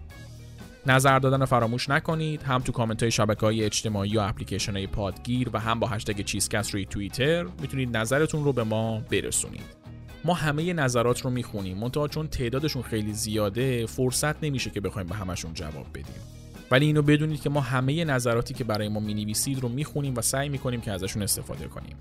نظر 0.86 1.18
دادن 1.18 1.40
رو 1.40 1.46
فراموش 1.46 1.88
نکنید 1.88 2.42
هم 2.42 2.60
تو 2.60 2.72
کامنت 2.72 3.02
های 3.02 3.12
شبکه 3.12 3.40
های 3.40 3.64
اجتماعی 3.64 4.16
و 4.16 4.20
اپلیکیشن 4.20 4.72
های 4.72 4.86
پادگیر 4.86 5.50
و 5.52 5.60
هم 5.60 5.80
با 5.80 5.86
هشتگ 5.86 6.24
چیزکست 6.24 6.74
روی 6.74 6.84
توییتر 6.84 7.46
می‌تونید 7.60 7.96
نظرتون 7.96 8.44
رو 8.44 8.52
به 8.52 8.64
ما 8.64 9.00
برسونید. 9.10 9.83
ما 10.24 10.34
همه 10.34 10.72
نظرات 10.72 11.20
رو 11.20 11.30
می‌خونیم. 11.30 11.78
منتها 11.78 12.08
چون 12.08 12.28
تعدادشون 12.28 12.82
خیلی 12.82 13.12
زیاده 13.12 13.86
فرصت 13.86 14.44
نمیشه 14.44 14.70
که 14.70 14.80
بخوایم 14.80 15.08
به 15.08 15.14
همشون 15.14 15.54
جواب 15.54 15.86
بدیم. 15.90 16.22
ولی 16.70 16.86
اینو 16.86 17.02
بدونید 17.02 17.42
که 17.42 17.50
ما 17.50 17.60
همه 17.60 18.04
نظراتی 18.04 18.54
که 18.54 18.64
برای 18.64 18.88
ما 18.88 19.00
می‌نویسید 19.00 19.60
رو 19.60 19.68
می‌خونیم 19.68 20.14
و 20.16 20.22
سعی 20.22 20.48
می‌کنیم 20.48 20.80
که 20.80 20.92
ازشون 20.92 21.22
استفاده 21.22 21.68
کنیم. 21.68 21.96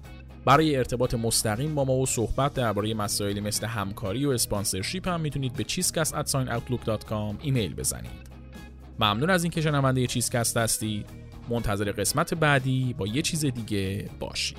برای 0.45 0.75
ارتباط 0.75 1.13
مستقیم 1.13 1.75
با 1.75 1.85
ما 1.85 1.93
و 1.93 2.05
صحبت 2.05 2.53
درباره 2.53 2.93
مسائلی 2.93 3.41
مثل 3.41 3.67
همکاری 3.67 4.25
و 4.25 4.29
اسپانسرشیپ 4.29 5.07
هم 5.07 5.21
می‌تونید 5.21 5.53
به 5.53 5.63
چیزکست@outlook.com 5.63 7.35
ایمیل 7.41 7.73
بزنید. 7.73 8.33
ممنون 8.99 9.29
از 9.29 9.43
اینکه 9.43 9.61
شنونده 9.61 10.07
چیزکست 10.07 10.57
هستید. 10.57 11.05
منتظر 11.49 11.91
قسمت 11.91 12.33
بعدی 12.33 12.95
با 12.97 13.07
یه 13.07 13.21
چیز 13.21 13.45
دیگه 13.45 14.09
باشید. 14.19 14.57